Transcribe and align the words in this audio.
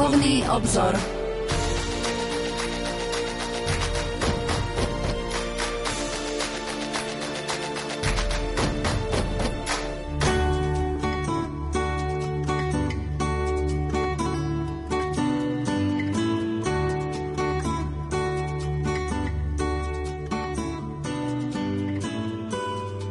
Duchovný 0.00 0.48
obzor. 0.48 0.96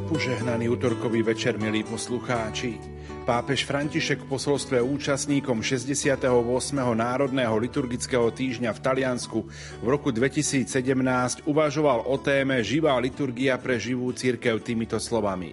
Požehnaný 0.09 0.69
útorkový 0.73 1.21
večer, 1.21 1.61
milí 1.61 1.85
poslucháči. 1.85 2.98
Pápež 3.25 3.67
František 3.67 4.23
v 4.23 4.31
posolstve 4.31 4.77
účastníkom 4.79 5.59
68. 5.59 6.23
Národného 6.75 7.55
liturgického 7.59 8.31
týždňa 8.31 8.71
v 8.71 8.79
Taliansku 8.79 9.39
v 9.83 9.87
roku 9.87 10.15
2017 10.15 10.69
uvažoval 11.43 12.07
o 12.07 12.15
téme 12.19 12.63
Živá 12.63 12.95
liturgia 13.01 13.59
pre 13.59 13.75
živú 13.75 14.11
církev 14.15 14.63
týmito 14.63 14.95
slovami. 15.01 15.51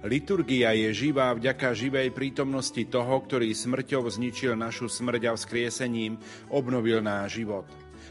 Liturgia 0.00 0.72
je 0.72 0.88
živá 0.96 1.34
vďaka 1.36 1.76
živej 1.76 2.14
prítomnosti 2.16 2.80
toho, 2.88 3.20
ktorý 3.20 3.52
smrťou 3.52 4.08
zničil 4.08 4.56
našu 4.56 4.88
smrť 4.88 5.28
a 5.28 5.32
vzkriesením 5.36 6.16
obnovil 6.48 7.04
náš 7.04 7.42
život. 7.42 7.68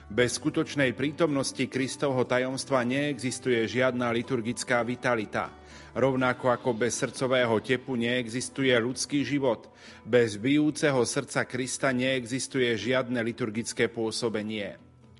Bez 0.09 0.41
skutočnej 0.41 0.97
prítomnosti 0.97 1.61
Kristovho 1.69 2.25
tajomstva 2.25 2.81
neexistuje 2.81 3.61
žiadna 3.69 4.09
liturgická 4.09 4.81
vitalita. 4.81 5.53
Rovnako 5.97 6.53
ako 6.53 6.69
bez 6.77 7.01
srdcového 7.01 7.57
tepu 7.65 7.97
neexistuje 7.97 8.73
ľudský 8.77 9.25
život, 9.25 9.73
bez 10.05 10.37
bijúceho 10.37 11.01
srdca 11.01 11.49
Krista 11.49 11.89
neexistuje 11.89 12.69
žiadne 12.77 13.17
liturgické 13.25 13.89
pôsobenie. 13.89 14.77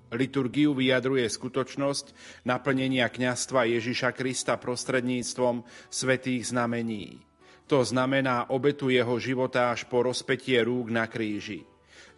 Liturgiu 0.10 0.74
vyjadruje 0.74 1.26
skutočnosť 1.30 2.14
naplnenia 2.46 3.10
kňastva 3.10 3.70
Ježiša 3.70 4.14
Krista 4.14 4.58
prostredníctvom 4.58 5.66
svetých 5.90 6.50
znamení. 6.50 7.22
To 7.70 7.86
znamená 7.86 8.50
obetu 8.50 8.90
jeho 8.90 9.22
života 9.22 9.70
až 9.70 9.86
po 9.86 10.02
rozpetie 10.02 10.58
rúk 10.66 10.90
na 10.90 11.06
kríži. 11.06 11.66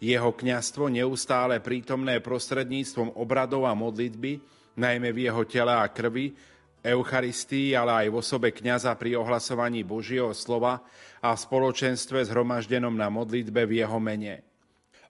Jeho 0.00 0.32
kňastvo 0.32 0.88
neustále 0.88 1.60
prítomné 1.60 2.24
prostredníctvom 2.24 3.12
obradov 3.20 3.68
a 3.68 3.76
modlitby, 3.76 4.40
najmä 4.80 5.12
v 5.12 5.28
jeho 5.28 5.44
tele 5.44 5.76
a 5.76 5.84
krvi, 5.92 6.32
Eucharistii, 6.82 7.78
ale 7.78 8.04
aj 8.04 8.06
v 8.10 8.18
osobe 8.18 8.50
kňaza 8.50 8.90
pri 8.98 9.14
ohlasovaní 9.14 9.86
Božieho 9.86 10.34
slova 10.34 10.82
a 11.22 11.30
v 11.30 11.38
spoločenstve 11.38 12.26
zhromaždenom 12.26 12.92
na 12.92 13.06
modlitbe 13.06 13.62
v 13.70 13.86
jeho 13.86 14.02
mene. 14.02 14.42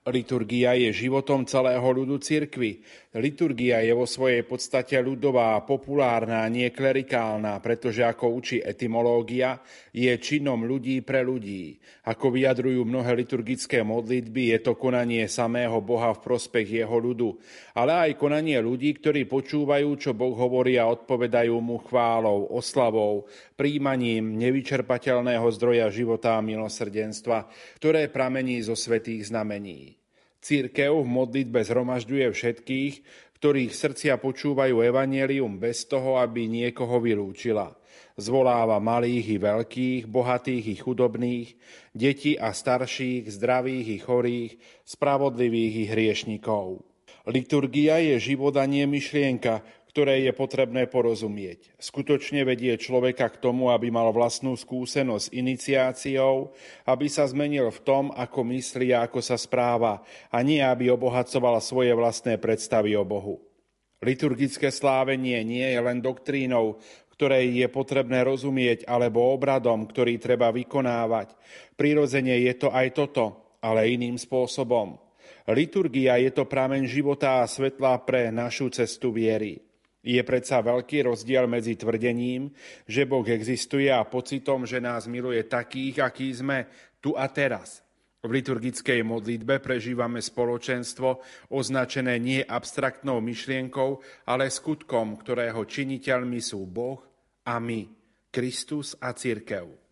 Liturgia 0.05 0.77
je 0.77 0.93
životom 0.93 1.47
celého 1.49 1.81
ľudu 1.81 2.21
cirkvy. 2.21 2.83
Liturgia 3.13 3.77
je 3.85 3.93
vo 3.93 4.09
svojej 4.09 4.41
podstate 4.41 4.97
ľudová, 4.97 5.61
populárna, 5.69 6.49
nie 6.49 6.73
klerikálna, 6.73 7.61
pretože 7.61 8.01
ako 8.01 8.41
učí 8.41 8.57
etymológia, 8.57 9.61
je 9.93 10.09
činom 10.17 10.65
ľudí 10.65 11.05
pre 11.05 11.21
ľudí. 11.21 11.77
Ako 12.09 12.33
vyjadrujú 12.33 12.81
mnohé 12.81 13.13
liturgické 13.13 13.85
modlitby, 13.85 14.57
je 14.57 14.59
to 14.65 14.73
konanie 14.73 15.29
samého 15.29 15.77
Boha 15.77 16.09
v 16.17 16.25
prospech 16.25 16.81
jeho 16.81 16.97
ľudu, 16.97 17.37
ale 17.77 18.09
aj 18.09 18.17
konanie 18.17 18.57
ľudí, 18.57 18.97
ktorí 18.97 19.29
počúvajú, 19.29 19.93
čo 19.93 20.17
Boh 20.17 20.33
hovorí 20.33 20.81
a 20.81 20.89
odpovedajú 20.89 21.53
mu 21.61 21.85
chválou, 21.85 22.49
oslavou, 22.49 23.29
príjmaním 23.53 24.41
nevyčerpateľného 24.41 25.45
zdroja 25.53 25.85
života 25.93 26.41
a 26.41 26.41
milosrdenstva, 26.41 27.45
ktoré 27.77 28.09
pramení 28.09 28.57
zo 28.65 28.73
svetých 28.73 29.29
znamení. 29.29 30.02
Církev 30.43 30.91
v 30.91 31.07
modlitbe 31.07 31.63
zhromažďuje 31.63 32.27
všetkých, 32.27 32.93
ktorých 33.39 33.71
srdcia 33.71 34.19
počúvajú 34.19 34.83
evanelium 34.83 35.55
bez 35.55 35.87
toho, 35.87 36.19
aby 36.19 36.51
niekoho 36.51 36.99
vylúčila. 36.99 37.71
Zvoláva 38.19 38.77
malých 38.83 39.25
i 39.35 39.37
veľkých, 39.39 40.03
bohatých 40.05 40.65
i 40.69 40.75
chudobných, 40.75 41.47
detí 41.95 42.35
a 42.35 42.51
starších, 42.51 43.31
zdravých 43.31 43.87
i 43.87 43.97
chorých, 44.03 44.51
spravodlivých 44.83 45.73
i 45.79 45.85
hriešnikov. 45.89 46.83
Liturgia 47.23 48.03
je 48.03 48.19
živodanie 48.19 48.83
myšlienka, 48.83 49.63
ktoré 49.93 50.25
je 50.25 50.33
potrebné 50.33 50.89
porozumieť. 50.89 51.77
Skutočne 51.77 52.41
vedie 52.41 52.73
človeka 52.81 53.29
k 53.29 53.37
tomu, 53.37 53.69
aby 53.69 53.93
mal 53.93 54.09
vlastnú 54.09 54.57
skúsenosť 54.57 55.29
s 55.29 55.33
iniciáciou, 55.37 56.49
aby 56.89 57.05
sa 57.05 57.29
zmenil 57.29 57.69
v 57.69 57.79
tom, 57.85 58.09
ako 58.09 58.41
myslí 58.57 58.89
a 58.89 59.05
ako 59.05 59.21
sa 59.21 59.37
správa, 59.37 60.01
a 60.33 60.41
nie 60.41 60.65
aby 60.65 60.89
obohacoval 60.89 61.61
svoje 61.61 61.93
vlastné 61.93 62.41
predstavy 62.41 62.97
o 62.97 63.05
Bohu. 63.05 63.37
Liturgické 64.01 64.73
slávenie 64.73 65.45
nie 65.45 65.69
je 65.69 65.77
len 65.77 66.01
doktrínou, 66.01 66.81
ktorej 67.13 67.53
je 67.53 67.67
potrebné 67.69 68.25
rozumieť, 68.25 68.89
alebo 68.89 69.29
obradom, 69.29 69.85
ktorý 69.85 70.17
treba 70.17 70.49
vykonávať. 70.49 71.37
Prirodzene 71.77 72.41
je 72.41 72.53
to 72.57 72.73
aj 72.73 72.97
toto, 72.97 73.53
ale 73.61 73.93
iným 73.93 74.17
spôsobom. 74.17 74.97
Liturgia 75.53 76.17
je 76.17 76.33
to 76.33 76.49
prameň 76.49 76.89
života 76.89 77.45
a 77.45 77.47
svetla 77.47 78.01
pre 78.01 78.33
našu 78.33 78.73
cestu 78.73 79.13
viery. 79.13 79.72
Je 80.03 80.19
predsa 80.19 80.59
veľký 80.59 81.07
rozdiel 81.07 81.47
medzi 81.47 81.79
tvrdením, 81.79 82.51
že 82.83 83.07
Boh 83.07 83.23
existuje 83.23 83.87
a 83.87 84.03
pocitom, 84.03 84.67
že 84.67 84.83
nás 84.83 85.07
miluje 85.07 85.39
takých, 85.47 86.03
akí 86.03 86.27
sme 86.35 86.67
tu 86.99 87.15
a 87.15 87.31
teraz. 87.31 87.79
V 88.23 88.31
liturgickej 88.31 89.03
modlitbe 89.03 89.59
prežívame 89.59 90.23
spoločenstvo 90.23 91.23
označené 91.51 92.19
nie 92.19 92.39
abstraktnou 92.39 93.19
myšlienkou, 93.19 93.99
ale 94.27 94.47
skutkom, 94.47 95.19
ktorého 95.19 95.63
činiteľmi 95.67 96.39
sú 96.39 96.63
Boh 96.67 97.03
a 97.47 97.59
my, 97.59 97.87
Kristus 98.31 98.95
a 98.99 99.11
Církev. 99.11 99.82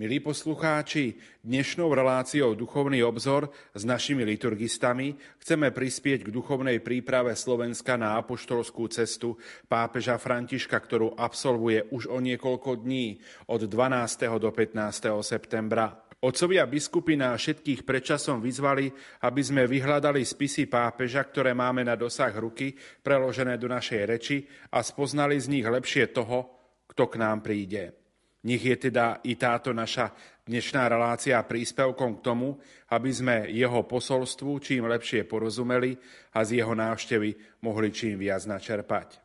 Milí 0.00 0.16
poslucháči, 0.16 1.20
dnešnou 1.44 1.92
reláciou 1.92 2.56
Duchovný 2.56 3.04
obzor 3.04 3.52
s 3.76 3.84
našimi 3.84 4.24
liturgistami 4.24 5.12
chceme 5.36 5.68
prispieť 5.76 6.24
k 6.24 6.32
duchovnej 6.32 6.80
príprave 6.80 7.36
Slovenska 7.36 8.00
na 8.00 8.16
apoštolskú 8.16 8.88
cestu 8.88 9.36
pápeža 9.68 10.16
Františka, 10.16 10.80
ktorú 10.80 11.20
absolvuje 11.20 11.84
už 11.92 12.08
o 12.08 12.16
niekoľko 12.16 12.80
dní 12.80 13.20
od 13.52 13.68
12. 13.68 14.40
do 14.40 14.48
15. 14.48 15.20
septembra. 15.20 15.92
Otcovia 16.24 16.64
biskupy 16.64 17.20
na 17.20 17.36
všetkých 17.36 17.84
predčasom 17.84 18.40
vyzvali, 18.40 18.88
aby 19.20 19.42
sme 19.44 19.68
vyhľadali 19.68 20.24
spisy 20.24 20.64
pápeža, 20.64 21.28
ktoré 21.28 21.52
máme 21.52 21.84
na 21.84 22.00
dosah 22.00 22.32
ruky, 22.32 22.72
preložené 23.04 23.60
do 23.60 23.68
našej 23.68 24.00
reči 24.08 24.48
a 24.72 24.80
spoznali 24.80 25.36
z 25.36 25.60
nich 25.60 25.66
lepšie 25.68 26.08
toho, 26.08 26.48
kto 26.88 27.04
k 27.04 27.20
nám 27.20 27.44
príde. 27.44 27.99
Nech 28.40 28.64
je 28.64 28.76
teda 28.88 29.20
i 29.28 29.36
táto 29.36 29.76
naša 29.76 30.16
dnešná 30.48 30.88
relácia 30.88 31.36
príspevkom 31.44 32.18
k 32.18 32.24
tomu, 32.24 32.56
aby 32.88 33.10
sme 33.12 33.36
jeho 33.52 33.84
posolstvu 33.84 34.56
čím 34.64 34.88
lepšie 34.88 35.28
porozumeli 35.28 35.92
a 36.32 36.40
z 36.40 36.64
jeho 36.64 36.72
návštevy 36.72 37.60
mohli 37.60 37.92
čím 37.92 38.16
viac 38.16 38.48
načerpať. 38.48 39.20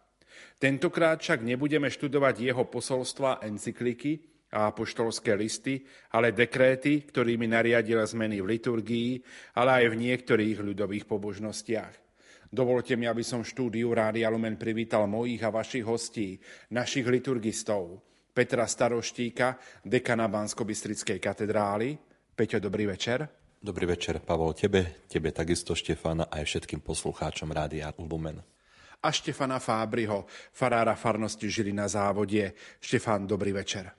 Tentokrát 0.59 1.23
však 1.23 1.47
nebudeme 1.47 1.87
študovať 1.87 2.35
jeho 2.43 2.67
posolstva 2.67 3.39
encykliky 3.47 4.19
a 4.51 4.71
apoštolské 4.71 5.35
listy, 5.35 5.83
ale 6.11 6.35
dekréty, 6.35 7.07
ktorými 7.07 7.47
nariadil 7.47 8.03
zmeny 8.03 8.43
v 8.43 8.59
liturgii, 8.59 9.09
ale 9.55 9.83
aj 9.83 9.85
v 9.91 9.99
niektorých 9.99 10.59
ľudových 10.59 11.07
pobožnostiach. 11.07 11.93
Dovolte 12.51 12.95
mi, 12.95 13.07
aby 13.07 13.23
som 13.23 13.43
štúdiu 13.43 13.91
Rádia 13.91 14.31
Lumen 14.31 14.55
privítal 14.55 15.07
mojich 15.07 15.43
a 15.43 15.51
vašich 15.51 15.83
hostí, 15.83 16.39
našich 16.71 17.03
liturgistov, 17.03 17.99
Petra 18.35 18.67
Staroštíka, 18.67 19.55
dekana 19.87 20.27
Bansko-Bystrickej 20.27 21.23
katedrály. 21.23 21.95
Peťo, 22.35 22.59
dobrý 22.59 22.83
večer. 22.91 23.23
Dobrý 23.63 23.87
večer, 23.87 24.19
Pavol, 24.19 24.51
tebe, 24.51 25.07
tebe 25.07 25.31
takisto, 25.31 25.71
Štefana, 25.71 26.27
aj 26.27 26.43
všetkým 26.43 26.83
poslucháčom 26.83 27.47
Rádia 27.55 27.95
Lumen. 27.95 28.43
A 28.99 29.07
Štefana 29.07 29.63
Fábriho, 29.63 30.27
farára 30.51 30.99
farnosti 30.99 31.47
Žili 31.47 31.71
na 31.71 31.87
závodie. 31.87 32.51
Štefán, 32.83 33.23
dobrý 33.23 33.55
večer. 33.55 33.95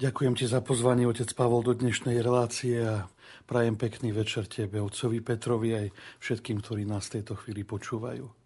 Ďakujem 0.00 0.40
ti 0.40 0.48
za 0.48 0.64
pozvanie, 0.64 1.04
otec 1.04 1.28
Pavol, 1.36 1.60
do 1.60 1.76
dnešnej 1.76 2.16
relácie 2.24 2.80
a 2.80 3.04
prajem 3.44 3.76
pekný 3.76 4.08
večer 4.16 4.48
tebe, 4.48 4.80
otcovi 4.80 5.20
Petrovi 5.20 5.76
aj 5.84 5.86
všetkým, 6.24 6.64
ktorí 6.64 6.88
nás 6.88 7.12
v 7.12 7.20
tejto 7.20 7.36
chvíli 7.36 7.60
počúvajú. 7.68 8.45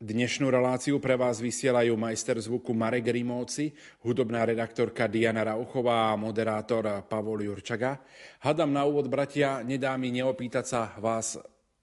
Dnešnú 0.00 0.48
reláciu 0.48 0.96
pre 0.96 1.12
vás 1.12 1.44
vysielajú 1.44 1.92
majster 1.92 2.40
zvuku 2.40 2.72
Marek 2.72 3.12
Rimóci, 3.12 3.68
hudobná 4.00 4.48
redaktorka 4.48 5.04
Diana 5.04 5.44
Rauchová 5.44 6.08
a 6.08 6.16
moderátor 6.16 7.04
Pavol 7.04 7.44
Jurčaga. 7.44 8.00
Hadam 8.40 8.72
na 8.72 8.88
úvod, 8.88 9.12
bratia, 9.12 9.60
nedá 9.60 9.92
mi 10.00 10.08
neopýtať 10.08 10.64
sa 10.64 10.96
vás 10.96 11.36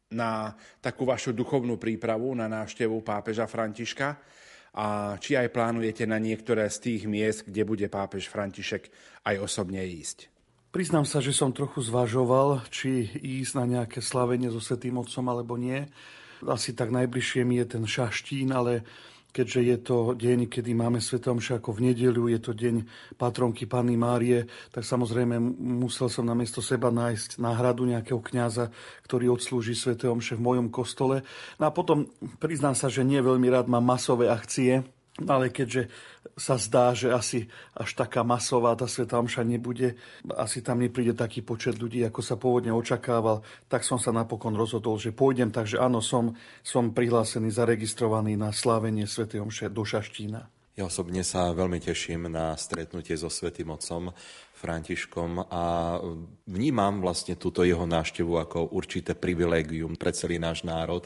na 0.10 0.50
takú 0.81 1.06
vašu 1.06 1.30
duchovnú 1.30 1.78
prípravu 1.78 2.34
na 2.34 2.50
návštevu 2.50 3.06
pápeža 3.06 3.46
Františka 3.46 4.18
a 4.74 5.14
či 5.22 5.38
aj 5.38 5.54
plánujete 5.54 6.10
na 6.10 6.18
niektoré 6.18 6.74
z 6.74 6.78
tých 6.90 7.02
miest, 7.06 7.46
kde 7.46 7.69
bude 7.69 7.86
pápež 7.86 8.34
František 8.34 8.90
aj 9.30 9.46
osobne 9.46 9.86
ísť. 9.86 10.25
Priznám 10.74 11.06
sa, 11.06 11.22
že 11.22 11.38
som 11.38 11.54
trochu 11.54 11.86
zvažoval, 11.86 12.66
či 12.74 13.14
ísť 13.14 13.54
na 13.62 13.66
nejaké 13.78 14.02
slavenie 14.02 14.50
so 14.50 14.58
Svetým 14.58 14.98
Otcom 14.98 15.30
alebo 15.30 15.54
nie. 15.54 15.86
Asi 16.45 16.78
tak 16.78 16.94
najbližšie 16.94 17.42
mi 17.42 17.57
je 17.57 17.66
ten 17.66 17.84
Šaštín, 17.88 18.54
ale 18.54 18.86
keďže 19.38 19.62
je 19.62 19.78
to 19.78 19.98
deň, 20.18 20.50
kedy 20.50 20.74
máme 20.74 20.98
Svetomša 20.98 21.62
ako 21.62 21.78
v 21.78 21.94
nedeľu, 21.94 22.25
je 22.34 22.39
to 22.42 22.57
deň 22.57 22.75
patronky 23.22 23.69
Panny 23.69 23.94
Márie, 23.94 24.50
tak 24.74 24.81
samozrejme 24.81 25.38
musel 25.62 26.10
som 26.10 26.25
namiesto 26.25 26.57
seba 26.57 26.89
nájsť 26.89 27.38
náhradu 27.38 27.86
nejakého 27.86 28.18
kňaza, 28.18 28.74
ktorý 29.06 29.38
odslúži 29.38 29.78
Svete 29.78 30.10
Omše 30.10 30.42
v 30.42 30.45
mojom 30.45 30.68
kostole. 30.74 31.22
No 31.62 31.69
a 31.69 31.72
potom 31.72 32.10
priznám 32.42 32.74
sa, 32.74 32.90
že 32.90 33.06
nie 33.06 33.22
veľmi 33.22 33.45
rád 33.54 33.69
mám 33.69 33.86
masové 33.86 34.25
akcie, 34.33 34.81
ale 35.25 35.50
keďže 35.50 35.90
sa 36.38 36.62
zdá, 36.62 36.94
že 36.94 37.10
asi 37.10 37.50
až 37.74 37.98
taká 37.98 38.22
masová 38.22 38.78
tá 38.78 38.86
Sveta 38.86 39.18
Omša 39.18 39.42
nebude, 39.42 39.98
asi 40.38 40.62
tam 40.62 40.86
nepríde 40.86 41.18
taký 41.18 41.42
počet 41.42 41.81
ľudí, 41.81 42.06
ako 42.06 42.22
sa 42.22 42.38
pôvodne 42.38 42.69
očakával, 42.69 43.42
tak 43.66 43.81
som 43.81 43.98
sa 43.98 44.14
napokon 44.14 44.54
rozhodol, 44.54 45.02
že 45.02 45.10
pôjdem. 45.10 45.50
Takže 45.50 45.81
áno, 45.81 45.98
som, 45.98 46.38
som 46.62 46.94
prihlásený, 46.94 47.50
zaregistrovaný 47.50 48.38
na 48.38 48.54
slávenie 48.54 49.10
Svetej 49.10 49.42
Omše 49.42 49.74
do 49.74 49.81
Šaštína. 49.81 50.46
Ja 50.78 50.86
osobne 50.86 51.25
sa 51.25 51.50
veľmi 51.58 51.81
teším 51.81 52.30
na 52.30 52.54
stretnutie 52.54 53.18
so 53.18 53.34
Svetým 53.34 53.74
Otcom 53.74 54.14
Františkom 54.57 55.45
a 55.54 55.63
vnímam 56.50 57.00
vlastne 57.00 57.38
túto 57.38 57.62
jeho 57.62 57.86
návštevu 57.86 58.33
ako 58.42 58.74
určité 58.74 59.13
privilégium 59.13 59.94
pre 59.94 60.09
celý 60.12 60.42
náš 60.42 60.65
národ 60.65 61.06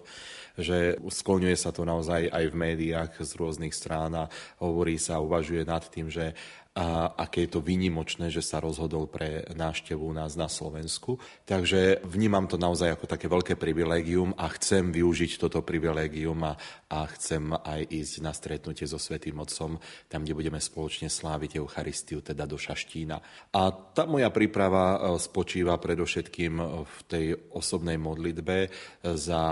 že 0.60 1.00
skloňuje 1.00 1.56
sa 1.56 1.72
to 1.72 1.88
naozaj 1.88 2.28
aj 2.28 2.46
v 2.52 2.60
médiách 2.60 3.24
z 3.24 3.32
rôznych 3.40 3.72
strán 3.72 4.12
a 4.14 4.30
hovorí 4.60 5.00
sa, 5.00 5.24
uvažuje 5.24 5.64
nad 5.64 5.80
tým, 5.88 6.12
že 6.12 6.36
a 6.72 7.12
aké 7.28 7.44
je 7.44 7.60
to 7.60 7.60
výnimočné, 7.60 8.32
že 8.32 8.40
sa 8.40 8.64
rozhodol 8.64 9.04
pre 9.04 9.44
návštevu 9.60 10.08
nás 10.16 10.40
na 10.40 10.48
Slovensku. 10.48 11.20
Takže 11.44 12.00
vnímam 12.08 12.48
to 12.48 12.56
naozaj 12.56 12.96
ako 12.96 13.12
také 13.12 13.28
veľké 13.28 13.60
privilégium 13.60 14.32
a 14.40 14.48
chcem 14.56 14.88
využiť 14.88 15.36
toto 15.36 15.60
privilégium 15.68 16.40
a, 16.48 16.56
a 16.88 17.04
chcem 17.12 17.52
aj 17.52 17.92
ísť 17.92 18.14
na 18.24 18.32
stretnutie 18.32 18.88
so 18.88 18.96
Svetým 18.96 19.44
Otcom, 19.44 19.84
tam, 20.08 20.24
kde 20.24 20.32
budeme 20.32 20.64
spoločne 20.64 21.12
sláviť 21.12 21.60
Eucharistiu, 21.60 22.24
teda 22.24 22.48
do 22.48 22.56
Šaštína. 22.56 23.20
A 23.52 23.68
tá 23.68 24.08
moja 24.08 24.32
príprava 24.32 24.96
e, 24.96 24.98
spočíva 25.20 25.76
predovšetkým 25.76 26.54
v 26.88 26.98
tej 27.04 27.26
osobnej 27.52 28.00
modlitbe 28.00 28.72
za 29.04 29.44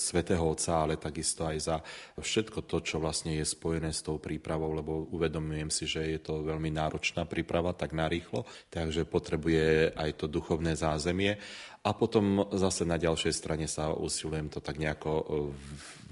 Svetého 0.00 0.40
Otca, 0.40 0.80
ale 0.80 0.96
takisto 0.96 1.44
aj 1.44 1.56
za 1.60 1.76
všetko 2.16 2.64
to, 2.64 2.80
čo 2.80 2.96
vlastne 2.96 3.36
je 3.36 3.44
spojené 3.44 3.92
s 3.92 4.00
tou 4.00 4.16
prípravou, 4.16 4.72
lebo 4.72 5.04
uvedomujem 5.12 5.68
si, 5.68 5.84
že 5.84 6.16
je 6.16 6.20
to 6.24 6.48
veľmi 6.48 6.72
náročná 6.72 7.28
príprava 7.28 7.76
tak 7.76 7.92
narýchlo, 7.92 8.48
takže 8.72 9.04
potrebuje 9.04 9.92
aj 9.92 10.10
to 10.16 10.32
duchovné 10.32 10.72
zázemie. 10.72 11.36
A 11.84 11.92
potom 11.92 12.48
zase 12.56 12.88
na 12.88 12.96
ďalšej 12.96 13.36
strane 13.36 13.68
sa 13.68 13.92
usilujem 13.92 14.48
to 14.48 14.64
tak 14.64 14.80
nejako 14.80 15.12
e, 15.12 15.24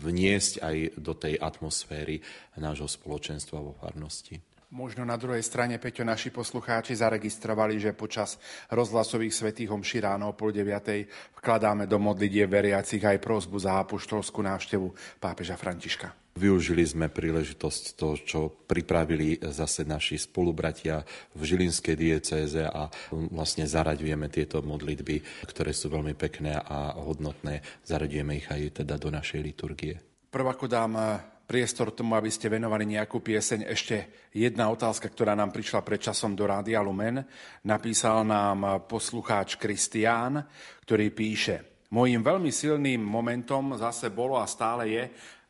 vniesť 0.04 0.60
aj 0.60 0.76
do 1.00 1.16
tej 1.16 1.40
atmosféry 1.40 2.20
nášho 2.60 2.84
spoločenstva 2.84 3.64
vo 3.64 3.72
farnosti. 3.80 4.53
Možno 4.74 5.06
na 5.06 5.14
druhej 5.14 5.38
strane, 5.46 5.78
Peťo, 5.78 6.02
naši 6.02 6.34
poslucháči 6.34 6.98
zaregistrovali, 6.98 7.78
že 7.78 7.94
počas 7.94 8.42
rozhlasových 8.74 9.30
svetých 9.30 9.70
homší 9.70 10.02
ráno 10.02 10.34
o 10.34 10.34
pol 10.34 10.50
deviatej 10.50 11.06
vkladáme 11.38 11.86
do 11.86 11.94
modlitie 12.02 12.42
veriacich 12.50 12.98
aj 12.98 13.22
prozbu 13.22 13.62
za 13.62 13.78
apoštolskú 13.86 14.42
návštevu 14.42 14.90
pápeža 15.22 15.54
Františka. 15.54 16.10
Využili 16.34 16.82
sme 16.82 17.06
príležitosť 17.06 17.82
to, 17.94 18.18
čo 18.18 18.40
pripravili 18.50 19.38
zase 19.46 19.86
naši 19.86 20.18
spolubratia 20.18 21.06
v 21.38 21.42
Žilinskej 21.46 21.94
diecéze 21.94 22.66
a 22.66 22.90
vlastne 23.30 23.70
zaraďujeme 23.70 24.26
tieto 24.26 24.58
modlitby, 24.58 25.46
ktoré 25.54 25.70
sú 25.70 25.86
veľmi 25.94 26.18
pekné 26.18 26.58
a 26.58 26.98
hodnotné. 26.98 27.62
Zaraďujeme 27.86 28.42
ich 28.42 28.50
aj 28.50 28.82
teda 28.82 28.98
do 28.98 29.14
našej 29.14 29.38
liturgie. 29.38 30.02
Prv 30.34 30.46
ako 30.50 30.66
dám 30.66 30.98
priestor 31.44 31.92
tomu, 31.92 32.16
aby 32.16 32.32
ste 32.32 32.48
venovali 32.48 32.88
nejakú 32.88 33.20
pieseň. 33.20 33.68
Ešte 33.68 34.28
jedna 34.32 34.72
otázka, 34.72 35.12
ktorá 35.12 35.36
nám 35.36 35.52
prišla 35.52 35.84
pred 35.84 36.00
časom 36.00 36.32
do 36.32 36.48
Rádia 36.48 36.80
Lumen. 36.80 37.20
Napísal 37.68 38.24
nám 38.24 38.88
poslucháč 38.88 39.60
Kristián, 39.60 40.40
ktorý 40.82 41.12
píše 41.12 41.74
Mojím 41.94 42.26
veľmi 42.26 42.50
silným 42.50 42.98
momentom 42.98 43.78
zase 43.78 44.10
bolo 44.10 44.34
a 44.34 44.50
stále 44.50 44.90
je, 44.90 45.04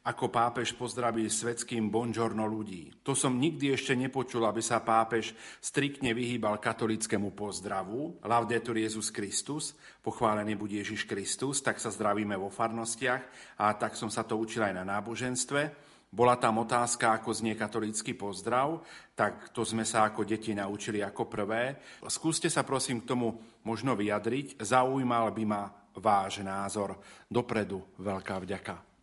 ako 0.04 0.28
pápež 0.28 0.76
pozdraví 0.76 1.24
svetským 1.32 1.88
bonžorno 1.88 2.44
ľudí. 2.44 2.92
To 3.08 3.16
som 3.16 3.40
nikdy 3.40 3.72
ešte 3.72 3.96
nepočul, 3.96 4.44
aby 4.44 4.60
sa 4.60 4.84
pápež 4.84 5.32
striktne 5.64 6.12
vyhýbal 6.12 6.60
katolickému 6.60 7.32
pozdravu. 7.32 8.20
Laudetur 8.20 8.76
Jezus 8.76 9.08
Kristus, 9.08 9.72
pochválený 10.04 10.60
bude 10.60 10.76
Ježiš 10.76 11.08
Kristus, 11.08 11.64
tak 11.64 11.80
sa 11.80 11.88
zdravíme 11.88 12.36
vo 12.36 12.52
farnostiach 12.52 13.22
a 13.56 13.72
tak 13.80 13.96
som 13.96 14.12
sa 14.12 14.28
to 14.28 14.36
učil 14.36 14.68
aj 14.68 14.76
na 14.76 14.84
náboženstve. 14.84 15.92
Bola 16.14 16.38
tam 16.38 16.62
otázka, 16.62 17.10
ako 17.10 17.34
znie 17.34 17.58
katolícky 17.58 18.14
pozdrav, 18.14 18.86
tak 19.18 19.50
to 19.50 19.66
sme 19.66 19.82
sa 19.82 20.06
ako 20.06 20.22
deti 20.22 20.54
naučili 20.54 21.02
ako 21.02 21.26
prvé. 21.26 21.80
Skúste 22.06 22.46
sa 22.46 22.62
prosím 22.62 23.02
k 23.02 23.16
tomu 23.16 23.34
možno 23.66 23.98
vyjadriť. 23.98 24.62
Zaujímal 24.62 25.34
by 25.34 25.44
ma 25.48 25.66
váš 25.96 26.44
názor. 26.46 27.02
Dopredu 27.26 27.82
veľká 27.98 28.38
vďaka. 28.38 28.93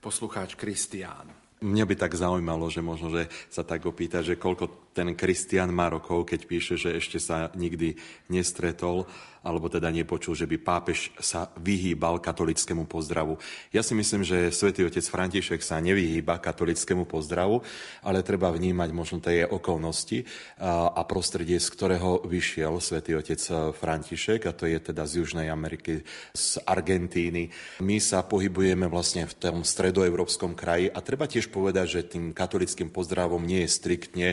Poslucháč 0.00 0.56
Kristián. 0.56 1.28
Mňa 1.60 1.84
by 1.84 1.94
tak 1.94 2.16
zaujímalo, 2.16 2.72
že 2.72 2.80
možno, 2.80 3.12
že 3.12 3.28
sa 3.52 3.60
tak 3.60 3.84
opýta, 3.84 4.24
že 4.24 4.40
koľko 4.40 4.89
ten 4.90 5.14
Kristian 5.14 5.70
má 5.70 5.88
rokov, 5.88 6.26
keď 6.26 6.40
píše, 6.46 6.74
že 6.74 6.98
ešte 6.98 7.22
sa 7.22 7.50
nikdy 7.54 7.94
nestretol 8.28 9.06
alebo 9.40 9.72
teda 9.72 9.88
nepočul, 9.88 10.36
že 10.36 10.44
by 10.44 10.60
pápež 10.60 11.16
sa 11.16 11.48
vyhýbal 11.56 12.20
katolickému 12.20 12.84
pozdravu. 12.84 13.40
Ja 13.72 13.80
si 13.80 13.96
myslím, 13.96 14.20
že 14.20 14.52
svätý 14.52 14.84
otec 14.84 15.00
František 15.00 15.64
sa 15.64 15.80
nevyhýba 15.80 16.36
katolickému 16.36 17.08
pozdravu, 17.08 17.64
ale 18.04 18.20
treba 18.20 18.52
vnímať 18.52 18.90
možno 18.92 19.16
tie 19.24 19.48
okolnosti 19.48 20.28
a 20.60 21.00
prostredie, 21.08 21.56
z 21.56 21.72
ktorého 21.72 22.20
vyšiel 22.28 22.84
svätý 22.84 23.16
otec 23.16 23.40
František, 23.72 24.44
a 24.44 24.52
to 24.52 24.68
je 24.68 24.76
teda 24.76 25.08
z 25.08 25.24
Južnej 25.24 25.48
Ameriky, 25.48 26.04
z 26.36 26.60
Argentíny. 26.68 27.48
My 27.80 27.96
sa 27.96 28.20
pohybujeme 28.20 28.92
vlastne 28.92 29.24
v 29.24 29.34
tom 29.40 29.64
stredoeurópskom 29.64 30.52
kraji 30.52 30.92
a 30.92 31.00
treba 31.00 31.24
tiež 31.24 31.48
povedať, 31.48 31.86
že 31.88 32.08
tým 32.12 32.36
katolickým 32.36 32.92
pozdravom 32.92 33.40
nie 33.40 33.64
je 33.64 33.72
striktne 33.72 34.28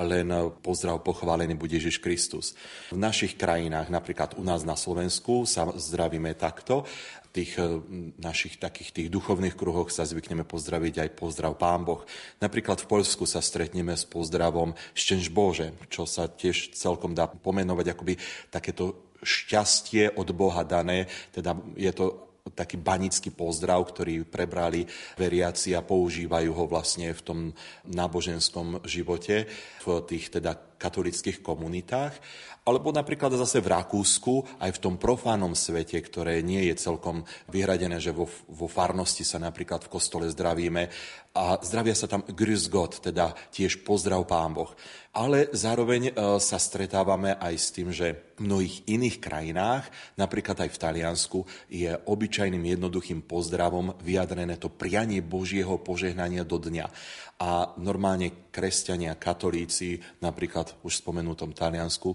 len 0.00 0.28
pozdrav 0.64 1.00
pochválený 1.04 1.56
bude 1.56 1.76
Ježiš 1.76 2.00
Kristus. 2.00 2.56
V 2.90 2.98
našich 2.98 3.36
krajinách, 3.36 3.92
napríklad 3.92 4.36
u 4.36 4.44
nás 4.44 4.64
na 4.64 4.74
Slovensku 4.76 5.44
sa 5.44 5.68
zdravíme 5.68 6.32
takto. 6.36 6.84
Tých 7.30 7.62
eh, 7.62 7.78
našich 8.18 8.58
takých 8.58 8.90
tých 8.90 9.08
duchovných 9.08 9.54
kruhoch 9.54 9.92
sa 9.94 10.02
zvykneme 10.02 10.42
pozdraviť 10.42 11.06
aj 11.06 11.08
pozdrav 11.14 11.54
Pán 11.54 11.86
Boh. 11.86 12.02
Napríklad 12.42 12.82
v 12.82 12.90
Poľsku 12.90 13.22
sa 13.28 13.38
stretneme 13.38 13.94
s 13.94 14.02
pozdravom 14.02 14.74
Štenž 14.98 15.30
Bože, 15.30 15.76
čo 15.92 16.10
sa 16.10 16.26
tiež 16.26 16.74
celkom 16.74 17.14
dá 17.14 17.30
pomenovať 17.30 17.86
akoby 17.94 18.14
takéto 18.50 19.14
šťastie 19.20 20.16
od 20.16 20.32
Boha 20.32 20.64
dané, 20.64 21.04
teda 21.30 21.52
je 21.76 21.92
to 21.92 22.29
taký 22.54 22.80
banický 22.80 23.30
pozdrav, 23.30 23.84
ktorý 23.88 24.26
prebrali 24.26 24.84
veriaci 25.16 25.76
a 25.76 25.84
používajú 25.84 26.50
ho 26.50 26.64
vlastne 26.66 27.12
v 27.12 27.22
tom 27.22 27.38
náboženskom 27.86 28.82
živote, 28.84 29.48
v 29.84 29.86
tých 30.08 30.32
teda 30.32 30.70
katolických 30.80 31.44
komunitách. 31.44 32.16
Alebo 32.64 32.92
napríklad 32.92 33.36
zase 33.36 33.60
v 33.60 33.72
Rakúsku, 33.72 34.60
aj 34.60 34.76
v 34.76 34.82
tom 34.84 34.94
profánom 35.00 35.56
svete, 35.56 35.96
ktoré 36.00 36.44
nie 36.44 36.68
je 36.68 36.76
celkom 36.76 37.24
vyhradené, 37.48 38.00
že 38.00 38.12
vo, 38.12 38.28
vo 38.48 38.68
farnosti 38.68 39.24
sa 39.24 39.40
napríklad 39.40 39.84
v 39.84 39.92
kostole 39.92 40.28
zdravíme 40.28 40.88
a 41.30 41.62
zdravia 41.62 41.94
sa 41.94 42.10
tam 42.10 42.26
Grüß 42.26 42.66
Gott, 42.66 42.98
teda 42.98 43.38
tiež 43.54 43.86
pozdrav 43.86 44.26
Pán 44.26 44.50
Boh. 44.50 44.74
Ale 45.14 45.46
zároveň 45.54 46.10
e, 46.10 46.12
sa 46.42 46.58
stretávame 46.58 47.38
aj 47.38 47.54
s 47.54 47.68
tým, 47.70 47.94
že 47.94 48.34
v 48.38 48.50
mnohých 48.50 48.86
iných 48.90 49.16
krajinách, 49.22 49.90
napríklad 50.18 50.58
aj 50.66 50.70
v 50.74 50.80
Taliansku, 50.82 51.38
je 51.70 51.90
obyčajným 51.90 52.74
jednoduchým 52.74 53.22
pozdravom 53.26 53.94
vyjadrené 54.02 54.58
to 54.58 54.70
prianie 54.70 55.22
Božieho 55.22 55.78
požehnania 55.78 56.42
do 56.42 56.58
dňa. 56.58 56.86
A 57.40 57.74
normálne 57.78 58.50
kresťania, 58.50 59.14
katolíci, 59.14 60.02
napríklad 60.18 60.82
už 60.82 60.98
spomenutom 60.98 61.54
Taliansku, 61.54 62.14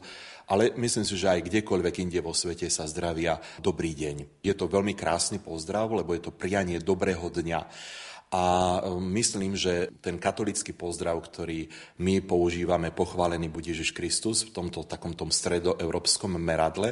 ale 0.52 0.76
myslím 0.76 1.08
si, 1.08 1.16
že 1.16 1.32
aj 1.32 1.48
kdekoľvek 1.48 1.96
inde 2.04 2.20
vo 2.20 2.36
svete 2.36 2.68
sa 2.68 2.84
zdravia 2.84 3.40
dobrý 3.64 3.96
deň. 3.96 4.44
Je 4.44 4.54
to 4.54 4.68
veľmi 4.68 4.92
krásny 4.92 5.40
pozdrav, 5.40 5.88
lebo 5.92 6.12
je 6.14 6.22
to 6.24 6.36
prianie 6.36 6.84
dobrého 6.84 7.32
dňa. 7.32 7.60
A 8.36 8.42
um, 8.84 9.00
myslím, 9.16 9.56
že 9.56 9.96
ten 10.04 10.20
katolický 10.20 10.76
pozdrav, 10.76 11.16
ktorý 11.24 11.72
my 12.04 12.20
používame, 12.20 12.92
pochválený 12.92 13.48
bude 13.48 13.72
Ježiš 13.72 13.96
Kristus 13.96 14.44
v 14.44 14.52
tomto 14.52 14.84
takom 14.84 15.16
tom 15.16 15.32
stredoeurópskom 15.32 16.36
meradle, 16.36 16.92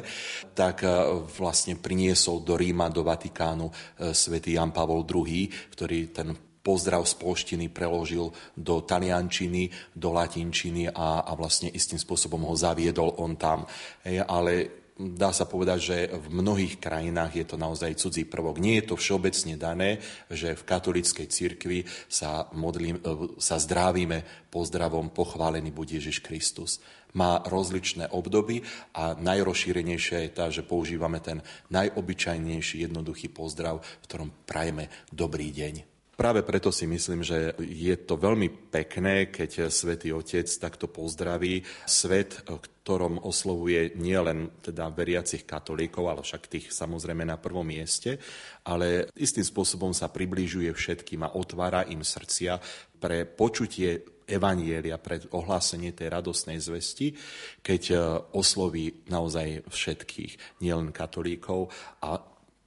tak 0.56 0.88
uh, 0.88 1.20
vlastne 1.36 1.76
priniesol 1.76 2.40
do 2.40 2.56
Ríma, 2.56 2.88
do 2.88 3.04
Vatikánu 3.04 3.68
uh, 3.68 3.74
svätý 4.16 4.56
Jan 4.56 4.72
Pavol 4.72 5.04
II, 5.04 5.52
ktorý 5.76 5.98
ten 6.16 6.32
pozdrav 6.64 7.04
z 7.04 7.20
polštiny 7.20 7.68
preložil 7.68 8.32
do 8.56 8.80
taliančiny, 8.80 9.68
do 9.92 10.16
latinčiny 10.16 10.88
a, 10.88 11.28
a 11.28 11.32
vlastne 11.36 11.68
istým 11.68 12.00
spôsobom 12.00 12.40
ho 12.48 12.56
zaviedol 12.56 13.20
on 13.20 13.36
tam. 13.36 13.68
Hej, 14.00 14.24
ale 14.24 14.83
dá 14.94 15.34
sa 15.34 15.42
povedať, 15.42 15.78
že 15.82 15.96
v 16.06 16.26
mnohých 16.30 16.78
krajinách 16.78 17.32
je 17.34 17.46
to 17.46 17.56
naozaj 17.58 17.98
cudzí 17.98 18.22
prvok. 18.22 18.62
Nie 18.62 18.78
je 18.82 18.94
to 18.94 18.96
všeobecne 18.98 19.58
dané, 19.58 19.98
že 20.30 20.54
v 20.54 20.66
katolíckej 20.66 21.26
cirkvi 21.26 21.82
sa, 22.06 22.46
modlím, 22.54 23.02
e, 23.02 23.34
sa 23.42 23.58
zdravíme 23.58 24.50
pozdravom 24.54 25.10
pochválený 25.10 25.74
buď 25.74 25.98
Ježiš 25.98 26.22
Kristus. 26.22 26.78
Má 27.14 27.42
rozličné 27.46 28.10
obdoby 28.10 28.62
a 28.94 29.14
najrozšírenejšia 29.18 30.18
je 30.26 30.30
tá, 30.30 30.46
že 30.50 30.66
používame 30.66 31.18
ten 31.22 31.42
najobyčajnejší 31.70 32.86
jednoduchý 32.86 33.30
pozdrav, 33.30 33.82
v 33.82 34.06
ktorom 34.06 34.30
prajeme 34.46 34.90
dobrý 35.10 35.50
deň. 35.50 35.94
Práve 36.14 36.46
preto 36.46 36.70
si 36.70 36.86
myslím, 36.86 37.26
že 37.26 37.58
je 37.58 37.94
to 37.98 38.14
veľmi 38.14 38.70
pekné, 38.70 39.34
keď 39.34 39.66
svätý 39.66 40.14
Otec 40.14 40.46
takto 40.46 40.86
pozdraví 40.86 41.66
svet, 41.90 42.46
ktorom 42.84 43.16
oslovuje 43.24 43.96
nielen 43.96 44.60
teda 44.60 44.92
veriacich 44.92 45.48
katolíkov, 45.48 46.04
ale 46.04 46.20
však 46.20 46.52
tých 46.52 46.66
samozrejme 46.68 47.24
na 47.24 47.40
prvom 47.40 47.64
mieste, 47.64 48.20
ale 48.68 49.08
istým 49.16 49.40
spôsobom 49.40 49.96
sa 49.96 50.12
približuje 50.12 50.68
všetkým 50.68 51.24
a 51.24 51.32
otvára 51.32 51.88
im 51.88 52.04
srdcia 52.04 52.60
pre 53.00 53.24
počutie 53.24 54.04
Evanielia, 54.28 55.00
pre 55.00 55.24
ohlásenie 55.32 55.96
tej 55.96 56.12
radosnej 56.12 56.60
zvesti, 56.60 57.16
keď 57.64 57.96
osloví 58.36 59.08
naozaj 59.08 59.64
všetkých, 59.64 60.60
nielen 60.60 60.92
katolíkov 60.92 61.72
a 62.04 62.20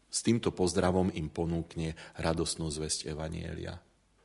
s 0.09 0.25
týmto 0.25 0.49
pozdravom 0.49 1.13
im 1.13 1.29
ponúkne 1.29 1.93
radosnú 2.17 2.73
zväzť 2.73 3.13
Evanielia. 3.13 3.77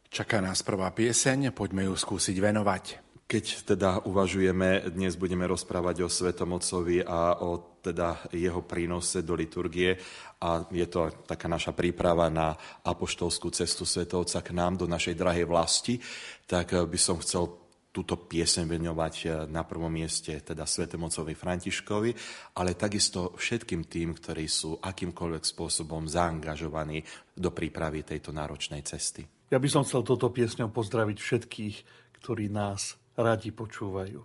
Čaká 0.09 0.41
nás 0.41 0.65
prvá 0.65 0.89
pieseň, 0.89 1.53
poďme 1.53 1.89
ju 1.89 1.97
skúsiť 1.97 2.37
venovať. 2.41 2.85
Keď 3.27 3.45
teda 3.65 4.05
uvažujeme, 4.05 4.93
dnes 4.93 5.17
budeme 5.17 5.49
rozprávať 5.49 6.05
o 6.05 6.09
Svetom 6.13 6.53
Otcovi 6.53 7.01
a 7.01 7.41
o 7.41 7.81
teda 7.83 8.29
jeho 8.31 8.63
prínose 8.63 9.25
do 9.27 9.35
liturgie 9.35 9.97
a 10.39 10.63
je 10.71 10.87
to 10.87 11.11
taká 11.27 11.51
naša 11.51 11.75
príprava 11.75 12.31
na 12.31 12.55
apoštolskú 12.85 13.51
cestu 13.51 13.83
Svetovca 13.89 14.45
k 14.45 14.55
nám 14.55 14.79
do 14.79 14.87
našej 14.87 15.19
drahej 15.19 15.47
vlasti, 15.49 15.99
tak 16.47 16.77
by 16.77 16.99
som 17.01 17.19
chcel 17.19 17.63
túto 17.93 18.17
piesem 18.17 18.65
venovať 18.65 19.15
eh, 19.23 19.29
na 19.53 19.63
prvom 19.69 19.93
mieste 19.93 20.33
teda 20.41 20.65
Svetemocovi 20.65 21.37
Františkovi, 21.37 22.11
ale 22.57 22.75
takisto 22.75 23.37
všetkým 23.37 23.87
tým, 23.87 24.17
ktorí 24.17 24.49
sú 24.49 24.81
akýmkoľvek 24.81 25.45
spôsobom 25.45 26.09
zaangažovaní 26.09 27.05
do 27.37 27.53
prípravy 27.53 28.03
tejto 28.03 28.33
náročnej 28.33 28.81
cesty. 28.83 29.29
Ja 29.53 29.61
by 29.61 29.69
som 29.69 29.85
chcel 29.85 30.01
toto 30.01 30.33
piesňou 30.33 30.73
pozdraviť 30.73 31.17
všetkých, 31.21 31.77
ktorí 32.25 32.49
nás 32.49 32.97
radi 33.17 33.51
počúvajú. 33.53 34.21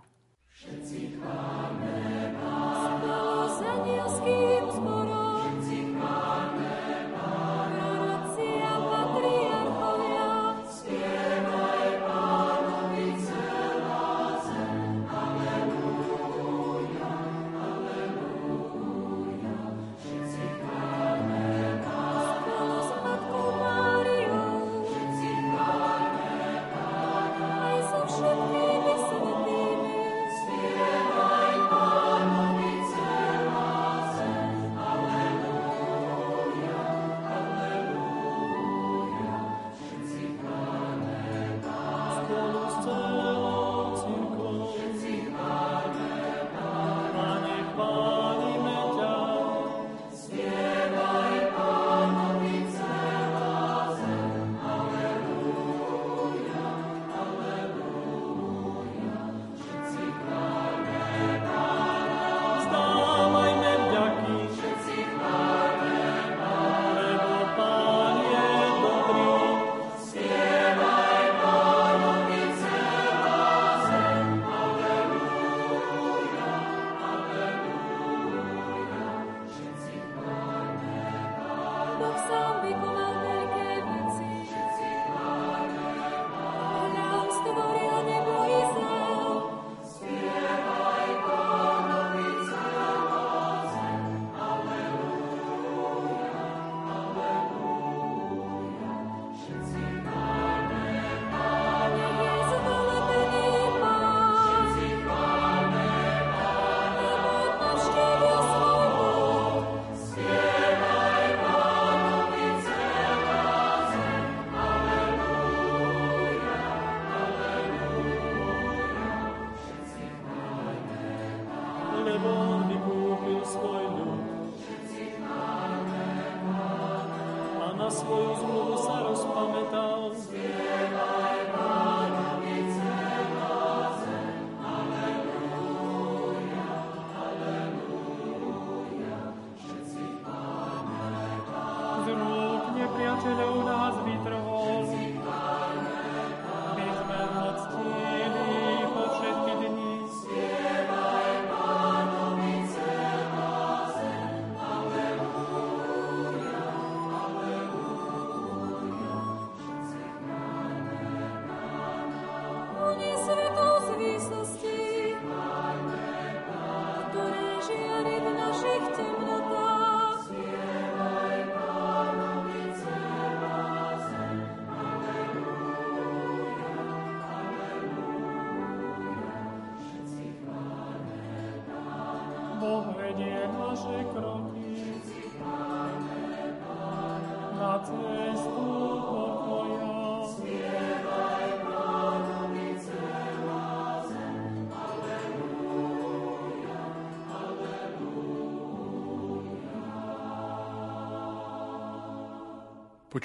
Všetci 0.52 1.22
chváme 1.22 2.17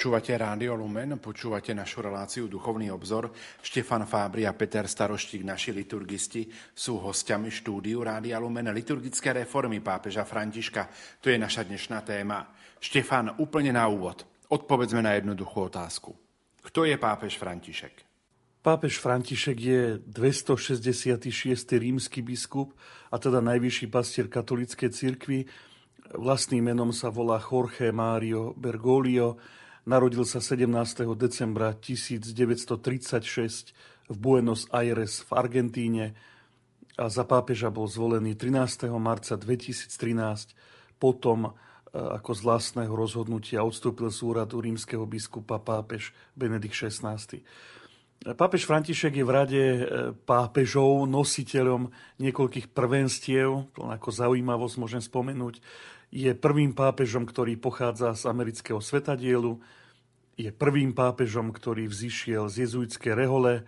Počúvate 0.03 0.35
Rádio 0.35 0.75
Lumen, 0.75 1.15
počúvate 1.23 1.71
našu 1.71 2.03
reláciu 2.03 2.51
Duchovný 2.51 2.91
obzor. 2.91 3.31
Štefan 3.63 4.03
Fábri 4.03 4.43
a 4.43 4.51
Peter 4.51 4.83
Staroštík, 4.83 5.47
naši 5.47 5.71
liturgisti, 5.71 6.51
sú 6.75 6.99
hostiami 6.99 7.47
štúdiu 7.47 8.03
Rádia 8.03 8.43
Lumen. 8.43 8.67
Liturgické 8.75 9.31
reformy 9.31 9.79
pápeža 9.79 10.27
Františka, 10.27 10.91
to 11.23 11.31
je 11.31 11.39
naša 11.39 11.63
dnešná 11.71 12.03
téma. 12.03 12.51
Štefan, 12.83 13.39
úplne 13.39 13.71
na 13.71 13.87
úvod, 13.87 14.27
odpovedzme 14.51 15.07
na 15.07 15.15
jednoduchú 15.15 15.71
otázku. 15.71 16.19
Kto 16.67 16.83
je 16.83 16.99
pápež 16.99 17.39
František? 17.39 18.03
Pápež 18.59 18.99
František 18.99 19.55
je 19.55 19.83
266. 20.03 21.31
rímsky 21.79 22.27
biskup 22.27 22.75
a 23.07 23.23
teda 23.23 23.39
najvyšší 23.39 23.87
pastier 23.87 24.27
katolíckej 24.27 24.91
cirkvi. 24.91 25.47
Vlastným 26.19 26.75
menom 26.75 26.91
sa 26.91 27.07
volá 27.07 27.39
Jorge 27.39 27.95
Mario 27.95 28.51
Bergoglio 28.59 29.62
Narodil 29.83 30.23
sa 30.23 30.39
17. 30.39 30.71
decembra 31.19 31.75
1936 31.75 33.75
v 34.07 34.15
Buenos 34.15 34.71
Aires 34.71 35.27
v 35.27 35.31
Argentíne 35.35 36.15
a 36.95 37.11
za 37.11 37.27
pápeža 37.27 37.75
bol 37.75 37.91
zvolený 37.91 38.39
13. 38.39 38.87
marca 39.03 39.35
2013. 39.35 40.55
Potom 41.03 41.51
e, 41.51 41.99
ako 41.99 42.31
z 42.31 42.41
vlastného 42.47 42.95
rozhodnutia 42.95 43.67
odstúpil 43.67 44.15
z 44.15 44.23
úradu 44.23 44.63
rímskeho 44.63 45.03
biskupa 45.03 45.59
pápež 45.59 46.15
Benedikt 46.39 46.79
XVI. 46.79 47.19
Pápež 48.23 48.71
František 48.71 49.19
je 49.19 49.25
v 49.27 49.35
rade 49.35 49.59
e, 49.59 49.83
pápežov, 50.15 51.11
nositeľom 51.11 51.91
niekoľkých 52.23 52.71
prvenstiev, 52.71 53.67
to 53.75 53.91
ako 53.91 54.15
zaujímavosť 54.15 54.79
môžem 54.79 55.03
spomenúť 55.03 55.59
je 56.13 56.29
prvým 56.37 56.77
pápežom, 56.77 57.25
ktorý 57.25 57.57
pochádza 57.57 58.13
z 58.13 58.29
amerického 58.29 58.85
svetadielu, 58.85 59.57
je 60.37 60.53
prvým 60.53 60.93
pápežom, 60.93 61.49
ktorý 61.49 61.89
vzýšiel 61.89 62.53
z 62.53 62.69
jezuitskej 62.69 63.17
rehole, 63.17 63.65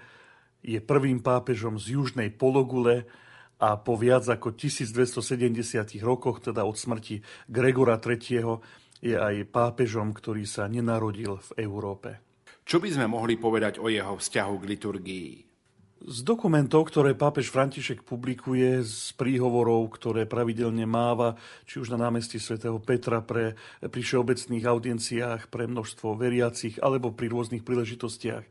je 0.61 0.77
prvým 0.81 1.25
pápežom 1.25 1.81
z 1.81 1.97
južnej 1.97 2.29
pologule 2.37 3.09
a 3.57 3.81
po 3.81 3.97
viac 3.97 4.29
ako 4.29 4.53
1270 4.53 6.05
rokoch, 6.05 6.45
teda 6.45 6.69
od 6.69 6.77
smrti 6.77 7.25
Gregora 7.49 7.97
III., 7.97 8.61
je 9.05 9.21
aj 9.21 9.53
pápežom, 9.53 10.17
ktorý 10.17 10.49
sa 10.49 10.65
nenarodil 10.65 11.37
v 11.37 11.51
Európe. 11.61 12.25
Čo 12.65 12.81
by 12.81 12.89
sme 12.89 13.05
mohli 13.05 13.37
povedať 13.37 13.77
o 13.77 13.93
jeho 13.93 14.17
vzťahu 14.17 14.55
k 14.57 14.69
liturgii? 14.73 15.44
Z 16.05 16.21
dokumentov, 16.21 16.93
ktoré 16.93 17.17
pápež 17.17 17.49
František 17.49 18.05
publikuje, 18.05 18.85
z 18.85 19.17
príhovorov, 19.17 19.89
ktoré 19.97 20.29
pravidelne 20.29 20.85
máva, 20.85 21.33
či 21.65 21.81
už 21.81 21.97
na 21.97 21.97
námestí 21.97 22.37
svätého 22.37 22.77
Petra 22.77 23.25
pre, 23.25 23.57
pri 23.81 24.05
všeobecných 24.05 24.69
audienciách 24.69 25.49
pre 25.49 25.65
množstvo 25.65 26.13
veriacich, 26.21 26.77
alebo 26.85 27.09
pri 27.17 27.33
rôznych 27.33 27.65
príležitostiach. 27.65 28.45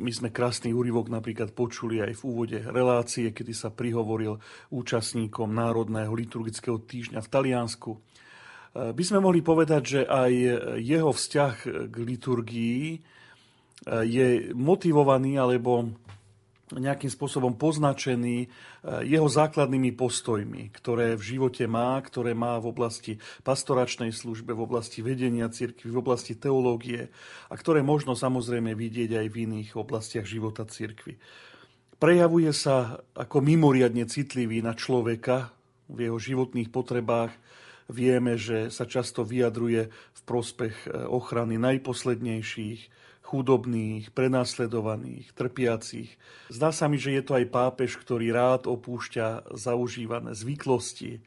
My 0.00 0.08
sme 0.08 0.32
krásny 0.32 0.72
úryvok 0.72 1.12
napríklad 1.12 1.52
počuli 1.52 2.00
aj 2.00 2.16
v 2.16 2.24
úvode 2.24 2.58
relácie, 2.64 3.28
kedy 3.28 3.52
sa 3.52 3.68
prihovoril 3.68 4.40
účastníkom 4.72 5.52
Národného 5.52 6.16
liturgického 6.16 6.80
týždňa 6.80 7.20
v 7.20 7.28
Taliansku. 7.28 7.90
By 8.72 9.02
sme 9.04 9.20
mohli 9.20 9.44
povedať, 9.44 9.82
že 9.84 10.00
aj 10.08 10.32
jeho 10.80 11.12
vzťah 11.12 11.54
k 11.92 11.96
liturgii 12.08 13.04
je 13.84 14.28
motivovaný 14.56 15.36
alebo 15.36 15.92
nejakým 16.76 17.10
spôsobom 17.10 17.58
poznačený 17.58 18.46
e, 18.46 18.48
jeho 19.10 19.26
základnými 19.26 19.90
postojmi, 19.98 20.70
ktoré 20.70 21.18
v 21.18 21.22
živote 21.34 21.66
má, 21.66 21.98
ktoré 21.98 22.30
má 22.36 22.62
v 22.62 22.70
oblasti 22.70 23.18
pastoračnej 23.42 24.14
službe, 24.14 24.54
v 24.54 24.62
oblasti 24.62 25.02
vedenia 25.02 25.50
cirkvi, 25.50 25.90
v 25.90 25.98
oblasti 25.98 26.38
teológie 26.38 27.10
a 27.50 27.54
ktoré 27.58 27.82
možno 27.82 28.14
samozrejme 28.14 28.78
vidieť 28.78 29.18
aj 29.18 29.26
v 29.26 29.36
iných 29.50 29.70
oblastiach 29.74 30.26
života 30.28 30.62
cirkvi. 30.62 31.18
Prejavuje 32.00 32.54
sa 32.54 33.02
ako 33.12 33.42
mimoriadne 33.42 34.06
citlivý 34.06 34.62
na 34.62 34.72
človeka 34.72 35.52
v 35.90 36.08
jeho 36.08 36.16
životných 36.16 36.70
potrebách. 36.70 37.34
Vieme, 37.90 38.38
že 38.38 38.70
sa 38.70 38.86
často 38.86 39.26
vyjadruje 39.26 39.90
v 39.90 40.20
prospech 40.22 40.86
e, 40.86 40.88
ochrany 41.10 41.58
najposlednejších, 41.58 42.80
chudobných, 43.30 44.10
prenasledovaných, 44.10 45.30
trpiacich. 45.38 46.18
Zdá 46.50 46.74
sa 46.74 46.90
mi, 46.90 46.98
že 46.98 47.14
je 47.14 47.22
to 47.22 47.38
aj 47.38 47.46
pápež, 47.46 47.94
ktorý 47.94 48.34
rád 48.34 48.66
opúšťa 48.66 49.54
zaužívané 49.54 50.34
zvyklosti. 50.34 51.22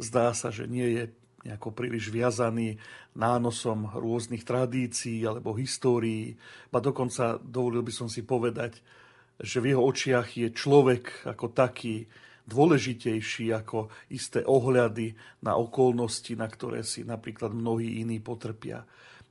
Zdá 0.00 0.32
sa, 0.32 0.48
že 0.48 0.64
nie 0.64 0.88
je 0.96 1.04
nejako 1.44 1.76
príliš 1.76 2.08
viazaný 2.08 2.80
nánosom 3.12 3.92
rôznych 3.92 4.42
tradícií 4.42 5.22
alebo 5.28 5.52
histórií. 5.52 6.34
Ba 6.72 6.80
dokonca 6.80 7.36
dovolil 7.38 7.84
by 7.84 7.92
som 7.92 8.08
si 8.08 8.24
povedať, 8.24 8.80
že 9.38 9.60
v 9.60 9.76
jeho 9.76 9.84
očiach 9.84 10.34
je 10.34 10.48
človek 10.50 11.28
ako 11.28 11.52
taký 11.52 12.08
dôležitejší 12.48 13.52
ako 13.52 13.92
isté 14.08 14.40
ohľady 14.42 15.12
na 15.44 15.60
okolnosti, 15.60 16.32
na 16.32 16.48
ktoré 16.48 16.80
si 16.80 17.04
napríklad 17.04 17.52
mnohí 17.52 18.00
iní 18.00 18.18
potrpia. 18.24 18.88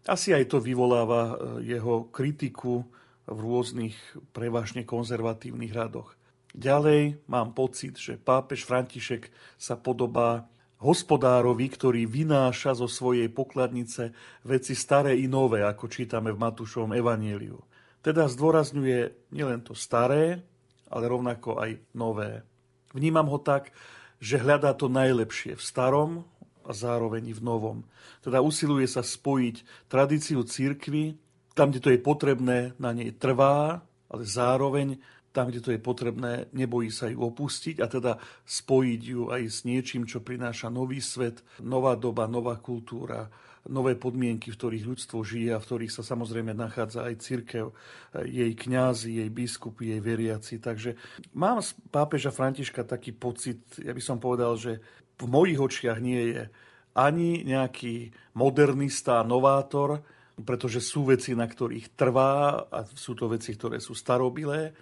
Asi 0.08 0.32
aj 0.32 0.56
to 0.56 0.64
vyvoláva 0.64 1.36
e, 1.36 1.36
jeho 1.76 2.08
kritiku 2.08 2.88
v 3.28 3.38
rôznych 3.38 3.96
prevažne 4.32 4.88
konzervatívnych 4.88 5.76
radoch. 5.76 6.16
Ďalej 6.56 7.20
mám 7.28 7.52
pocit, 7.52 8.00
že 8.00 8.16
pápež 8.16 8.64
František 8.64 9.28
sa 9.60 9.76
podobá 9.76 10.48
hospodárovi, 10.80 11.68
ktorý 11.68 12.08
vynáša 12.08 12.78
zo 12.78 12.88
svojej 12.88 13.28
pokladnice 13.28 14.16
veci 14.48 14.74
staré 14.78 15.20
i 15.20 15.28
nové, 15.28 15.68
ako 15.68 15.92
čítame 15.92 16.32
v 16.32 16.40
Matúšovom 16.40 16.96
evanieliu. 16.96 17.60
Teda 18.00 18.32
zdôrazňuje 18.32 19.30
nielen 19.36 19.60
to 19.66 19.76
staré, 19.76 20.40
ale 20.88 21.04
rovnako 21.12 21.60
aj 21.60 21.84
nové. 21.92 22.48
Vnímam 22.96 23.28
ho 23.28 23.42
tak, 23.42 23.76
že 24.24 24.40
hľadá 24.40 24.72
to 24.74 24.88
najlepšie 24.88 25.60
v 25.60 25.62
starom, 25.62 26.26
a 26.68 26.72
zároveň 26.76 27.32
i 27.32 27.34
v 27.34 27.42
novom. 27.42 27.88
Teda 28.20 28.44
usiluje 28.44 28.86
sa 28.86 29.00
spojiť 29.00 29.88
tradíciu 29.88 30.44
církvy, 30.44 31.16
tam, 31.56 31.72
kde 31.72 31.82
to 31.82 31.90
je 31.96 32.00
potrebné, 32.04 32.76
na 32.78 32.92
nej 32.94 33.16
trvá, 33.16 33.82
ale 34.12 34.24
zároveň 34.28 35.00
tam, 35.32 35.54
kde 35.54 35.62
to 35.62 35.74
je 35.74 35.82
potrebné, 35.82 36.50
nebojí 36.52 36.90
sa 36.90 37.08
ju 37.08 37.22
opustiť 37.22 37.78
a 37.82 37.88
teda 37.88 38.18
spojiť 38.46 39.02
ju 39.06 39.30
aj 39.30 39.44
s 39.46 39.58
niečím, 39.70 40.10
čo 40.10 40.26
prináša 40.26 40.68
nový 40.74 40.98
svet, 40.98 41.46
nová 41.62 41.94
doba, 41.94 42.26
nová 42.26 42.58
kultúra, 42.58 43.30
nové 43.70 43.94
podmienky, 43.94 44.50
v 44.50 44.58
ktorých 44.58 44.88
ľudstvo 44.88 45.22
žije 45.22 45.54
a 45.54 45.62
v 45.62 45.68
ktorých 45.68 45.94
sa 45.94 46.02
samozrejme 46.02 46.56
nachádza 46.58 47.06
aj 47.06 47.22
církev, 47.22 47.70
jej 48.26 48.52
kňazi, 48.56 49.22
jej 49.22 49.30
biskupy, 49.30 49.94
jej 49.94 50.02
veriaci. 50.02 50.58
Takže 50.58 50.98
mám 51.38 51.62
z 51.62 51.76
pápeža 51.92 52.34
Františka 52.34 52.88
taký 52.88 53.14
pocit, 53.14 53.62
ja 53.78 53.94
by 53.94 54.02
som 54.02 54.18
povedal, 54.18 54.58
že 54.58 54.82
v 55.18 55.26
mojich 55.26 55.60
očiach 55.60 56.00
nie 56.02 56.34
je 56.34 56.44
ani 56.98 57.46
nejaký 57.46 58.10
modernista, 58.34 59.22
novátor, 59.22 60.02
pretože 60.38 60.82
sú 60.82 61.10
veci, 61.10 61.34
na 61.34 61.50
ktorých 61.50 61.98
trvá 61.98 62.66
a 62.70 62.86
sú 62.86 63.18
to 63.18 63.26
veci, 63.30 63.58
ktoré 63.58 63.82
sú 63.82 63.98
starobilé 63.98 64.74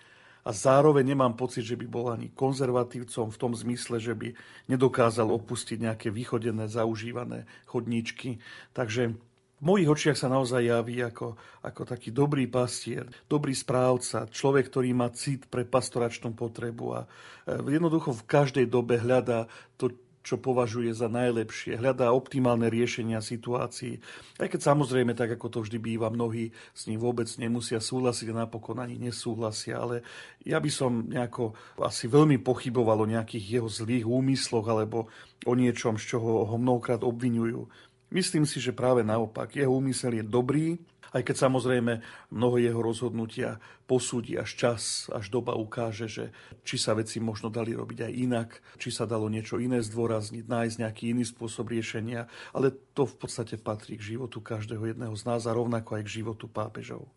a 0.46 0.52
zároveň 0.54 1.16
nemám 1.16 1.34
pocit, 1.34 1.66
že 1.66 1.80
by 1.80 1.88
bol 1.90 2.14
ani 2.14 2.30
konzervatívcom 2.30 3.34
v 3.34 3.40
tom 3.40 3.58
zmysle, 3.58 3.98
že 3.98 4.14
by 4.14 4.36
nedokázal 4.70 5.32
opustiť 5.32 5.82
nejaké 5.82 6.08
vychodené, 6.14 6.70
zaužívané 6.70 7.50
chodníčky. 7.66 8.38
Takže 8.76 9.18
v 9.56 9.62
mojich 9.64 9.90
očiach 9.90 10.20
sa 10.20 10.30
naozaj 10.30 10.68
javí 10.68 11.02
ako, 11.02 11.40
ako 11.66 11.82
taký 11.88 12.14
dobrý 12.14 12.46
pastier, 12.46 13.08
dobrý 13.26 13.56
správca, 13.56 14.30
človek, 14.30 14.70
ktorý 14.70 14.92
má 14.94 15.10
cit 15.16 15.50
pre 15.50 15.66
pastoračnú 15.66 16.36
potrebu 16.38 16.86
a 16.94 17.02
e, 17.02 17.08
jednoducho 17.66 18.14
v 18.14 18.28
každej 18.28 18.68
dobe 18.68 19.00
hľadá 19.00 19.50
to, 19.80 19.96
čo 20.26 20.42
považuje 20.42 20.90
za 20.90 21.06
najlepšie, 21.06 21.78
hľadá 21.78 22.10
optimálne 22.10 22.66
riešenia 22.66 23.22
situácií. 23.22 24.02
Aj 24.42 24.50
keď 24.50 24.74
samozrejme, 24.74 25.14
tak 25.14 25.38
ako 25.38 25.48
to 25.54 25.60
vždy 25.62 25.78
býva, 25.78 26.10
mnohí 26.10 26.50
s 26.74 26.90
ním 26.90 26.98
vôbec 26.98 27.30
nemusia 27.38 27.78
súhlasiť 27.78 28.34
a 28.34 28.50
napokon 28.50 28.82
ani 28.82 28.98
nesúhlasia, 28.98 29.78
ale 29.78 30.02
ja 30.42 30.58
by 30.58 30.72
som 30.74 31.06
nejako 31.06 31.54
asi 31.78 32.10
veľmi 32.10 32.42
pochyboval 32.42 33.06
o 33.06 33.12
nejakých 33.14 33.62
jeho 33.62 33.70
zlých 33.70 34.10
úmysloch 34.10 34.66
alebo 34.66 35.14
o 35.46 35.54
niečom, 35.54 36.02
z 36.02 36.18
čoho 36.18 36.50
ho 36.50 36.56
mnohokrát 36.58 37.06
obvinujú. 37.06 37.70
Myslím 38.10 38.50
si, 38.50 38.58
že 38.58 38.74
práve 38.74 39.06
naopak, 39.06 39.54
jeho 39.54 39.70
úmysel 39.70 40.18
je 40.18 40.26
dobrý, 40.26 40.78
aj 41.16 41.24
keď 41.24 41.48
samozrejme 41.48 42.04
mnoho 42.36 42.60
jeho 42.60 42.84
rozhodnutia 42.84 43.64
posúdi 43.88 44.36
až 44.36 44.52
čas, 44.60 45.08
až 45.08 45.32
doba 45.32 45.56
ukáže, 45.56 46.12
že 46.12 46.36
či 46.68 46.76
sa 46.76 46.92
veci 46.92 47.24
možno 47.24 47.48
dali 47.48 47.72
robiť 47.72 48.04
aj 48.04 48.12
inak, 48.12 48.50
či 48.76 48.92
sa 48.92 49.08
dalo 49.08 49.32
niečo 49.32 49.56
iné 49.56 49.80
zdôrazniť, 49.80 50.44
nájsť 50.44 50.76
nejaký 50.84 51.16
iný 51.16 51.24
spôsob 51.24 51.72
riešenia, 51.72 52.28
ale 52.52 52.76
to 52.92 53.08
v 53.08 53.16
podstate 53.16 53.56
patrí 53.56 53.96
k 53.96 54.20
životu 54.20 54.44
každého 54.44 54.92
jedného 54.92 55.16
z 55.16 55.24
nás 55.24 55.48
a 55.48 55.56
rovnako 55.56 55.96
aj 55.96 56.04
k 56.04 56.14
životu 56.20 56.52
pápežov. 56.52 57.08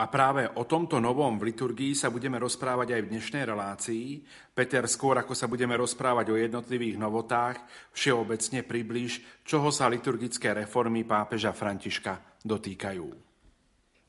A 0.00 0.08
práve 0.08 0.48
o 0.56 0.64
tomto 0.64 0.96
novom 0.96 1.36
v 1.36 1.52
liturgii 1.52 1.92
sa 1.92 2.08
budeme 2.08 2.40
rozprávať 2.40 2.96
aj 2.96 3.00
v 3.04 3.10
dnešnej 3.12 3.44
relácii. 3.44 4.24
Peter, 4.56 4.80
skôr 4.88 5.20
ako 5.20 5.36
sa 5.36 5.44
budeme 5.44 5.76
rozprávať 5.76 6.32
o 6.32 6.40
jednotlivých 6.40 6.96
novotách, 6.96 7.60
všeobecne 7.92 8.64
približ, 8.64 9.44
čoho 9.44 9.68
sa 9.68 9.92
liturgické 9.92 10.56
reformy 10.56 11.04
pápeža 11.04 11.52
Františka 11.52 12.40
dotýkajú. 12.40 13.29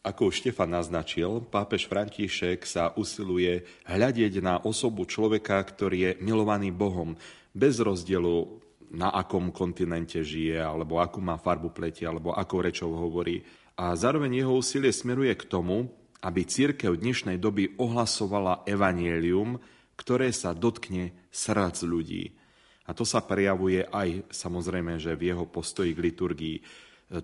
Ako 0.02 0.34
Štefan 0.34 0.74
naznačil, 0.74 1.46
pápež 1.46 1.86
František 1.86 2.66
sa 2.66 2.90
usiluje 2.98 3.66
hľadieť 3.86 4.42
na 4.42 4.58
osobu 4.58 5.06
človeka, 5.06 5.62
ktorý 5.62 5.98
je 6.02 6.12
milovaný 6.26 6.74
Bohom, 6.74 7.14
bez 7.54 7.78
rozdielu 7.78 8.50
na 8.92 9.14
akom 9.14 9.54
kontinente 9.54 10.26
žije, 10.26 10.58
alebo 10.58 10.98
akú 10.98 11.22
má 11.22 11.38
farbu 11.38 11.70
pleti, 11.70 12.04
alebo 12.04 12.34
akou 12.34 12.66
rečou 12.66 12.98
hovorí 12.98 13.46
a 13.82 13.98
zároveň 13.98 14.46
jeho 14.46 14.54
úsilie 14.62 14.94
smeruje 14.94 15.34
k 15.34 15.48
tomu, 15.50 15.90
aby 16.22 16.46
církev 16.46 17.02
dnešnej 17.02 17.42
doby 17.42 17.74
ohlasovala 17.82 18.62
evanielium, 18.70 19.58
ktoré 19.98 20.30
sa 20.30 20.54
dotkne 20.54 21.18
srdc 21.34 21.78
ľudí. 21.90 22.38
A 22.86 22.94
to 22.94 23.02
sa 23.02 23.26
prejavuje 23.26 23.82
aj 23.82 24.30
samozrejme, 24.30 25.02
že 25.02 25.18
v 25.18 25.34
jeho 25.34 25.50
postoji 25.50 25.98
k 25.98 26.04
liturgii, 26.14 26.58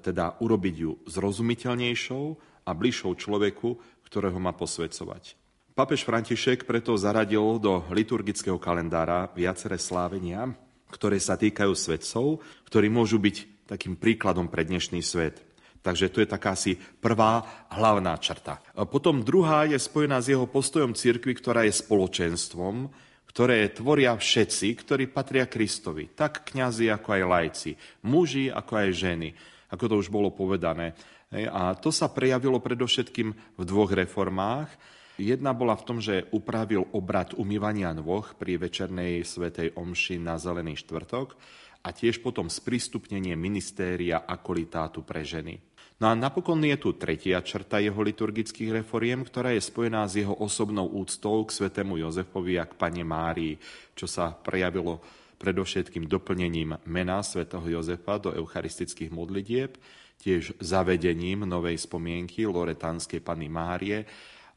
teda 0.02 0.42
urobiť 0.42 0.76
ju 0.82 0.92
zrozumiteľnejšou 1.06 2.26
a 2.68 2.76
bližšou 2.76 3.16
človeku, 3.16 3.80
ktorého 4.04 4.36
má 4.36 4.52
posvedcovať. 4.52 5.40
Papež 5.72 6.04
František 6.04 6.68
preto 6.68 7.00
zaradil 7.00 7.62
do 7.64 7.86
liturgického 7.94 8.60
kalendára 8.60 9.32
viaceré 9.32 9.80
slávenia, 9.80 10.52
ktoré 10.92 11.22
sa 11.22 11.40
týkajú 11.40 11.72
svetcov, 11.72 12.44
ktorí 12.68 12.92
môžu 12.92 13.22
byť 13.24 13.70
takým 13.70 13.96
príkladom 13.96 14.52
pre 14.52 14.68
dnešný 14.68 15.00
svet. 15.00 15.44
Takže 15.86 16.12
to 16.12 16.20
je 16.20 16.28
taká 16.28 16.58
asi 16.58 16.76
prvá 16.76 17.46
hlavná 17.72 18.18
črta. 18.20 18.60
Potom 18.90 19.24
druhá 19.24 19.70
je 19.70 19.80
spojená 19.80 20.20
s 20.20 20.34
jeho 20.34 20.50
postojom 20.50 20.98
cirkvi, 20.98 21.38
ktorá 21.38 21.64
je 21.64 21.80
spoločenstvom, 21.80 22.92
ktoré 23.30 23.70
tvoria 23.70 24.18
všetci, 24.18 24.68
ktorí 24.82 25.14
patria 25.14 25.46
Kristovi. 25.46 26.10
Tak 26.10 26.50
kňazi, 26.52 26.90
ako 26.90 27.08
aj 27.14 27.24
lajci. 27.24 27.72
Muži, 28.10 28.50
ako 28.50 28.74
aj 28.82 28.90
ženy. 28.98 29.30
Ako 29.70 29.86
to 29.86 29.96
už 30.02 30.10
bolo 30.10 30.34
povedané. 30.34 30.98
A 31.34 31.76
to 31.76 31.92
sa 31.92 32.08
prejavilo 32.08 32.64
predovšetkým 32.64 33.60
v 33.60 33.64
dvoch 33.68 33.92
reformách. 33.92 34.72
Jedna 35.18 35.52
bola 35.52 35.76
v 35.76 35.84
tom, 35.84 35.98
že 35.98 36.30
upravil 36.32 36.88
obrad 36.94 37.36
umývania 37.36 37.92
nôh 37.92 38.24
pri 38.38 38.62
večernej 38.62 39.26
svetej 39.26 39.76
omši 39.76 40.22
na 40.22 40.38
Zelený 40.38 40.78
štvrtok 40.80 41.36
a 41.84 41.90
tiež 41.90 42.22
potom 42.22 42.48
sprístupnenie 42.48 43.34
ministéria 43.34 44.24
akolitátu 44.24 45.02
pre 45.04 45.26
ženy. 45.26 45.58
No 45.98 46.14
a 46.14 46.14
napokon 46.14 46.62
je 46.62 46.78
tu 46.78 46.94
tretia 46.94 47.42
črta 47.42 47.82
jeho 47.82 47.98
liturgických 47.98 48.86
reforiem, 48.86 49.26
ktorá 49.26 49.50
je 49.58 49.66
spojená 49.66 50.06
s 50.06 50.22
jeho 50.22 50.38
osobnou 50.38 50.86
úctou 50.94 51.42
k 51.50 51.58
svetému 51.58 51.98
Jozefovi 51.98 52.62
a 52.62 52.70
k 52.70 52.78
pane 52.78 53.02
Márii, 53.02 53.58
čo 53.98 54.06
sa 54.06 54.30
prejavilo 54.30 55.02
predovšetkým 55.42 56.06
doplnením 56.06 56.78
mena 56.86 57.26
svätého 57.26 57.66
Jozefa 57.66 58.22
do 58.22 58.30
eucharistických 58.30 59.10
modlitieb, 59.10 59.82
tiež 60.18 60.58
zavedením 60.60 61.46
novej 61.46 61.78
spomienky 61.78 62.44
Loretánskej 62.44 63.22
Pany 63.22 63.48
Márie 63.48 64.04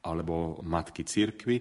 alebo 0.00 0.58
Matky 0.64 1.04
Cirkvy 1.04 1.60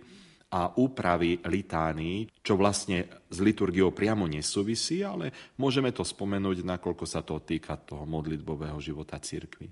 a 0.49 0.73
úpravy 0.81 1.37
litánií, 1.45 2.25
čo 2.41 2.57
vlastne 2.57 3.05
s 3.29 3.37
liturgiou 3.37 3.93
priamo 3.93 4.25
nesúvisí, 4.25 5.05
ale 5.05 5.53
môžeme 5.61 5.93
to 5.93 6.01
spomenúť, 6.01 6.65
nakoľko 6.65 7.05
sa 7.05 7.21
to 7.21 7.37
týka 7.45 7.77
toho 7.77 8.09
modlitbového 8.09 8.81
života 8.81 9.21
cirkvy. 9.21 9.69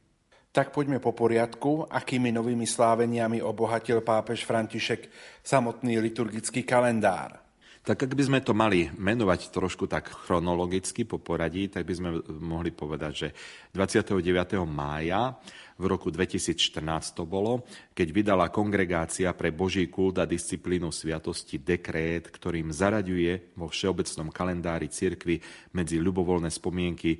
Tak 0.54 0.74
poďme 0.74 1.02
po 1.02 1.14
poriadku, 1.18 1.86
akými 1.90 2.30
novými 2.34 2.66
sláveniami 2.66 3.42
obohatil 3.42 4.06
pápež 4.06 4.46
František 4.46 5.10
samotný 5.42 5.98
liturgický 5.98 6.62
kalendár. 6.62 7.47
Tak 7.88 8.04
ak 8.04 8.20
by 8.20 8.24
sme 8.28 8.40
to 8.44 8.52
mali 8.52 8.92
menovať 9.00 9.48
trošku 9.48 9.88
tak 9.88 10.12
chronologicky 10.12 11.08
po 11.08 11.24
poradí, 11.24 11.72
tak 11.72 11.88
by 11.88 11.94
sme 11.96 12.10
mohli 12.36 12.76
povedať, 12.76 13.14
že 13.16 13.28
29. 13.72 14.60
mája 14.68 15.40
v 15.80 15.88
roku 15.88 16.12
2014 16.12 16.84
to 17.16 17.24
bolo, 17.24 17.64
keď 17.96 18.08
vydala 18.12 18.52
kongregácia 18.52 19.32
pre 19.32 19.56
Boží 19.56 19.88
kult 19.88 20.20
a 20.20 20.28
disciplínu 20.28 20.92
sviatosti 20.92 21.64
dekrét, 21.64 22.28
ktorým 22.28 22.76
zaraďuje 22.76 23.56
vo 23.56 23.72
všeobecnom 23.72 24.36
kalendári 24.36 24.92
cirkvy 24.92 25.40
medzi 25.72 25.96
ľubovoľné 26.04 26.52
spomienky 26.52 27.16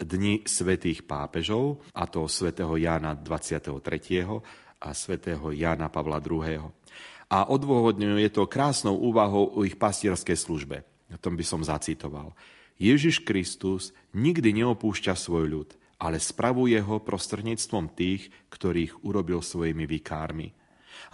Dni 0.00 0.48
svetých 0.48 1.04
pápežov, 1.04 1.84
a 1.92 2.08
to 2.08 2.24
svätého 2.24 2.72
Jána 2.80 3.12
23. 3.12 3.68
a 4.80 4.88
svätého 4.96 5.52
Jána 5.52 5.92
Pavla 5.92 6.24
II 6.24 6.72
a 7.26 7.50
odôvodňuje 7.50 8.30
to 8.30 8.46
krásnou 8.46 8.94
úvahou 8.94 9.50
o 9.58 9.66
ich 9.66 9.74
pastierskej 9.74 10.38
službe. 10.38 10.86
O 11.10 11.18
tom 11.18 11.34
by 11.34 11.44
som 11.46 11.62
zacitoval. 11.62 12.34
Ježiš 12.76 13.24
Kristus 13.24 13.96
nikdy 14.14 14.62
neopúšťa 14.62 15.16
svoj 15.16 15.44
ľud, 15.48 15.68
ale 15.96 16.20
spravuje 16.20 16.76
ho 16.76 17.00
prostredníctvom 17.00 17.96
tých, 17.96 18.28
ktorých 18.52 19.02
urobil 19.02 19.40
svojimi 19.40 19.88
vikármi. 19.88 20.52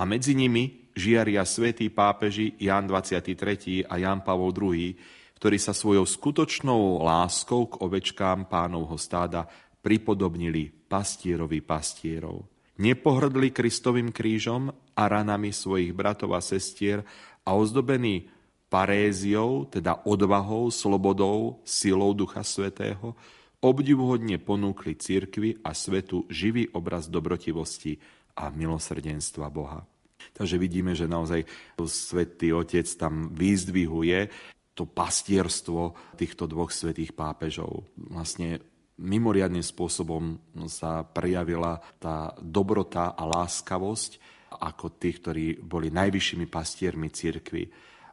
A 0.00 0.02
medzi 0.02 0.34
nimi 0.34 0.90
žiaria 0.92 1.46
svätí 1.46 1.88
pápeži 1.88 2.58
Jan 2.58 2.90
23. 2.90 3.86
a 3.86 3.94
Jan 3.96 4.20
Pavol 4.26 4.50
II, 4.52 4.96
ktorí 5.38 5.58
sa 5.58 5.74
svojou 5.74 6.06
skutočnou 6.06 7.02
láskou 7.02 7.70
k 7.70 7.78
ovečkám 7.82 8.50
pánovho 8.50 8.98
stáda 8.98 9.46
pripodobnili 9.82 10.70
pastierovi 10.86 11.62
pastierov 11.62 12.51
nepohrdli 12.82 13.54
Kristovým 13.54 14.10
krížom 14.10 14.74
a 14.98 15.02
ranami 15.06 15.54
svojich 15.54 15.94
bratov 15.94 16.34
a 16.34 16.42
sestier 16.42 17.06
a 17.46 17.54
ozdobení 17.54 18.26
paréziou, 18.66 19.70
teda 19.70 20.02
odvahou, 20.02 20.72
slobodou, 20.74 21.62
silou 21.62 22.10
Ducha 22.16 22.42
Svetého, 22.42 23.14
obdivuhodne 23.62 24.42
ponúkli 24.42 24.98
cirkvi 24.98 25.62
a 25.62 25.70
svetu 25.70 26.26
živý 26.26 26.66
obraz 26.74 27.06
dobrotivosti 27.06 28.00
a 28.34 28.50
milosrdenstva 28.50 29.46
Boha. 29.52 29.86
Takže 30.32 30.56
vidíme, 30.58 30.96
že 30.96 31.10
naozaj 31.10 31.46
svätý 31.86 32.50
Otec 32.56 32.88
tam 32.98 33.30
vyzdvihuje 33.30 34.32
to 34.72 34.88
pastierstvo 34.88 35.92
týchto 36.16 36.48
dvoch 36.48 36.72
svetých 36.72 37.12
pápežov. 37.12 37.84
Vlastne 38.08 38.71
mimoriadným 39.02 39.66
spôsobom 39.66 40.38
sa 40.70 41.02
prejavila 41.02 41.82
tá 41.98 42.30
dobrota 42.38 43.18
a 43.18 43.26
láskavosť 43.26 44.22
ako 44.62 44.94
tých, 44.96 45.16
ktorí 45.18 45.46
boli 45.58 45.90
najvyššími 45.90 46.46
pastiermi 46.46 47.10
cirkvy. 47.10 47.66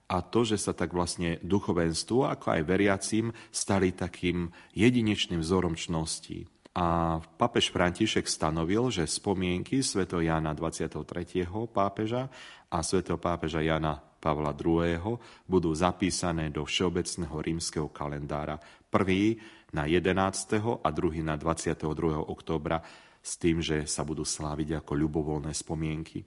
A 0.10 0.26
to, 0.26 0.42
že 0.42 0.58
sa 0.58 0.74
tak 0.74 0.90
vlastne 0.90 1.38
duchovenstvu, 1.46 2.26
ako 2.26 2.46
aj 2.58 2.62
veriacim, 2.66 3.30
stali 3.54 3.94
takým 3.94 4.50
jedinečným 4.74 5.38
vzorom 5.46 5.78
čnosti. 5.78 6.50
A 6.74 7.18
papež 7.22 7.70
František 7.70 8.26
stanovil, 8.26 8.90
že 8.90 9.06
spomienky 9.06 9.86
sv. 9.86 10.10
Jana 10.10 10.58
23. 10.58 11.46
pápeža 11.70 12.26
a 12.74 12.78
sv. 12.82 13.06
pápeža 13.22 13.62
Jana 13.62 14.02
Pavla 14.20 14.52
II. 14.52 15.18
budú 15.46 15.72
zapísané 15.78 16.50
do 16.50 16.66
všeobecného 16.66 17.36
rímskeho 17.40 17.88
kalendára. 17.94 18.58
Prvý 18.90 19.38
na 19.74 19.86
11. 19.86 20.82
a 20.82 20.90
druhý 20.90 21.22
na 21.22 21.38
22. 21.38 21.86
októbra 22.26 22.82
s 23.20 23.36
tým, 23.36 23.60
že 23.60 23.86
sa 23.86 24.02
budú 24.08 24.24
sláviť 24.24 24.82
ako 24.82 24.92
ľubovoľné 24.96 25.52
spomienky. 25.54 26.24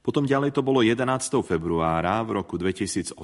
Potom 0.00 0.28
ďalej 0.28 0.52
to 0.52 0.60
bolo 0.60 0.84
11. 0.84 1.04
februára 1.40 2.20
v 2.24 2.40
roku 2.40 2.60
2018 2.60 3.16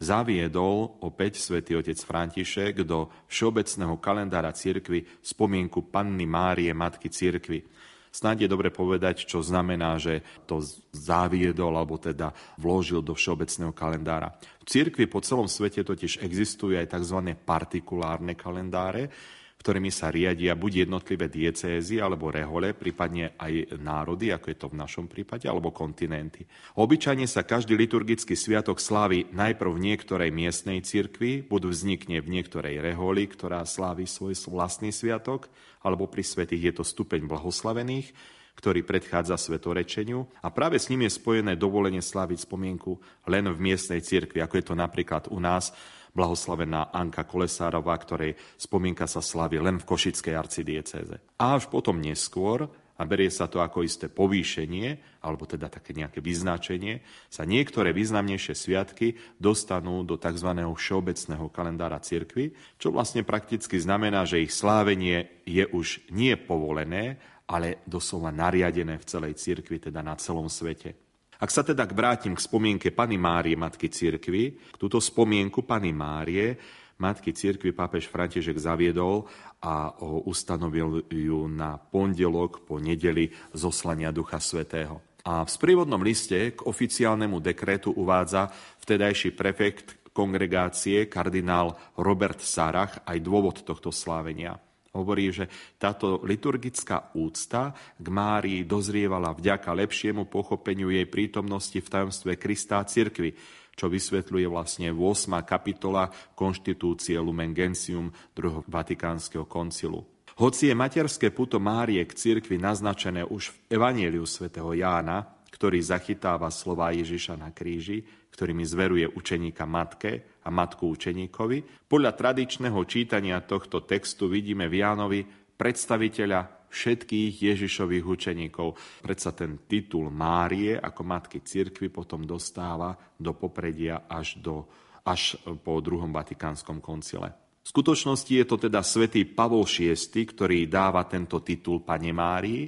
zaviedol 0.00 0.98
opäť 1.02 1.42
svätý 1.42 1.76
otec 1.76 1.98
František 1.98 2.86
do 2.86 3.10
všeobecného 3.26 3.98
kalendára 3.98 4.54
cirkvy 4.54 5.04
spomienku 5.20 5.90
Panny 5.90 6.24
Márie, 6.26 6.72
Matky 6.72 7.10
cirkvy. 7.10 7.66
Snáď 8.10 8.46
je 8.46 8.52
dobre 8.52 8.74
povedať, 8.74 9.22
čo 9.22 9.38
znamená, 9.38 9.94
že 10.02 10.26
to 10.42 10.58
zaviedol 10.90 11.78
alebo 11.78 11.94
teda 11.94 12.34
vložil 12.58 13.06
do 13.06 13.14
všeobecného 13.14 13.70
kalendára. 13.70 14.34
V 14.60 14.66
cirkvi 14.66 15.06
po 15.06 15.22
celom 15.22 15.46
svete 15.46 15.86
totiž 15.86 16.18
existujú 16.18 16.74
aj 16.74 16.90
tzv. 16.90 17.38
partikulárne 17.46 18.34
kalendáre, 18.34 19.14
ktorými 19.60 19.92
sa 19.92 20.08
riadia 20.08 20.56
buď 20.56 20.88
jednotlivé 20.88 21.28
diecézy 21.28 22.00
alebo 22.00 22.32
rehole, 22.32 22.72
prípadne 22.72 23.36
aj 23.36 23.76
národy, 23.76 24.32
ako 24.32 24.46
je 24.48 24.56
to 24.56 24.68
v 24.72 24.80
našom 24.80 25.04
prípade, 25.04 25.44
alebo 25.44 25.68
kontinenty. 25.68 26.48
Obyčajne 26.80 27.28
sa 27.28 27.44
každý 27.44 27.76
liturgický 27.76 28.32
sviatok 28.32 28.80
slávi 28.80 29.28
najprv 29.36 29.70
v 29.76 29.84
niektorej 29.84 30.32
miestnej 30.32 30.80
cirkvi, 30.80 31.44
buď 31.44 31.68
vznikne 31.68 32.24
v 32.24 32.40
niektorej 32.40 32.80
reholi, 32.80 33.28
ktorá 33.28 33.60
slávi 33.68 34.08
svoj 34.08 34.32
vlastný 34.48 34.96
sviatok, 34.96 35.52
alebo 35.84 36.08
pri 36.08 36.24
svetých 36.24 36.72
je 36.72 36.72
to 36.80 36.84
stupeň 36.84 37.28
blahoslavených, 37.28 38.16
ktorý 38.56 38.84
predchádza 38.84 39.40
svetorečeniu 39.40 40.28
a 40.44 40.52
práve 40.52 40.76
s 40.76 40.92
ním 40.92 41.08
je 41.08 41.16
spojené 41.16 41.56
dovolenie 41.56 42.04
sláviť 42.04 42.44
spomienku 42.44 42.96
len 43.28 43.48
v 43.48 43.56
miestnej 43.60 44.04
cirkvi, 44.04 44.40
ako 44.40 44.54
je 44.60 44.64
to 44.68 44.74
napríklad 44.76 45.32
u 45.32 45.40
nás 45.40 45.72
blahoslavená 46.14 46.90
Anka 46.90 47.24
Kolesárová, 47.24 47.94
ktorej 47.98 48.36
spomienka 48.58 49.06
sa 49.06 49.22
slaví 49.22 49.58
len 49.58 49.78
v 49.78 49.88
Košickej 49.88 50.34
arcidiecéze. 50.34 51.16
A 51.38 51.56
až 51.56 51.70
potom 51.70 51.98
neskôr 51.98 52.68
a 53.00 53.08
berie 53.08 53.32
sa 53.32 53.48
to 53.48 53.64
ako 53.64 53.80
isté 53.80 54.12
povýšenie, 54.12 55.20
alebo 55.24 55.48
teda 55.48 55.72
také 55.72 55.96
nejaké 55.96 56.20
vyznačenie, 56.20 57.00
sa 57.32 57.48
niektoré 57.48 57.96
významnejšie 57.96 58.52
sviatky 58.52 59.16
dostanú 59.40 60.04
do 60.04 60.20
tzv. 60.20 60.52
všeobecného 60.52 61.48
kalendára 61.48 61.96
cirkvy, 61.96 62.52
čo 62.76 62.92
vlastne 62.92 63.24
prakticky 63.24 63.80
znamená, 63.80 64.28
že 64.28 64.44
ich 64.44 64.52
slávenie 64.52 65.32
je 65.48 65.64
už 65.64 66.12
nie 66.12 66.36
povolené, 66.36 67.16
ale 67.48 67.80
doslova 67.88 68.28
nariadené 68.28 69.00
v 69.00 69.08
celej 69.08 69.40
cirkvi, 69.40 69.80
teda 69.80 70.04
na 70.04 70.14
celom 70.20 70.52
svete. 70.52 71.09
Ak 71.40 71.48
sa 71.48 71.64
teda 71.64 71.88
vrátim 71.88 72.36
k 72.36 72.44
spomienke 72.44 72.92
Pany 72.92 73.16
Márie, 73.16 73.56
Matky 73.56 73.88
Cirkvy, 73.88 74.76
túto 74.76 75.00
spomienku 75.00 75.64
Pany 75.64 75.88
Márie 75.88 76.60
Matky 77.00 77.32
Cirkvy 77.32 77.72
pápež 77.72 78.12
František 78.12 78.60
zaviedol 78.60 79.24
a 79.64 79.88
ustanovil 80.28 81.08
ju 81.08 81.48
na 81.48 81.80
pondelok 81.80 82.68
po 82.68 82.76
nedeli 82.76 83.32
zoslania 83.56 84.12
Ducha 84.12 84.36
Svetého. 84.36 85.00
A 85.24 85.44
v 85.44 85.48
sprievodnom 85.48 86.00
liste 86.04 86.52
k 86.52 86.60
oficiálnemu 86.68 87.40
dekretu 87.40 87.88
uvádza 87.92 88.52
vtedajší 88.84 89.32
prefekt 89.32 90.12
kongregácie 90.12 91.08
kardinál 91.08 91.76
Robert 91.96 92.44
Sarach 92.44 93.00
aj 93.08 93.16
dôvod 93.20 93.64
tohto 93.64 93.88
slávenia. 93.88 94.60
Hovorí, 94.90 95.30
že 95.30 95.46
táto 95.78 96.18
liturgická 96.26 97.14
úcta 97.14 97.70
k 97.94 98.06
Márii 98.10 98.66
dozrievala 98.66 99.30
vďaka 99.38 99.70
lepšiemu 99.70 100.26
pochopeniu 100.26 100.90
jej 100.90 101.06
prítomnosti 101.06 101.78
v 101.78 101.86
tajomstve 101.86 102.34
Krista 102.34 102.82
a 102.82 102.88
cirkvi, 102.88 103.30
čo 103.78 103.86
vysvetľuje 103.86 104.46
vlastne 104.50 104.90
8. 104.90 105.46
kapitola 105.46 106.10
konštitúcie 106.34 107.14
Lumen 107.22 107.54
Gentium 107.54 108.10
druhého 108.34 108.66
Vatikánskeho 108.66 109.46
koncilu. 109.46 110.02
Hoci 110.42 110.68
je 110.68 110.74
materské 110.74 111.30
puto 111.30 111.62
Márie 111.62 112.02
k 112.02 112.16
cirkvi 112.16 112.58
naznačené 112.58 113.22
už 113.22 113.54
v 113.54 113.78
Evanieliu 113.78 114.26
svätého 114.26 114.74
Jána, 114.74 115.39
ktorý 115.60 115.76
zachytáva 115.84 116.48
slova 116.48 116.88
Ježiša 116.88 117.36
na 117.36 117.52
kríži, 117.52 118.00
ktorými 118.32 118.64
zveruje 118.64 119.04
učeníka 119.04 119.68
matke 119.68 120.40
a 120.40 120.48
matku 120.48 120.88
učeníkovi. 120.88 121.84
Podľa 121.84 122.16
tradičného 122.16 122.80
čítania 122.88 123.44
tohto 123.44 123.84
textu 123.84 124.32
vidíme 124.32 124.72
v 124.72 124.80
Jánovi 124.80 125.20
predstaviteľa 125.60 126.64
všetkých 126.72 127.52
Ježišových 127.52 128.04
učeníkov. 128.08 128.72
Predsa 129.04 129.36
ten 129.36 129.68
titul 129.68 130.08
Márie 130.08 130.80
ako 130.80 131.04
matky 131.04 131.44
cirkvy 131.44 131.92
potom 131.92 132.24
dostáva 132.24 132.96
do 133.20 133.36
popredia 133.36 134.08
až, 134.08 134.40
do, 134.40 134.64
až 135.04 135.36
po 135.60 135.84
druhom 135.84 136.08
Vatikánskom 136.08 136.80
koncile. 136.80 137.36
V 137.60 137.68
skutočnosti 137.68 138.32
je 138.32 138.46
to 138.48 138.56
teda 138.56 138.80
svätý 138.80 139.28
Pavol 139.28 139.68
VI, 139.68 139.92
ktorý 140.08 140.64
dáva 140.72 141.04
tento 141.04 141.44
titul 141.44 141.84
Pane 141.84 142.16
Márii 142.16 142.64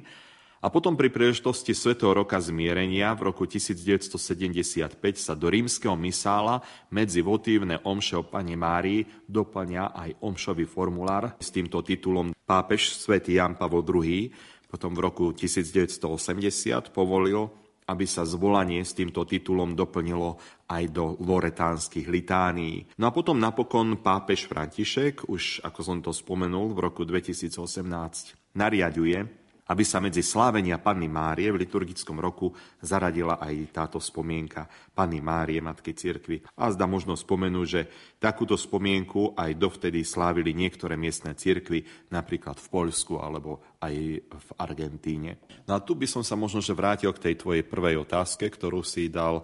a 0.63 0.71
potom 0.71 0.95
pri 0.95 1.11
príležitosti 1.11 1.75
Svetého 1.75 2.15
roka 2.15 2.39
zmierenia 2.39 3.11
v 3.19 3.35
roku 3.35 3.43
1975 3.43 4.95
sa 5.19 5.35
do 5.35 5.51
rímskeho 5.51 5.99
misála 5.99 6.63
medzi 6.87 7.19
votívne 7.19 7.83
omše 7.83 8.15
o 8.15 8.23
Pane 8.23 8.55
Márii 8.55 9.03
doplňa 9.27 9.91
aj 9.91 10.09
omšový 10.23 10.63
formulár 10.63 11.35
s 11.43 11.51
týmto 11.51 11.83
titulom 11.83 12.31
Pápež 12.47 12.95
svätý 12.95 13.35
Jan 13.35 13.59
Pavol 13.59 13.83
II 13.83 14.31
potom 14.73 14.97
v 14.97 15.05
roku 15.05 15.29
1980 15.37 16.01
povolil, 16.89 17.45
aby 17.85 18.09
sa 18.09 18.25
zvolanie 18.25 18.81
s 18.81 18.97
týmto 18.97 19.21
titulom 19.21 19.77
doplnilo 19.77 20.41
aj 20.65 20.83
do 20.89 21.13
loretánskych 21.21 22.09
litánií. 22.09 22.89
No 22.97 23.05
a 23.05 23.13
potom 23.13 23.37
napokon 23.37 24.01
pápež 24.01 24.49
František, 24.49 25.29
už 25.29 25.61
ako 25.61 25.79
som 25.85 26.01
to 26.01 26.09
spomenul, 26.09 26.73
v 26.73 26.89
roku 26.89 27.05
2018 27.05 27.61
nariaduje, 28.57 29.42
aby 29.69 29.83
sa 29.87 30.03
medzi 30.03 30.19
slávenia 30.19 30.81
Panny 30.81 31.07
Márie 31.07 31.47
v 31.53 31.63
liturgickom 31.63 32.19
roku 32.19 32.51
zaradila 32.83 33.39
aj 33.39 33.55
táto 33.71 33.97
spomienka 34.01 34.67
Panny 34.91 35.23
Márie, 35.23 35.63
Matky 35.63 35.95
Cirkvy. 35.95 36.43
A 36.59 36.67
zda 36.73 36.83
možno 36.83 37.15
spomenúť, 37.15 37.67
že 37.67 37.81
takúto 38.23 38.55
spomienku 38.55 39.35
aj 39.35 39.59
dovtedy 39.59 40.07
slávili 40.07 40.55
niektoré 40.55 40.95
miestne 40.95 41.35
cirkvy, 41.35 41.83
napríklad 42.07 42.55
v 42.55 42.71
Poľsku 42.71 43.19
alebo 43.19 43.75
aj 43.83 43.95
v 44.23 44.49
Argentíne. 44.55 45.43
No 45.67 45.75
a 45.75 45.83
tu 45.83 45.99
by 45.99 46.07
som 46.07 46.23
sa 46.23 46.39
možno 46.39 46.63
že 46.63 46.71
vrátil 46.71 47.11
k 47.11 47.19
tej 47.19 47.35
tvojej 47.35 47.67
prvej 47.67 47.99
otázke, 47.99 48.47
ktorú 48.47 48.79
si 48.79 49.11
dal 49.11 49.43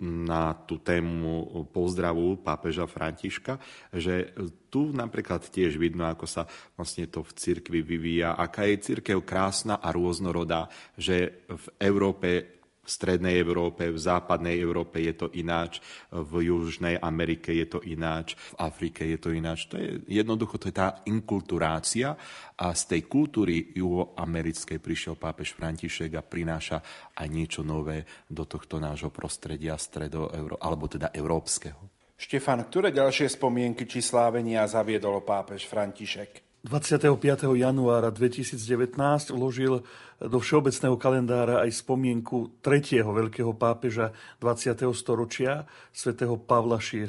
na 0.00 0.56
tú 0.64 0.80
tému 0.80 1.68
pozdravu 1.68 2.40
pápeža 2.40 2.88
Františka, 2.88 3.60
že 3.92 4.32
tu 4.72 4.96
napríklad 4.96 5.44
tiež 5.44 5.76
vidno, 5.76 6.08
ako 6.08 6.24
sa 6.24 6.48
vlastne 6.72 7.04
to 7.12 7.20
v 7.20 7.36
cirkvi 7.36 7.84
vyvíja, 7.84 8.40
aká 8.40 8.64
je 8.64 8.80
cirkev 8.80 9.20
krásna 9.28 9.76
a 9.76 9.92
rôznorodá, 9.92 10.72
že 10.96 11.44
v 11.44 11.66
Európe 11.76 12.55
v 12.86 12.88
strednej 12.88 13.42
Európe, 13.42 13.90
v 13.90 13.98
západnej 13.98 14.54
Európe 14.62 15.02
je 15.02 15.14
to 15.18 15.26
ináč, 15.34 15.82
v 16.14 16.46
južnej 16.46 17.02
Amerike 17.02 17.50
je 17.50 17.66
to 17.66 17.82
ináč, 17.82 18.38
v 18.54 18.54
Afrike 18.62 19.02
je 19.02 19.18
to 19.18 19.34
ináč. 19.34 19.66
To 19.66 19.74
je 19.74 20.06
jednoducho 20.06 20.62
to 20.62 20.70
je 20.70 20.78
tá 20.78 21.02
inkulturácia 21.10 22.14
a 22.54 22.70
z 22.70 22.82
tej 22.94 23.02
kultúry 23.10 23.74
juhoamerickej 23.74 24.78
prišiel 24.78 25.18
pápež 25.18 25.58
František 25.58 26.14
a 26.14 26.22
prináša 26.22 26.78
aj 27.18 27.26
niečo 27.26 27.66
nové 27.66 28.06
do 28.30 28.46
tohto 28.46 28.78
nášho 28.78 29.10
prostredia 29.10 29.74
stredo 29.74 30.30
alebo 30.62 30.86
teda 30.86 31.10
európskeho. 31.10 31.90
Štefan, 32.16 32.64
ktoré 32.64 32.96
ďalšie 32.96 33.28
spomienky 33.28 33.84
či 33.84 34.00
slávenia 34.00 34.64
zaviedol 34.64 35.20
pápež 35.20 35.68
František? 35.68 36.45
25. 36.66 37.46
januára 37.54 38.10
2019 38.10 38.98
vložil 39.30 39.86
do 40.18 40.38
všeobecného 40.42 40.98
kalendára 40.98 41.62
aj 41.62 41.78
spomienku 41.78 42.58
tretieho 42.58 43.06
veľkého 43.06 43.54
pápeža 43.54 44.10
20. 44.42 44.74
storočia, 44.90 45.62
svätého 45.94 46.34
Pavla 46.34 46.82
VI. 46.82 47.06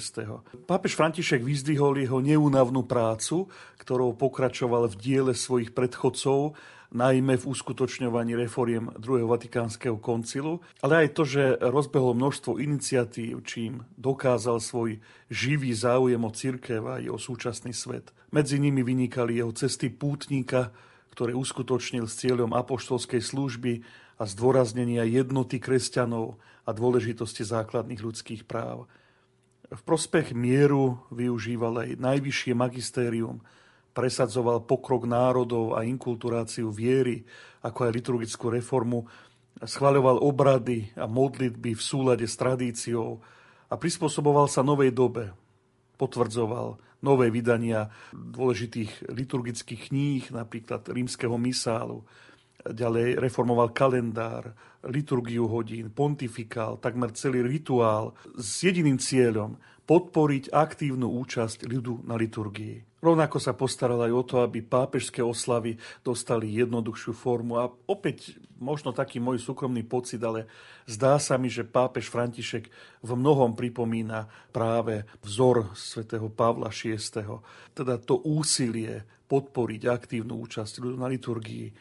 Pápež 0.70 0.94
František 0.94 1.42
vyzdvihol 1.42 1.98
jeho 1.98 2.22
neúnavnú 2.22 2.86
prácu, 2.86 3.50
ktorou 3.82 4.14
pokračoval 4.14 4.94
v 4.94 4.96
diele 5.02 5.34
svojich 5.34 5.74
predchodcov 5.74 6.54
najmä 6.92 7.36
v 7.36 7.48
uskutočňovaní 7.52 8.36
reforiem 8.40 8.92
druhého 8.96 9.28
Vatikánskeho 9.28 10.00
koncilu, 10.00 10.64
ale 10.80 11.06
aj 11.06 11.08
to, 11.16 11.24
že 11.28 11.44
rozbehlo 11.60 12.16
množstvo 12.16 12.60
iniciatív, 12.64 13.44
čím 13.44 13.84
dokázal 14.00 14.64
svoj 14.64 15.04
živý 15.28 15.76
záujem 15.76 16.22
o 16.24 16.32
církev 16.32 16.82
a 16.88 17.04
o 17.12 17.20
súčasný 17.20 17.76
svet. 17.76 18.16
Medzi 18.32 18.60
nimi 18.60 18.84
vynikali 18.84 19.40
jeho 19.40 19.52
cesty 19.52 19.92
pútnika, 19.92 20.72
ktoré 21.12 21.34
uskutočnil 21.34 22.06
s 22.06 22.20
cieľom 22.22 22.54
apoštolskej 22.54 23.20
služby 23.26 23.82
a 24.22 24.24
zdôraznenia 24.30 25.04
jednoty 25.08 25.58
kresťanov 25.58 26.38
a 26.68 26.70
dôležitosti 26.76 27.42
základných 27.48 28.04
ľudských 28.04 28.44
práv. 28.46 28.86
V 29.68 29.82
prospech 29.84 30.32
mieru 30.32 31.04
využíval 31.12 31.84
aj 31.84 32.00
najvyššie 32.00 32.54
magistérium, 32.56 33.44
presadzoval 33.98 34.70
pokrok 34.70 35.10
národov 35.10 35.74
a 35.74 35.82
inkulturáciu 35.82 36.70
viery, 36.70 37.26
ako 37.66 37.90
aj 37.90 37.92
liturgickú 37.98 38.54
reformu, 38.54 39.10
schvaľoval 39.58 40.22
obrady 40.22 40.94
a 40.94 41.10
modlitby 41.10 41.74
v 41.74 41.82
súlade 41.82 42.30
s 42.30 42.38
tradíciou 42.38 43.18
a 43.66 43.74
prispôsoboval 43.74 44.46
sa 44.46 44.62
novej 44.62 44.94
dobe. 44.94 45.34
Potvrdzoval 45.98 46.78
nové 47.02 47.34
vydania 47.34 47.90
dôležitých 48.14 49.10
liturgických 49.10 49.90
kníh, 49.90 50.24
napríklad 50.30 50.86
rímskeho 50.86 51.34
misálu. 51.42 52.06
Ďalej 52.62 53.18
reformoval 53.18 53.74
kalendár, 53.74 54.54
liturgiu 54.86 55.50
hodín, 55.50 55.90
pontifikál, 55.90 56.78
takmer 56.78 57.18
celý 57.18 57.42
rituál 57.42 58.14
s 58.38 58.62
jediným 58.62 59.02
cieľom 59.02 59.58
podporiť 59.88 60.52
aktívnu 60.52 61.08
účasť 61.24 61.64
ľudu 61.64 62.04
na 62.04 62.20
liturgii. 62.20 63.00
Rovnako 63.00 63.40
sa 63.40 63.56
postaral 63.56 64.04
aj 64.04 64.12
o 64.12 64.24
to, 64.28 64.36
aby 64.44 64.60
pápežské 64.60 65.24
oslavy 65.24 65.80
dostali 66.04 66.52
jednoduchšiu 66.60 67.14
formu 67.16 67.56
a 67.56 67.72
opäť 67.88 68.36
možno 68.60 68.92
taký 68.92 69.24
môj 69.24 69.40
súkromný 69.40 69.88
pocit, 69.88 70.20
ale 70.20 70.50
zdá 70.90 71.16
sa 71.22 71.40
mi, 71.40 71.48
že 71.48 71.64
pápež 71.64 72.12
František 72.12 72.68
v 73.06 73.12
mnohom 73.16 73.56
pripomína 73.56 74.28
práve 74.52 75.08
vzor 75.24 75.72
svätého 75.78 76.28
Pavla 76.28 76.74
VI. 76.74 77.00
Teda 77.72 77.96
to 78.02 78.20
úsilie 78.28 79.06
podporiť 79.30 79.82
aktívnu 79.88 80.36
účasť 80.44 80.84
ľudu 80.84 80.98
na 81.00 81.08
liturgii, 81.08 81.72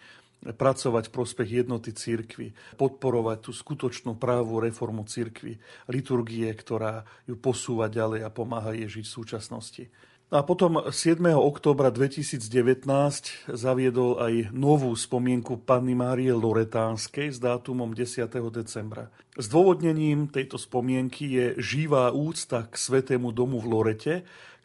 pracovať 0.54 1.10
v 1.10 1.14
prospech 1.14 1.48
jednoty 1.64 1.90
církvy, 1.90 2.54
podporovať 2.78 3.38
tú 3.48 3.50
skutočnú 3.50 4.14
právú 4.14 4.62
reformu 4.62 5.02
církvy, 5.02 5.58
liturgie, 5.90 6.46
ktorá 6.54 7.02
ju 7.26 7.34
posúva 7.34 7.90
ďalej 7.90 8.22
a 8.22 8.30
pomáha 8.30 8.76
jej 8.76 9.00
žiť 9.00 9.04
v 9.08 9.16
súčasnosti. 9.16 9.84
A 10.26 10.42
potom 10.42 10.82
7. 10.90 11.22
októbra 11.38 11.94
2019 11.94 12.82
zaviedol 13.46 14.18
aj 14.18 14.50
novú 14.50 14.90
spomienku 14.90 15.62
Panny 15.62 15.94
Márie 15.94 16.34
Loretánskej 16.34 17.30
s 17.30 17.38
dátumom 17.38 17.94
10. 17.94 18.26
decembra. 18.50 19.06
Zdôvodnením 19.38 20.26
tejto 20.26 20.58
spomienky 20.58 21.30
je 21.30 21.46
živá 21.62 22.10
úcta 22.10 22.66
k 22.66 22.74
Svetému 22.74 23.30
domu 23.30 23.62
v 23.62 23.70
Lorete, 23.70 24.14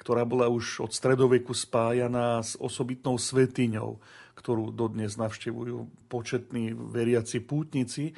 ktorá 0.02 0.26
bola 0.26 0.50
už 0.50 0.82
od 0.82 0.98
stredoveku 0.98 1.54
spájaná 1.54 2.42
s 2.42 2.58
osobitnou 2.58 3.22
svetiňou, 3.22 4.02
ktorú 4.36 4.72
dodnes 4.74 5.20
navštevujú 5.20 6.08
početní 6.08 6.74
veriaci 6.74 7.44
pútnici, 7.44 8.16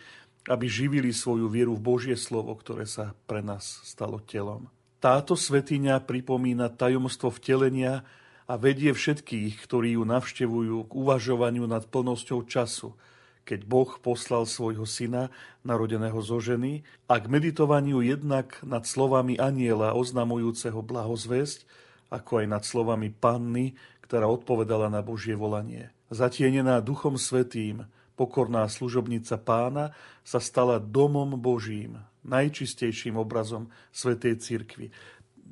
aby 0.48 0.68
živili 0.68 1.16
svoju 1.16 1.48
vieru 1.48 1.74
v 1.80 1.86
Božie 1.86 2.18
slovo, 2.20 2.52
ktoré 2.60 2.84
sa 2.84 3.16
pre 3.28 3.40
nás 3.40 3.80
stalo 3.88 4.20
telom. 4.20 4.68
Táto 5.00 5.36
svetiňa 5.36 6.04
pripomína 6.04 6.72
tajomstvo 6.72 7.32
vtelenia 7.36 8.08
a 8.48 8.54
vedie 8.60 8.92
všetkých, 8.92 9.60
ktorí 9.60 10.00
ju 10.00 10.04
navštevujú 10.04 10.88
k 10.88 10.92
uvažovaniu 10.92 11.68
nad 11.68 11.84
plnosťou 11.88 12.48
času, 12.48 12.96
keď 13.44 13.68
Boh 13.68 13.92
poslal 14.00 14.48
svojho 14.48 14.88
syna, 14.88 15.28
narodeného 15.68 16.16
zo 16.24 16.40
ženy, 16.40 16.88
a 17.12 17.20
k 17.20 17.28
meditovaniu 17.28 18.00
jednak 18.00 18.60
nad 18.64 18.88
slovami 18.88 19.36
aniela 19.36 19.96
oznamujúceho 19.96 20.80
blahozvesť, 20.80 21.68
ako 22.08 22.44
aj 22.44 22.46
nad 22.48 22.64
slovami 22.64 23.12
panny, 23.12 23.76
ktorá 24.08 24.28
odpovedala 24.28 24.88
na 24.88 25.04
Božie 25.04 25.36
volanie. 25.36 25.92
Zatienená 26.14 26.78
Duchom 26.78 27.18
Svetým, 27.18 27.90
pokorná 28.14 28.70
služobnica 28.70 29.34
pána 29.42 29.98
sa 30.22 30.38
stala 30.38 30.78
domom 30.78 31.34
Božím, 31.42 31.98
najčistejším 32.22 33.18
obrazom 33.18 33.74
Svetej 33.90 34.38
Cirkvi. 34.38 34.94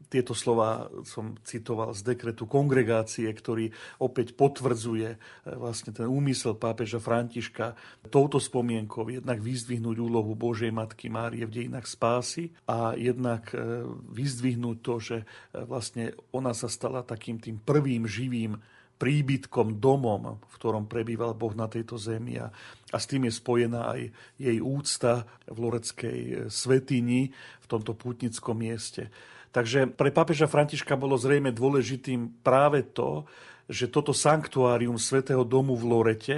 Tieto 0.06 0.38
slova 0.38 0.92
som 1.02 1.40
citoval 1.42 1.98
z 1.98 2.14
dekretu 2.14 2.46
kongregácie, 2.46 3.26
ktorý 3.32 3.72
opäť 4.04 4.36
potvrdzuje 4.36 5.10
e, 5.10 5.18
vlastne 5.56 5.96
ten 5.96 6.04
úmysel 6.04 6.60
pápeža 6.60 7.00
Františka 7.00 7.74
touto 8.12 8.36
spomienkou 8.36 9.08
jednak 9.08 9.40
vyzdvihnúť 9.40 9.98
úlohu 10.04 10.36
Božej 10.36 10.76
Matky 10.76 11.08
Márie 11.08 11.48
v 11.48 11.64
dejinách 11.64 11.88
spásy 11.88 12.52
a 12.68 12.92
jednak 13.00 13.56
e, 13.56 13.88
vyzdvihnúť 13.88 14.78
to, 14.84 14.96
že 15.00 15.18
e, 15.24 15.26
vlastne 15.64 16.12
ona 16.36 16.52
sa 16.52 16.68
stala 16.68 17.08
takým 17.08 17.40
tým 17.40 17.64
prvým 17.64 18.04
živým 18.04 18.60
príbytkom, 19.02 19.82
domom, 19.82 20.38
v 20.38 20.54
ktorom 20.62 20.86
prebýval 20.86 21.34
Boh 21.34 21.58
na 21.58 21.66
tejto 21.66 21.98
zemi 21.98 22.38
a, 22.38 22.54
a 22.94 22.98
s 23.02 23.10
tým 23.10 23.26
je 23.26 23.34
spojená 23.34 23.90
aj 23.98 24.02
jej 24.38 24.58
úcta 24.62 25.26
v 25.50 25.58
Loreckej 25.58 26.20
svetini 26.54 27.34
v 27.34 27.66
tomto 27.66 27.98
pútnickom 27.98 28.54
mieste. 28.54 29.10
Takže 29.50 29.90
pre 29.90 30.14
pápeža 30.14 30.46
Františka 30.46 30.94
bolo 30.94 31.18
zrejme 31.18 31.50
dôležitým 31.50 32.46
práve 32.46 32.86
to, 32.94 33.26
že 33.66 33.90
toto 33.90 34.14
sanktuárium 34.14 35.02
Svetého 35.02 35.42
domu 35.42 35.74
v 35.74 35.90
Lorete 35.90 36.38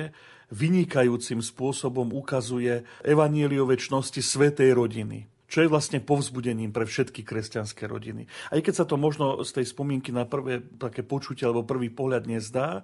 vynikajúcim 0.56 1.44
spôsobom 1.44 2.16
ukazuje 2.16 2.88
evanieliu 3.04 3.68
väčšnosti 3.68 4.24
Svetej 4.24 4.72
rodiny 4.72 5.33
čo 5.54 5.62
je 5.62 5.70
vlastne 5.70 6.02
povzbudením 6.02 6.74
pre 6.74 6.90
všetky 6.90 7.22
kresťanské 7.22 7.86
rodiny. 7.86 8.26
Aj 8.50 8.58
keď 8.58 8.74
sa 8.74 8.86
to 8.90 8.98
možno 8.98 9.46
z 9.46 9.62
tej 9.62 9.70
spomienky 9.70 10.10
na 10.10 10.26
prvé 10.26 10.66
také 10.82 11.06
počutie 11.06 11.46
alebo 11.46 11.62
prvý 11.62 11.94
pohľad 11.94 12.26
nezdá, 12.26 12.82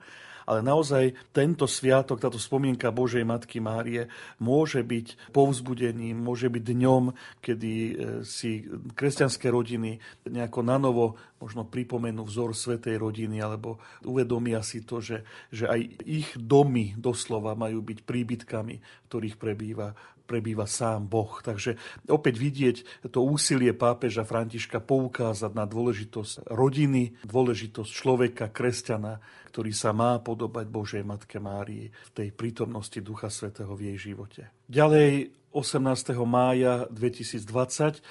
ale 0.50 0.66
naozaj 0.66 1.14
tento 1.30 1.70
sviatok, 1.70 2.22
táto 2.22 2.42
spomienka 2.42 2.90
Božej 2.90 3.22
Matky 3.22 3.62
Márie 3.62 4.10
môže 4.42 4.82
byť 4.82 5.34
povzbudením, 5.34 6.18
môže 6.18 6.50
byť 6.50 6.64
dňom, 6.66 7.04
kedy 7.38 7.74
e, 7.74 7.94
si 8.26 8.66
kresťanské 8.98 9.46
rodiny 9.54 10.02
nejako 10.26 10.66
nanovo 10.66 11.18
možno 11.38 11.70
pripomenú 11.70 12.26
vzor 12.26 12.58
Svetej 12.58 12.98
rodiny 12.98 13.38
alebo 13.38 13.78
uvedomia 14.02 14.66
si 14.66 14.82
to, 14.82 14.98
že, 14.98 15.22
že 15.54 15.70
aj 15.70 15.80
ich 16.06 16.30
domy 16.34 16.98
doslova 16.98 17.54
majú 17.54 17.86
byť 17.86 18.00
príbytkami, 18.02 18.76
v 18.82 19.06
ktorých 19.06 19.38
prebýva 19.38 19.94
prebýva 20.30 20.70
sám 20.70 21.10
Boh. 21.10 21.42
Takže 21.42 21.74
opäť 22.06 22.38
vidieť 22.38 22.78
to 23.10 23.26
úsilie 23.26 23.74
pápeža 23.74 24.22
Františka 24.22 24.78
poukázať 24.78 25.58
na 25.58 25.66
dôležitosť 25.66 26.54
rodiny, 26.54 27.26
dôležitosť 27.26 27.90
človeka, 27.90 28.54
kresťana, 28.54 29.18
ktorý 29.50 29.74
sa 29.74 29.90
má 29.90 30.22
podobať 30.22 30.70
Božej 30.70 31.02
Matke 31.02 31.42
Márii 31.42 31.90
v 31.90 32.10
tej 32.14 32.30
prítomnosti 32.30 33.02
Ducha 33.02 33.34
Svetého 33.34 33.74
v 33.74 33.90
jej 33.90 34.14
živote. 34.14 34.54
Ďalej 34.70 35.34
18. 35.50 36.14
mája 36.30 36.86
2020 36.94 37.98
e, 37.98 38.02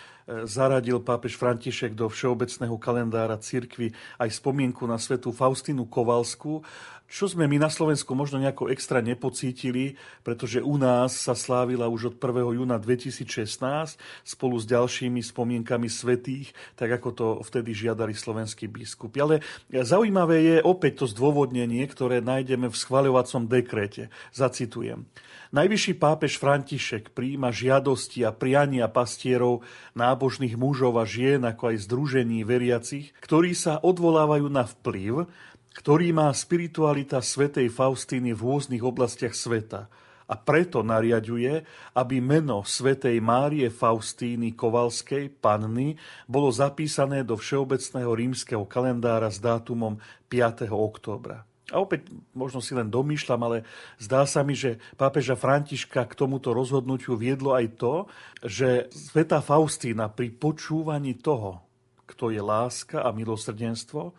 zaradil 0.44 1.00
pápež 1.00 1.40
František 1.40 1.96
do 1.96 2.12
všeobecného 2.12 2.76
kalendára 2.76 3.40
cirkvy 3.40 3.96
aj 4.20 4.28
spomienku 4.36 4.84
na 4.84 5.00
svetu 5.00 5.32
Faustinu 5.32 5.88
Kovalsku, 5.88 6.60
čo 7.08 7.24
sme 7.24 7.48
my 7.48 7.56
na 7.56 7.72
Slovensku 7.72 8.12
možno 8.12 8.36
nejako 8.36 8.68
extra 8.68 9.00
nepocítili, 9.00 9.96
pretože 10.20 10.60
u 10.60 10.76
nás 10.76 11.16
sa 11.16 11.32
slávila 11.32 11.88
už 11.88 12.12
od 12.12 12.16
1. 12.20 12.60
júna 12.60 12.76
2016 12.76 13.96
spolu 14.28 14.56
s 14.60 14.68
ďalšími 14.68 15.24
spomienkami 15.24 15.88
svetých, 15.88 16.52
tak 16.76 17.00
ako 17.00 17.08
to 17.16 17.26
vtedy 17.48 17.72
žiadali 17.72 18.12
slovenskí 18.12 18.68
biskupy. 18.68 19.24
Ale 19.24 19.34
zaujímavé 19.72 20.36
je 20.44 20.56
opäť 20.60 21.00
to 21.00 21.06
zdôvodnenie, 21.08 21.80
ktoré 21.88 22.20
nájdeme 22.20 22.68
v 22.68 22.76
schvaľovacom 22.76 23.48
dekrete. 23.48 24.12
Zacitujem. 24.36 25.08
Najvyšší 25.48 25.96
pápež 25.96 26.36
František 26.36 27.16
príjima 27.16 27.48
žiadosti 27.48 28.20
a 28.20 28.36
priania 28.36 28.84
pastierov, 28.84 29.64
nábožných 29.96 30.60
mužov 30.60 31.00
a 31.00 31.08
žien, 31.08 31.40
ako 31.40 31.72
aj 31.72 31.88
združení 31.88 32.44
veriacich, 32.44 33.16
ktorí 33.24 33.56
sa 33.56 33.80
odvolávajú 33.80 34.44
na 34.52 34.68
vplyv, 34.68 35.24
ktorý 35.72 36.12
má 36.12 36.28
spiritualita 36.36 37.24
svätej 37.24 37.72
Faustíny 37.72 38.36
v 38.36 38.44
rôznych 38.44 38.84
oblastiach 38.84 39.32
sveta 39.32 39.88
a 40.28 40.36
preto 40.36 40.84
nariaduje, 40.84 41.64
aby 41.96 42.20
meno 42.20 42.60
svätej 42.60 43.16
Márie 43.24 43.72
Faustíny 43.72 44.52
Kovalskej, 44.52 45.32
panny, 45.32 45.96
bolo 46.28 46.52
zapísané 46.52 47.24
do 47.24 47.40
Všeobecného 47.40 48.12
rímskeho 48.12 48.68
kalendára 48.68 49.32
s 49.32 49.40
dátumom 49.40 49.96
5. 50.28 50.68
októbra. 50.68 51.47
A 51.68 51.84
opäť 51.84 52.08
možno 52.32 52.64
si 52.64 52.72
len 52.72 52.88
domýšľam, 52.88 53.40
ale 53.44 53.58
zdá 54.00 54.24
sa 54.24 54.40
mi, 54.40 54.56
že 54.56 54.80
pápeža 54.96 55.36
Františka 55.36 56.08
k 56.08 56.16
tomuto 56.16 56.56
rozhodnutiu 56.56 57.20
viedlo 57.20 57.52
aj 57.52 57.66
to, 57.76 57.94
že 58.40 58.88
sveta 58.88 59.44
Faustína 59.44 60.08
pri 60.08 60.32
počúvaní 60.32 61.20
toho, 61.20 61.60
kto 62.08 62.32
je 62.32 62.40
láska 62.40 63.04
a 63.04 63.12
milosrdenstvo, 63.12 64.16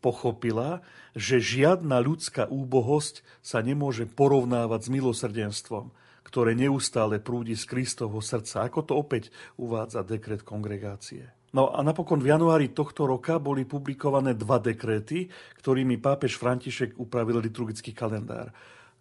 pochopila, 0.00 0.80
že 1.12 1.36
žiadna 1.36 2.00
ľudská 2.00 2.48
úbohosť 2.48 3.20
sa 3.44 3.60
nemôže 3.60 4.08
porovnávať 4.08 4.88
s 4.88 4.92
milosrdenstvom, 4.92 5.92
ktoré 6.24 6.56
neustále 6.56 7.20
prúdi 7.20 7.52
z 7.52 7.68
Kristovho 7.68 8.24
srdca, 8.24 8.64
ako 8.64 8.80
to 8.88 8.92
opäť 8.96 9.28
uvádza 9.60 10.00
dekret 10.00 10.40
kongregácie. 10.40 11.35
No 11.56 11.72
a 11.72 11.80
napokon 11.80 12.20
v 12.20 12.36
januári 12.36 12.76
tohto 12.76 13.08
roka 13.08 13.40
boli 13.40 13.64
publikované 13.64 14.36
dva 14.36 14.60
dekréty, 14.60 15.32
ktorými 15.56 15.96
pápež 15.96 16.36
František 16.36 17.00
upravil 17.00 17.40
liturgický 17.40 17.96
kalendár. 17.96 18.52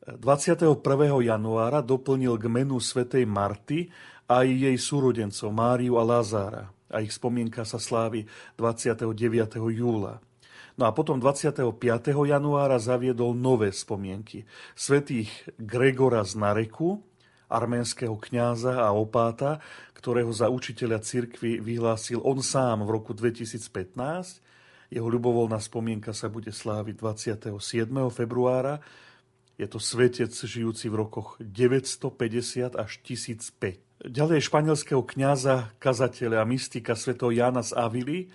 21. 0.08 0.80
januára 1.20 1.84
doplnil 1.84 2.40
k 2.40 2.48
menu 2.48 2.80
svätej 2.80 3.28
Marty 3.28 3.92
aj 4.32 4.48
jej 4.48 4.78
súrodencov 4.80 5.52
Máriu 5.52 6.00
a 6.00 6.08
Lázára 6.08 6.72
a 6.88 7.04
ich 7.04 7.12
spomienka 7.12 7.68
sa 7.68 7.76
slávi 7.76 8.24
29. 8.56 9.20
júla. 9.76 10.24
No 10.80 10.88
a 10.88 10.96
potom 10.96 11.20
25. 11.20 11.60
januára 12.08 12.80
zaviedol 12.80 13.36
nové 13.36 13.76
spomienky 13.76 14.48
svetých 14.80 15.28
Gregora 15.60 16.24
z 16.24 16.40
Nareku, 16.40 17.04
arménskeho 17.50 18.16
kňaza 18.18 18.82
a 18.86 18.90
opáta, 18.94 19.62
ktorého 19.94 20.30
za 20.30 20.50
učiteľa 20.54 21.02
cirkvy 21.02 21.58
vyhlásil 21.62 22.22
on 22.22 22.42
sám 22.42 22.86
v 22.86 22.94
roku 22.94 23.12
2015. 23.18 23.66
Jeho 24.94 25.08
ľubovoľná 25.10 25.58
spomienka 25.58 26.14
sa 26.14 26.30
bude 26.30 26.54
sláviť 26.54 26.96
27. 26.98 27.58
februára. 28.14 28.78
Je 29.56 29.66
to 29.66 29.82
svetec 29.82 30.30
žijúci 30.30 30.92
v 30.92 30.96
rokoch 31.00 31.40
950 31.42 32.78
až 32.78 32.92
1005. 33.02 33.86
Ďalej 34.06 34.46
španielského 34.46 35.02
kňaza, 35.02 35.74
kazateľa 35.82 36.44
a 36.44 36.50
mystika 36.52 36.94
svätého 36.94 37.32
Jana 37.32 37.64
z 37.64 37.74
Avily, 37.74 38.30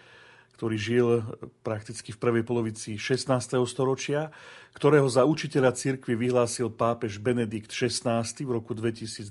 ktorý 0.60 0.76
žil 0.76 1.24
prakticky 1.64 2.12
v 2.12 2.20
prvej 2.20 2.44
polovici 2.44 3.00
16. 3.00 3.32
storočia, 3.64 4.28
ktorého 4.76 5.08
za 5.08 5.24
učiteľa 5.24 5.72
cirkvi 5.72 6.12
vyhlásil 6.20 6.68
pápež 6.68 7.16
Benedikt 7.16 7.72
XVI 7.72 8.20
v 8.28 8.50
roku 8.52 8.76
2012. 8.76 9.24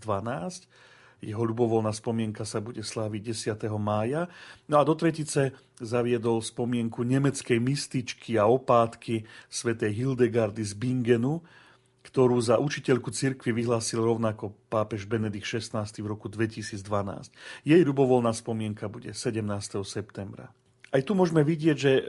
Jeho 1.22 1.44
ľubovoľná 1.46 1.94
spomienka 1.94 2.50
sa 2.50 2.66
bude 2.66 2.82
sláviť 2.82 3.54
10. 3.62 3.62
mája. 3.78 4.26
No 4.66 4.82
a 4.82 4.84
do 4.88 4.98
tretice 4.98 5.54
zaviedol 5.78 6.42
spomienku 6.42 7.06
nemeckej 7.06 7.62
mystičky 7.62 8.34
a 8.42 8.50
opátky 8.50 9.30
svätej 9.54 10.02
Hildegardy 10.02 10.66
z 10.66 10.74
Bingenu, 10.82 11.46
ktorú 12.10 12.42
za 12.42 12.58
učiteľku 12.58 13.14
cirkvi 13.14 13.54
vyhlásil 13.54 14.02
rovnako 14.02 14.58
pápež 14.74 15.06
Benedikt 15.06 15.46
XVI 15.46 15.86
v 15.86 16.10
roku 16.10 16.26
2012. 16.26 16.82
Jej 17.70 17.82
ľubovoľná 17.86 18.34
spomienka 18.34 18.90
bude 18.90 19.14
17. 19.14 19.46
septembra. 19.86 20.50
Aj 20.90 21.02
tu 21.06 21.14
môžeme 21.14 21.46
vidieť, 21.46 21.78
že 21.78 21.92
e, 22.02 22.04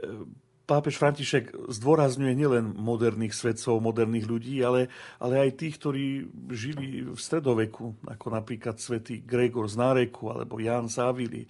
pápež 0.65 0.97
František 0.97 1.69
zdôrazňuje 1.69 2.33
nielen 2.33 2.65
moderných 2.73 3.35
svedcov, 3.35 3.83
moderných 3.83 4.25
ľudí, 4.25 4.57
ale, 4.63 4.87
ale 5.19 5.43
aj 5.43 5.59
tých, 5.59 5.75
ktorí 5.77 6.05
žili 6.49 7.05
v 7.11 7.19
stredoveku, 7.19 8.07
ako 8.07 8.27
napríklad 8.31 8.79
svätý 8.79 9.21
Gregor 9.21 9.67
z 9.67 9.75
Náreku 9.77 10.31
alebo 10.31 10.57
Ján 10.57 10.89
Závili, 10.89 11.45
e, 11.45 11.49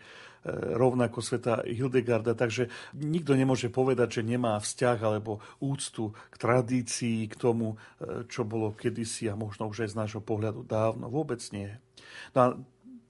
rovnako 0.76 1.22
sveta 1.24 1.64
Hildegarda. 1.64 2.36
Takže 2.36 2.68
nikto 2.98 3.38
nemôže 3.38 3.72
povedať, 3.72 4.20
že 4.20 4.28
nemá 4.28 4.60
vzťah 4.60 4.98
alebo 5.00 5.40
úctu 5.62 6.12
k 6.34 6.36
tradícii, 6.36 7.32
k 7.32 7.36
tomu, 7.40 7.80
e, 8.02 8.26
čo 8.28 8.44
bolo 8.44 8.76
kedysi 8.76 9.32
a 9.32 9.40
možno 9.40 9.72
už 9.72 9.88
aj 9.88 9.90
z 9.96 10.00
nášho 10.02 10.22
pohľadu 10.26 10.68
dávno. 10.68 11.08
Vôbec 11.08 11.40
nie. 11.56 11.72
No 12.36 12.40
a 12.42 12.48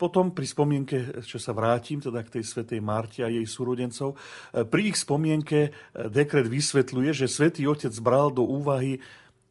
potom 0.02 0.34
pri 0.34 0.50
spomienke, 0.50 1.22
čo 1.22 1.38
sa 1.38 1.54
vrátim 1.54 2.02
teda 2.02 2.26
k 2.26 2.42
tej 2.42 2.44
svetej 2.50 2.82
Marte 2.82 3.22
a 3.22 3.30
jej 3.30 3.46
súrodencov, 3.46 4.18
e, 4.18 4.66
pri 4.66 4.90
ich 4.90 4.98
spomienke 4.98 5.70
e, 5.70 5.70
dekret 6.10 6.50
vysvetľuje, 6.50 7.14
že 7.14 7.30
svätý 7.30 7.70
Otec 7.70 7.94
bral 8.02 8.34
do 8.34 8.42
úvahy 8.42 8.98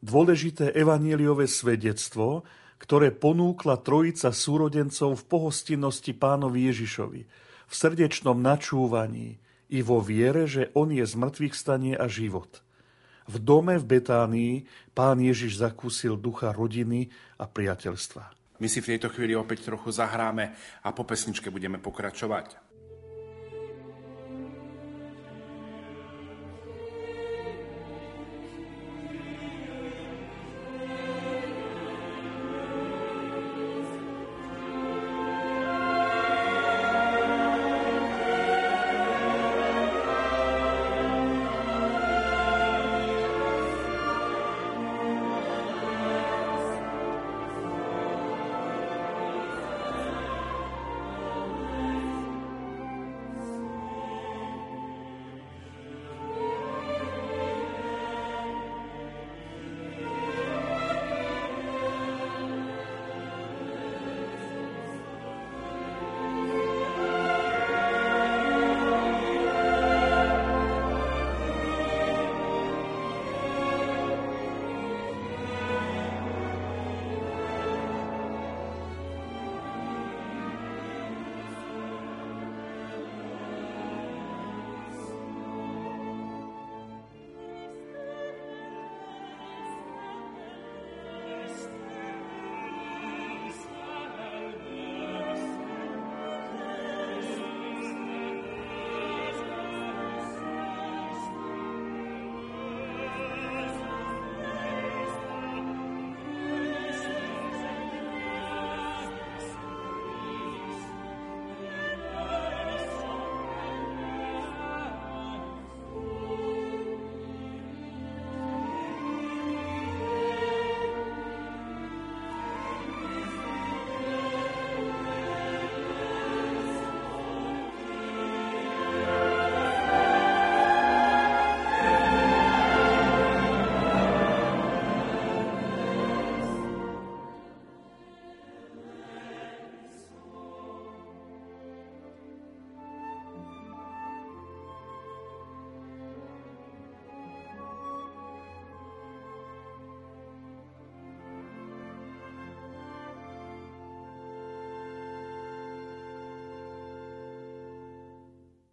dôležité 0.03 0.75
evanieliové 0.75 1.47
svedectvo, 1.47 2.43
ktoré 2.83 3.15
ponúkla 3.15 3.79
trojica 3.79 4.35
súrodencov 4.35 5.15
v 5.15 5.23
pohostinnosti 5.31 6.11
pánovi 6.11 6.67
Ježišovi, 6.67 7.21
v 7.71 7.73
srdečnom 7.73 8.35
načúvaní 8.35 9.39
i 9.71 9.79
vo 9.79 10.03
viere, 10.03 10.43
že 10.51 10.67
on 10.75 10.91
je 10.91 11.07
z 11.07 11.15
mŕtvych 11.15 11.55
stanie 11.55 11.95
a 11.95 12.11
život. 12.11 12.59
V 13.31 13.39
dome 13.39 13.79
v 13.79 13.85
Betánii 13.87 14.53
pán 14.91 15.23
Ježiš 15.23 15.63
zakúsil 15.63 16.19
ducha 16.19 16.51
rodiny 16.51 17.07
a 17.39 17.47
priateľstva. 17.47 18.40
My 18.61 18.69
si 18.69 18.77
v 18.77 18.93
tejto 18.93 19.09
chvíli 19.09 19.33
opäť 19.33 19.65
trochu 19.65 19.89
zahráme 19.89 20.53
a 20.85 20.93
po 20.93 21.01
pesničke 21.01 21.49
budeme 21.49 21.81
pokračovať. 21.81 22.70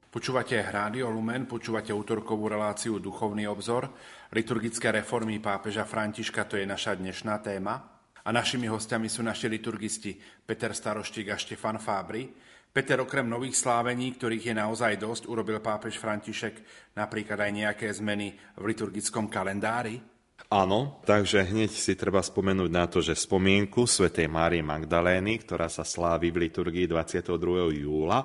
Počúvate 0.09 0.57
Rádio 0.57 1.13
Lumen, 1.13 1.45
počúvate 1.45 1.93
útorkovú 1.93 2.49
reláciu 2.49 2.97
Duchovný 2.97 3.45
obzor, 3.45 3.93
liturgické 4.33 4.89
reformy 4.89 5.37
pápeža 5.37 5.85
Františka, 5.85 6.49
to 6.49 6.57
je 6.57 6.65
naša 6.65 6.97
dnešná 6.97 7.37
téma. 7.45 7.77
A 8.25 8.33
našimi 8.33 8.73
hostiami 8.73 9.05
sú 9.13 9.21
naši 9.21 9.53
liturgisti 9.53 10.17
Peter 10.17 10.73
Staroštík 10.73 11.29
a 11.29 11.37
Štefan 11.37 11.77
Fábry. 11.77 12.25
Peter 12.73 12.97
okrem 13.05 13.29
nových 13.29 13.61
slávení, 13.61 14.17
ktorých 14.17 14.49
je 14.49 14.55
naozaj 14.57 14.97
dosť, 14.97 15.29
urobil 15.29 15.61
pápež 15.61 16.01
František 16.01 16.57
napríklad 16.97 17.45
aj 17.45 17.53
nejaké 17.53 17.93
zmeny 17.93 18.33
v 18.57 18.65
liturgickom 18.65 19.29
kalendári? 19.29 20.01
Áno, 20.49 21.05
takže 21.05 21.45
hneď 21.45 21.69
si 21.69 21.93
treba 21.93 22.25
spomenúť 22.25 22.71
na 22.73 22.89
to, 22.89 23.05
že 23.05 23.13
spomienku 23.13 23.85
svätej 23.85 24.33
Márie 24.33 24.65
Magdalény, 24.65 25.45
ktorá 25.45 25.69
sa 25.69 25.85
slávi 25.85 26.33
v 26.33 26.49
liturgii 26.49 26.89
22. 26.89 27.85
júla, 27.85 28.25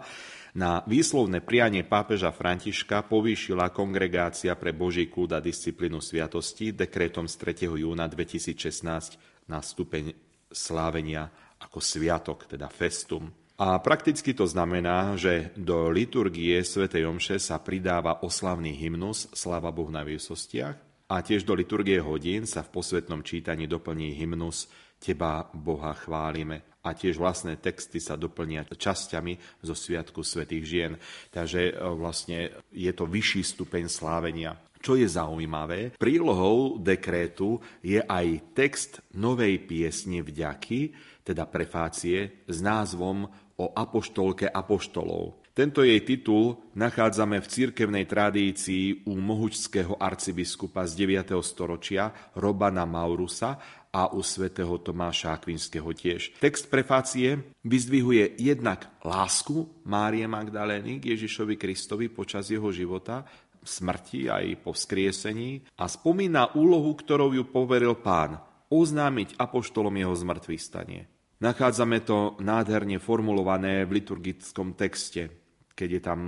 na 0.54 0.86
výslovné 0.86 1.42
prianie 1.42 1.82
pápeža 1.82 2.30
Františka 2.30 3.10
povýšila 3.10 3.74
Kongregácia 3.74 4.54
pre 4.54 4.70
Boží 4.70 5.10
kúd 5.10 5.34
a 5.34 5.42
disciplínu 5.42 5.98
sviatosti 5.98 6.70
dekretom 6.70 7.26
z 7.26 7.36
3. 7.42 7.74
júna 7.74 8.06
2016 8.06 9.50
na 9.50 9.60
stupeň 9.60 10.14
slávenia 10.54 11.34
ako 11.58 11.82
sviatok, 11.82 12.46
teda 12.46 12.70
festum. 12.70 13.34
A 13.58 13.82
prakticky 13.82 14.34
to 14.34 14.46
znamená, 14.46 15.18
že 15.18 15.54
do 15.58 15.90
liturgie 15.90 16.62
Sv. 16.62 16.90
Omše 16.90 17.38
sa 17.42 17.58
pridáva 17.62 18.22
oslavný 18.22 18.74
hymnus 18.78 19.30
Slava 19.34 19.74
Bohu 19.74 19.90
na 19.90 20.06
výsostiach 20.06 21.10
a 21.10 21.16
tiež 21.22 21.46
do 21.46 21.58
liturgie 21.58 21.98
hodín 22.02 22.46
sa 22.46 22.62
v 22.62 22.78
posvetnom 22.78 23.26
čítaní 23.26 23.66
doplní 23.66 24.14
hymnus 24.18 24.70
Teba, 25.02 25.50
Boha, 25.54 25.94
chválime 25.98 26.73
a 26.84 26.92
tiež 26.92 27.16
vlastné 27.16 27.56
texty 27.64 28.04
sa 28.04 28.20
doplnia 28.20 28.68
časťami 28.68 29.64
zo 29.64 29.72
Sviatku 29.72 30.20
svätých 30.20 30.64
žien. 30.68 30.94
Takže 31.32 31.72
e, 31.72 31.74
vlastne 31.96 32.52
je 32.76 32.92
to 32.92 33.08
vyšší 33.08 33.42
stupeň 33.48 33.88
slávenia. 33.88 34.60
Čo 34.84 35.00
je 35.00 35.08
zaujímavé, 35.08 35.96
prílohou 35.96 36.76
dekrétu 36.76 37.64
je 37.80 38.04
aj 38.04 38.52
text 38.52 39.00
novej 39.16 39.64
piesne 39.64 40.20
vďaky, 40.20 40.92
teda 41.24 41.48
prefácie, 41.48 42.44
s 42.44 42.60
názvom 42.60 43.24
o 43.56 43.66
apoštolke 43.72 44.52
apoštolov. 44.52 45.40
Tento 45.54 45.86
jej 45.86 46.02
titul 46.02 46.58
nachádzame 46.74 47.38
v 47.38 47.46
cirkevnej 47.46 48.10
tradícii 48.10 49.06
u 49.06 49.14
mohučského 49.16 50.02
arcibiskupa 50.02 50.84
z 50.90 51.06
9. 51.06 51.38
storočia 51.46 52.10
Robana 52.36 52.90
Maurusa 52.90 53.62
a 53.94 54.10
u 54.10 54.26
svätého 54.26 54.74
Tomáša 54.82 55.38
Akvinského 55.38 55.86
tiež. 55.94 56.34
Text 56.42 56.66
prefácie 56.74 57.46
vyzdvihuje 57.62 58.42
jednak 58.42 58.90
lásku 59.06 59.70
Márie 59.86 60.26
Magdalény 60.26 60.98
k 60.98 61.14
Ježišovi 61.14 61.62
Kristovi 61.62 62.10
počas 62.10 62.50
jeho 62.50 62.74
života, 62.74 63.22
smrti 63.62 64.28
aj 64.28 64.66
po 64.66 64.74
vzkriesení 64.74 65.78
a 65.78 65.86
spomína 65.86 66.58
úlohu, 66.58 66.98
ktorou 66.98 67.32
ju 67.38 67.46
poveril 67.48 67.96
pán, 68.02 68.42
oznámiť 68.74 69.38
apoštolom 69.38 69.94
jeho 69.94 70.18
zmrtvých 70.18 70.64
stanie. 70.66 71.06
Nachádzame 71.40 72.02
to 72.02 72.40
nádherne 72.42 72.98
formulované 72.98 73.86
v 73.86 74.02
liturgickom 74.02 74.74
texte, 74.74 75.30
keď 75.78 75.90
je 75.90 76.02
tam 76.02 76.20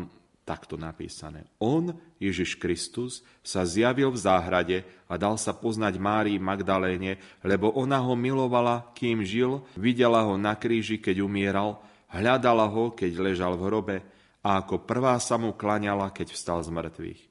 takto 0.46 0.78
napísané. 0.78 1.50
On, 1.58 1.90
Ježiš 2.22 2.56
Kristus, 2.62 3.26
sa 3.42 3.66
zjavil 3.66 4.14
v 4.14 4.22
záhrade 4.22 4.78
a 5.10 5.18
dal 5.18 5.42
sa 5.42 5.58
poznať 5.58 5.98
Márii 5.98 6.38
Magdaléne, 6.38 7.18
lebo 7.42 7.74
ona 7.74 7.98
ho 7.98 8.14
milovala, 8.14 8.94
kým 8.94 9.26
žil, 9.26 9.66
videla 9.74 10.22
ho 10.22 10.38
na 10.38 10.54
kríži, 10.54 11.02
keď 11.02 11.26
umieral, 11.26 11.82
hľadala 12.14 12.70
ho, 12.70 12.94
keď 12.94 13.12
ležal 13.18 13.58
v 13.58 13.66
hrobe 13.66 13.98
a 14.46 14.62
ako 14.62 14.86
prvá 14.86 15.18
sa 15.18 15.42
mu 15.42 15.58
klaňala, 15.58 16.14
keď 16.14 16.38
vstal 16.38 16.62
z 16.62 16.70
mŕtvych. 16.70 17.22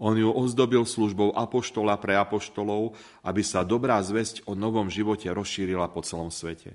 On 0.00 0.16
ju 0.16 0.32
ozdobil 0.32 0.82
službou 0.82 1.36
apoštola 1.36 1.94
pre 2.00 2.16
apoštolov, 2.18 2.98
aby 3.22 3.44
sa 3.44 3.62
dobrá 3.62 4.00
zväzť 4.02 4.48
o 4.48 4.56
novom 4.58 4.90
živote 4.90 5.28
rozšírila 5.30 5.86
po 5.92 6.02
celom 6.02 6.32
svete. 6.32 6.74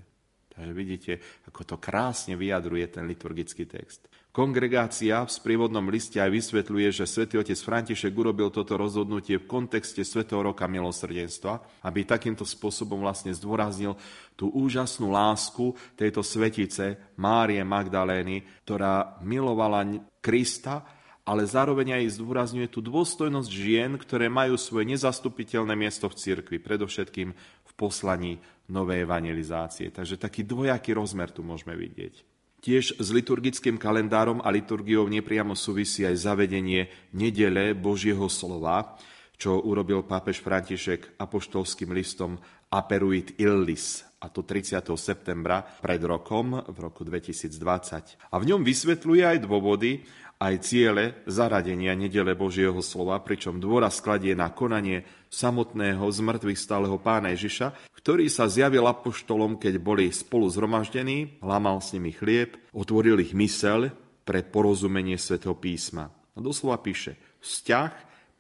Takže 0.55 0.71
vidíte, 0.71 1.11
ako 1.51 1.61
to 1.67 1.76
krásne 1.82 2.39
vyjadruje 2.39 2.88
ten 2.88 3.03
liturgický 3.03 3.67
text. 3.67 4.07
Kongregácia 4.36 5.24
v 5.24 5.32
sprievodnom 5.32 5.88
liste 5.88 6.20
aj 6.20 6.28
vysvetľuje, 6.28 6.92
že 6.92 7.08
svätý 7.08 7.40
otec 7.40 7.56
František 7.56 8.12
urobil 8.12 8.52
toto 8.52 8.76
rozhodnutie 8.76 9.40
v 9.40 9.48
kontexte 9.48 10.04
Svetého 10.04 10.44
roka 10.44 10.68
milosrdenstva, 10.68 11.64
aby 11.88 12.04
takýmto 12.04 12.44
spôsobom 12.44 13.00
vlastne 13.00 13.32
zdôraznil 13.32 13.96
tú 14.36 14.52
úžasnú 14.52 15.08
lásku 15.08 15.72
tejto 15.96 16.20
svetice 16.20 17.16
Márie 17.16 17.64
Magdalény, 17.64 18.44
ktorá 18.68 19.24
milovala 19.24 20.04
Krista, 20.20 20.84
ale 21.24 21.48
zároveň 21.48 22.04
aj 22.04 22.20
zdôrazňuje 22.20 22.68
tú 22.68 22.84
dôstojnosť 22.84 23.48
žien, 23.48 23.96
ktoré 23.96 24.28
majú 24.28 24.60
svoje 24.60 25.00
nezastupiteľné 25.00 25.80
miesto 25.80 26.12
v 26.12 26.20
cirkvi, 26.20 26.60
predovšetkým 26.60 27.32
v 27.64 27.72
poslaní 27.80 28.44
novej 28.68 29.08
evangelizácie. 29.08 29.96
Takže 29.96 30.20
taký 30.20 30.44
dvojaký 30.44 30.92
rozmer 30.92 31.32
tu 31.32 31.40
môžeme 31.40 31.72
vidieť. 31.80 32.35
Tiež 32.66 32.97
s 32.97 33.13
liturgickým 33.13 33.78
kalendárom 33.78 34.41
a 34.41 34.49
liturgiou 34.49 35.05
nepriamo 35.05 35.53
súvisí 35.53 36.01
aj 36.01 36.26
zavedenie 36.26 36.89
nedele 37.13 37.78
Božieho 37.78 38.26
slova, 38.26 38.97
čo 39.38 39.61
urobil 39.61 40.01
pápež 40.01 40.41
František 40.41 41.22
apoštolským 41.22 41.93
listom 41.93 42.41
Aperuit 42.74 43.38
Illis, 43.38 44.01
a 44.18 44.34
to 44.34 44.41
30. 44.41 44.82
septembra 44.97 45.61
pred 45.61 46.01
rokom, 46.09 46.57
v 46.66 46.78
roku 46.82 47.05
2020. 47.05 48.34
A 48.34 48.36
v 48.41 48.47
ňom 48.49 48.66
vysvetľuje 48.66 49.22
aj 49.22 49.38
dôvody, 49.45 50.01
aj 50.36 50.56
ciele 50.68 51.24
zaradenia 51.26 51.96
nedele 51.96 52.36
Božieho 52.36 52.78
slova, 52.84 53.20
pričom 53.24 53.58
dôraz 53.58 54.04
skladie 54.04 54.36
na 54.36 54.52
konanie 54.52 55.08
samotného 55.32 56.04
zmrtvých 56.04 56.60
stáleho 56.60 57.00
pána 57.00 57.32
Ježiša, 57.32 57.92
ktorý 57.96 58.28
sa 58.28 58.46
zjavil 58.52 58.84
apoštolom, 58.86 59.58
keď 59.58 59.80
boli 59.80 60.12
spolu 60.12 60.52
zhromaždení, 60.52 61.40
lámal 61.40 61.80
s 61.80 61.96
nimi 61.96 62.12
chlieb, 62.12 62.60
otvoril 62.76 63.18
ich 63.24 63.32
mysel 63.34 63.96
pre 64.28 64.44
porozumenie 64.44 65.16
svätého 65.16 65.56
písma. 65.56 66.12
A 66.36 66.40
doslova 66.44 66.84
píše, 66.84 67.16
vzťah 67.40 67.92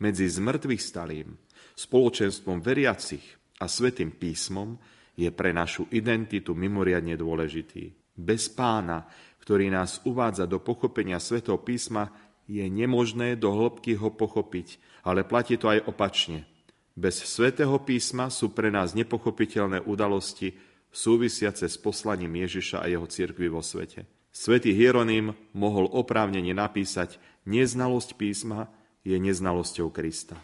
medzi 0.03 0.27
zmrtvých 0.27 0.83
stalým, 0.83 1.33
spoločenstvom 1.79 2.59
veriacich 2.59 3.23
a 3.63 3.71
svetým 3.71 4.11
písmom 4.11 4.75
je 5.15 5.31
pre 5.31 5.55
našu 5.55 5.87
identitu 5.95 6.51
mimoriadne 6.51 7.15
dôležitý. 7.15 7.95
Bez 8.15 8.51
pána 8.51 9.07
ktorý 9.45 9.69
nás 9.69 10.01
uvádza 10.01 10.49
do 10.49 10.57
pochopenia 10.57 11.21
svätého 11.21 11.61
písma, 11.61 12.09
je 12.49 12.65
nemožné 12.65 13.37
do 13.37 13.53
hĺbky 13.53 13.93
ho 13.93 14.09
pochopiť, 14.09 14.81
ale 15.05 15.21
platí 15.21 15.53
to 15.61 15.69
aj 15.69 15.85
opačne. 15.85 16.49
Bez 16.97 17.21
svätého 17.21 17.77
písma 17.77 18.33
sú 18.33 18.57
pre 18.57 18.73
nás 18.73 18.97
nepochopiteľné 18.97 19.85
udalosti 19.85 20.57
súvisiace 20.89 21.69
s 21.69 21.77
poslaním 21.77 22.41
Ježiša 22.41 22.81
a 22.81 22.89
jeho 22.89 23.05
cirkvi 23.05 23.45
vo 23.45 23.61
svete. 23.61 24.09
Svetý 24.33 24.73
Hieronym 24.73 25.37
mohol 25.53 25.93
oprávnene 25.93 26.57
napísať, 26.57 27.21
neznalosť 27.45 28.17
písma 28.17 28.73
je 29.05 29.15
neznalosťou 29.21 29.93
Krista. 29.93 30.41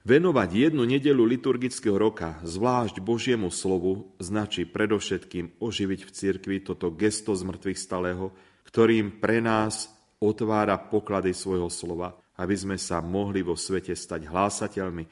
Venovať 0.00 0.72
jednu 0.72 0.88
nedelu 0.88 1.20
liturgického 1.20 2.00
roka, 2.00 2.40
zvlášť 2.40 3.04
Božiemu 3.04 3.52
slovu, 3.52 4.16
značí 4.16 4.64
predovšetkým 4.64 5.60
oživiť 5.60 6.00
v 6.08 6.10
cirkvi 6.10 6.56
toto 6.64 6.88
gesto 6.88 7.36
z 7.36 7.44
mŕtvych 7.44 7.76
stalého, 7.76 8.32
ktorým 8.64 9.20
pre 9.20 9.44
nás 9.44 9.92
otvára 10.16 10.80
poklady 10.80 11.36
svojho 11.36 11.68
slova, 11.68 12.16
aby 12.40 12.56
sme 12.56 12.80
sa 12.80 13.04
mohli 13.04 13.44
vo 13.44 13.60
svete 13.60 13.92
stať 13.92 14.24
hlásateľmi 14.24 15.04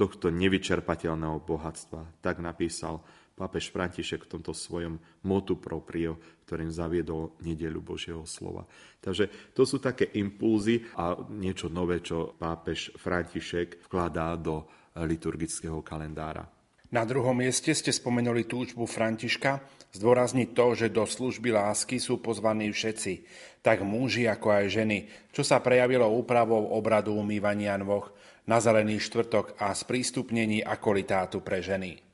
tohto 0.00 0.32
nevyčerpateľného 0.32 1.44
bohatstva. 1.44 2.24
Tak 2.24 2.40
napísal 2.40 3.04
pápež 3.32 3.72
František 3.72 4.28
v 4.28 4.32
tomto 4.38 4.52
svojom 4.52 5.00
motu 5.26 5.56
proprio, 5.58 6.20
ktorým 6.46 6.68
zaviedol 6.68 7.36
nedeľu 7.40 7.80
Božieho 7.80 8.24
slova. 8.28 8.68
Takže 9.00 9.54
to 9.56 9.64
sú 9.64 9.80
také 9.80 10.12
impulzy 10.20 10.84
a 11.00 11.16
niečo 11.32 11.72
nové, 11.72 12.04
čo 12.04 12.36
pápež 12.36 12.92
František 13.00 13.88
vkladá 13.88 14.36
do 14.36 14.68
liturgického 14.96 15.80
kalendára. 15.80 16.44
Na 16.92 17.08
druhom 17.08 17.32
mieste 17.32 17.72
ste 17.72 17.88
spomenuli 17.88 18.44
túžbu 18.44 18.84
Františka 18.84 19.64
zdôrazniť 19.96 20.48
to, 20.52 20.66
že 20.76 20.92
do 20.92 21.08
služby 21.08 21.48
lásky 21.48 21.96
sú 21.96 22.20
pozvaní 22.20 22.68
všetci, 22.68 23.24
tak 23.64 23.80
muži 23.80 24.28
ako 24.28 24.48
aj 24.52 24.64
ženy, 24.68 24.98
čo 25.32 25.40
sa 25.40 25.64
prejavilo 25.64 26.04
úpravou 26.12 26.76
obradu 26.76 27.16
umývania 27.16 27.80
nôh 27.80 28.12
na 28.44 28.60
zelený 28.60 29.00
štvrtok 29.08 29.56
a 29.56 29.72
sprístupnení 29.72 30.60
akolitátu 30.60 31.40
pre 31.40 31.64
ženy. 31.64 32.11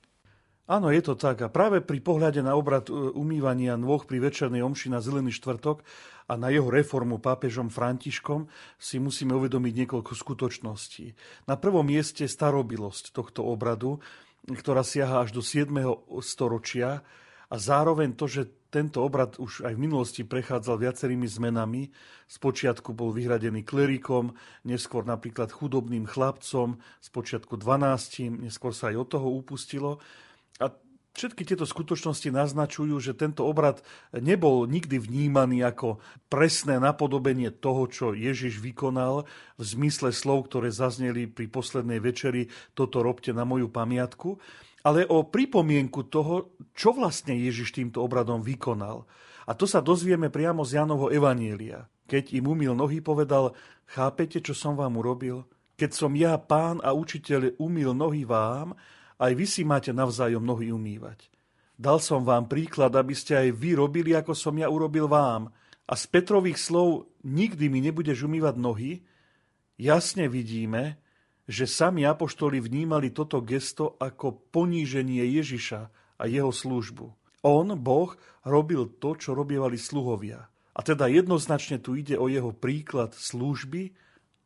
Áno, 0.68 0.92
je 0.92 1.00
to 1.00 1.16
tak. 1.16 1.40
A 1.40 1.48
práve 1.48 1.80
pri 1.80 1.96
pohľade 2.04 2.44
na 2.44 2.52
obrad 2.52 2.92
e, 2.92 2.92
umývania 2.92 3.80
nôh 3.80 4.04
pri 4.04 4.20
večernej 4.20 4.60
omši 4.60 4.92
na 4.92 5.00
Zelený 5.00 5.32
štvrtok 5.40 5.80
a 6.28 6.36
na 6.36 6.52
jeho 6.52 6.68
reformu 6.68 7.16
pápežom 7.16 7.72
Františkom 7.72 8.44
si 8.76 9.00
musíme 9.00 9.32
uvedomiť 9.32 9.72
niekoľko 9.72 10.12
skutočností. 10.12 11.16
Na 11.48 11.56
prvom 11.56 11.88
mieste 11.88 12.28
starobilosť 12.28 13.16
tohto 13.16 13.48
obradu, 13.48 13.96
ktorá 14.44 14.84
siaha 14.84 15.24
až 15.24 15.32
do 15.32 15.40
7. 15.40 15.72
storočia 16.20 17.00
a 17.48 17.56
zároveň 17.56 18.12
to, 18.12 18.28
že 18.28 18.68
tento 18.68 19.00
obrad 19.00 19.40
už 19.40 19.64
aj 19.64 19.72
v 19.72 19.80
minulosti 19.88 20.20
prechádzal 20.28 20.76
viacerými 20.76 21.24
zmenami. 21.24 21.88
Spočiatku 22.28 22.92
bol 22.92 23.16
vyhradený 23.16 23.64
klerikom, 23.64 24.36
neskôr 24.68 25.08
napríklad 25.08 25.48
chudobným 25.48 26.04
chlapcom, 26.04 26.76
spočiatku 27.00 27.56
12, 27.56 28.44
neskôr 28.44 28.76
sa 28.76 28.92
aj 28.92 28.96
od 29.00 29.08
toho 29.16 29.28
upustilo. 29.32 29.96
Všetky 31.16 31.42
tieto 31.42 31.66
skutočnosti 31.66 32.30
naznačujú, 32.30 32.94
že 33.02 33.16
tento 33.16 33.42
obrad 33.42 33.82
nebol 34.14 34.68
nikdy 34.70 35.02
vnímaný 35.02 35.66
ako 35.66 35.98
presné 36.30 36.78
napodobenie 36.78 37.50
toho, 37.50 37.90
čo 37.90 38.06
Ježiš 38.14 38.62
vykonal 38.62 39.26
v 39.58 39.62
zmysle 39.62 40.14
slov, 40.14 40.46
ktoré 40.46 40.70
zazneli 40.70 41.26
pri 41.26 41.50
poslednej 41.50 41.98
večeri, 41.98 42.46
toto 42.76 43.02
robte 43.02 43.34
na 43.34 43.42
moju 43.42 43.66
pamiatku, 43.66 44.38
ale 44.86 45.08
o 45.10 45.26
pripomienku 45.26 46.06
toho, 46.06 46.54
čo 46.76 46.94
vlastne 46.94 47.34
Ježiš 47.34 47.74
týmto 47.74 47.98
obradom 47.98 48.38
vykonal. 48.44 49.02
A 49.48 49.56
to 49.56 49.64
sa 49.64 49.80
dozvieme 49.80 50.28
priamo 50.28 50.62
z 50.62 50.78
Janovho 50.78 51.08
Evanielia. 51.08 51.88
Keď 52.08 52.36
im 52.36 52.52
umil 52.52 52.76
nohy, 52.76 53.02
povedal, 53.02 53.56
chápete, 53.90 54.44
čo 54.44 54.54
som 54.54 54.76
vám 54.76 55.00
urobil? 55.00 55.48
Keď 55.78 55.90
som 55.92 56.12
ja, 56.14 56.36
pán 56.36 56.78
a 56.84 56.94
učiteľ, 56.94 57.58
umil 57.58 57.90
nohy 57.96 58.22
vám, 58.28 58.76
aj 59.18 59.32
vy 59.34 59.46
si 59.46 59.62
máte 59.66 59.90
navzájom 59.90 60.42
nohy 60.42 60.70
umývať. 60.70 61.26
Dal 61.78 62.02
som 62.02 62.26
vám 62.26 62.50
príklad, 62.50 62.90
aby 62.98 63.14
ste 63.14 63.38
aj 63.38 63.48
vy 63.54 63.78
robili, 63.78 64.10
ako 64.14 64.34
som 64.34 64.54
ja 64.58 64.66
urobil 64.66 65.06
vám. 65.06 65.50
A 65.86 65.94
z 65.94 66.04
Petrových 66.10 66.58
slov 66.58 67.06
nikdy 67.22 67.70
mi 67.70 67.78
nebudeš 67.78 68.26
umývať 68.26 68.54
nohy, 68.58 68.90
jasne 69.78 70.26
vidíme, 70.26 70.98
že 71.48 71.70
sami 71.70 72.02
apoštoli 72.02 72.58
vnímali 72.58 73.14
toto 73.14 73.40
gesto 73.40 73.94
ako 74.02 74.50
poníženie 74.50 75.22
Ježiša 75.38 75.80
a 76.18 76.24
jeho 76.26 76.50
službu. 76.50 77.06
On, 77.46 77.66
Boh, 77.78 78.10
robil 78.42 78.98
to, 78.98 79.14
čo 79.14 79.32
robievali 79.32 79.78
sluhovia. 79.78 80.50
A 80.74 80.80
teda 80.82 81.06
jednoznačne 81.06 81.78
tu 81.78 81.94
ide 81.94 82.18
o 82.18 82.26
jeho 82.26 82.50
príklad 82.50 83.14
služby 83.14 83.94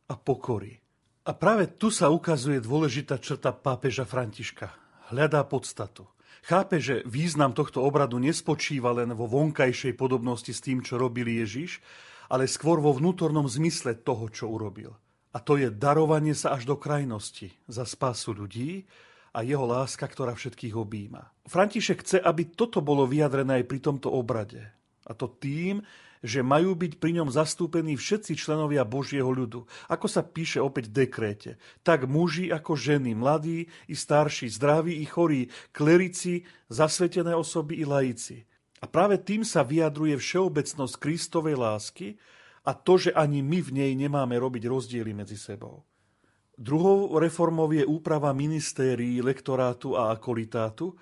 a 0.09 0.13
pokory. 0.15 0.82
A 1.23 1.31
práve 1.31 1.71
tu 1.71 1.87
sa 1.87 2.11
ukazuje 2.11 2.59
dôležitá 2.59 3.15
črta 3.15 3.55
pápeža 3.55 4.03
Františka. 4.03 4.75
Hľadá 5.07 5.47
podstatu. 5.47 6.03
Chápe, 6.43 6.83
že 6.83 6.99
význam 7.07 7.55
tohto 7.55 7.79
obradu 7.79 8.19
nespočíva 8.19 8.91
len 8.91 9.15
vo 9.15 9.23
vonkajšej 9.31 9.95
podobnosti 9.95 10.51
s 10.51 10.59
tým, 10.59 10.83
čo 10.83 10.99
robil 10.99 11.23
Ježiš, 11.23 11.79
ale 12.27 12.43
skôr 12.43 12.83
vo 12.83 12.91
vnútornom 12.91 13.47
zmysle 13.47 13.95
toho, 14.03 14.27
čo 14.27 14.51
urobil. 14.51 14.99
A 15.31 15.39
to 15.39 15.55
je 15.55 15.71
darovanie 15.71 16.35
sa 16.35 16.59
až 16.59 16.67
do 16.67 16.75
krajnosti 16.75 17.55
za 17.71 17.87
spásu 17.87 18.35
ľudí 18.35 18.83
a 19.31 19.47
jeho 19.47 19.63
láska, 19.63 20.03
ktorá 20.03 20.35
všetkých 20.35 20.75
objíma. 20.75 21.47
František 21.47 22.03
chce, 22.03 22.17
aby 22.19 22.51
toto 22.51 22.83
bolo 22.83 23.07
vyjadrené 23.07 23.63
aj 23.63 23.65
pri 23.71 23.79
tomto 23.79 24.11
obrade. 24.11 24.59
A 25.07 25.15
to 25.15 25.31
tým, 25.31 25.87
že 26.23 26.39
majú 26.39 26.73
byť 26.73 27.03
pri 27.03 27.19
ňom 27.19 27.27
zastúpení 27.27 27.99
všetci 27.99 28.39
členovia 28.39 28.87
Božieho 28.87 29.27
ľudu. 29.27 29.67
Ako 29.91 30.07
sa 30.07 30.23
píše 30.23 30.63
opäť 30.63 30.87
v 30.87 31.03
dekréte. 31.03 31.51
Tak 31.83 32.07
muži 32.07 32.47
ako 32.47 32.79
ženy, 32.79 33.11
mladí 33.11 33.67
i 33.91 33.93
starší, 33.93 34.47
zdraví 34.47 35.03
i 35.03 35.05
chorí, 35.05 35.51
klerici, 35.75 36.47
zasvetené 36.71 37.35
osoby 37.35 37.83
i 37.83 37.85
laici. 37.85 38.47
A 38.79 38.87
práve 38.87 39.19
tým 39.19 39.43
sa 39.43 39.67
vyjadruje 39.67 40.15
všeobecnosť 40.15 40.95
Kristovej 40.95 41.59
lásky 41.59 42.15
a 42.63 42.71
to, 42.71 42.95
že 42.95 43.11
ani 43.11 43.43
my 43.43 43.59
v 43.59 43.69
nej 43.75 43.91
nemáme 43.91 44.39
robiť 44.39 44.63
rozdiely 44.67 45.11
medzi 45.11 45.35
sebou. 45.35 45.83
Druhou 46.55 47.19
reformou 47.19 47.67
je 47.73 47.83
úprava 47.83 48.29
ministérií, 48.31 49.19
lektorátu 49.19 49.99
a 49.99 50.13
akolitátu, 50.13 50.93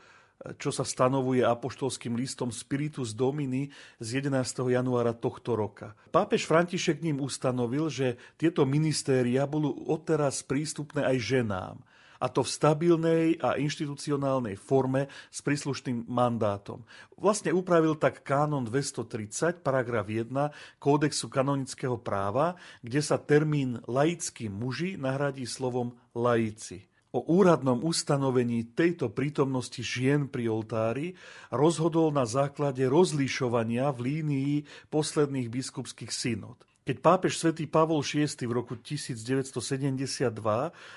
čo 0.57 0.73
sa 0.73 0.81
stanovuje 0.81 1.45
apoštolským 1.45 2.17
listom 2.17 2.49
Spiritus 2.49 3.13
Domini 3.13 3.69
z 4.01 4.25
11. 4.25 4.73
januára 4.73 5.13
tohto 5.13 5.53
roka. 5.53 5.93
Pápež 6.09 6.49
František 6.49 7.05
ním 7.05 7.21
ustanovil, 7.21 7.87
že 7.93 8.17
tieto 8.41 8.65
ministéria 8.65 9.45
budú 9.45 9.73
odteraz 9.85 10.41
prístupné 10.41 11.05
aj 11.05 11.17
ženám 11.21 11.77
a 12.21 12.29
to 12.29 12.45
v 12.45 12.53
stabilnej 12.53 13.25
a 13.41 13.57
inštitucionálnej 13.57 14.53
forme 14.53 15.09
s 15.33 15.41
príslušným 15.41 16.05
mandátom. 16.05 16.85
Vlastne 17.17 17.49
upravil 17.49 17.97
tak 17.97 18.21
kánon 18.21 18.61
230, 18.61 19.65
paragraf 19.65 20.05
1 20.05 20.29
Kódexu 20.77 21.33
kanonického 21.33 21.97
práva, 21.97 22.53
kde 22.85 23.01
sa 23.01 23.17
termín 23.17 23.81
laickí 23.89 24.53
muži 24.53 25.01
nahradí 25.01 25.49
slovom 25.49 25.97
laici. 26.13 26.90
O 27.11 27.27
úradnom 27.27 27.83
ustanovení 27.83 28.71
tejto 28.71 29.11
prítomnosti 29.11 29.83
žien 29.83 30.31
pri 30.31 30.47
oltári 30.47 31.19
rozhodol 31.51 32.07
na 32.15 32.23
základe 32.23 32.87
rozlišovania 32.87 33.91
v 33.91 33.99
línii 33.99 34.55
posledných 34.87 35.51
biskupských 35.51 36.07
synod. 36.07 36.55
Keď 36.87 36.97
pápež 37.03 37.35
svätý 37.35 37.67
Pavol 37.67 37.99
VI 37.99 38.31
v 38.31 38.51
roku 38.55 38.79
1972 38.79 40.31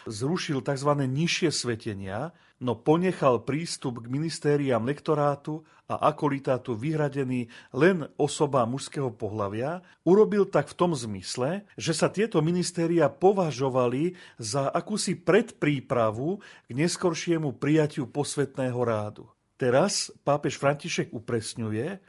zrušil 0.07 0.59
tzv. 0.63 0.91
nižšie 1.03 1.51
svetenia, 1.51 2.31
no 2.65 2.73
ponechal 2.73 3.45
prístup 3.45 4.01
k 4.01 4.09
ministériám 4.09 4.89
lektorátu 4.89 5.61
a 5.85 6.09
akolitátu 6.09 6.73
vyhradený 6.73 7.53
len 7.77 8.09
osoba 8.17 8.65
mužského 8.65 9.13
pohlavia, 9.13 9.85
urobil 10.01 10.49
tak 10.49 10.73
v 10.73 10.79
tom 10.81 10.97
zmysle, 10.97 11.69
že 11.77 11.93
sa 11.93 12.09
tieto 12.09 12.41
ministéria 12.41 13.13
považovali 13.13 14.17
za 14.41 14.73
akúsi 14.73 15.13
predprípravu 15.13 16.41
k 16.41 16.71
neskoršiemu 16.73 17.53
prijatiu 17.61 18.09
posvetného 18.09 18.81
rádu. 18.81 19.29
Teraz 19.61 20.09
pápež 20.25 20.57
František 20.57 21.13
upresňuje, 21.13 22.01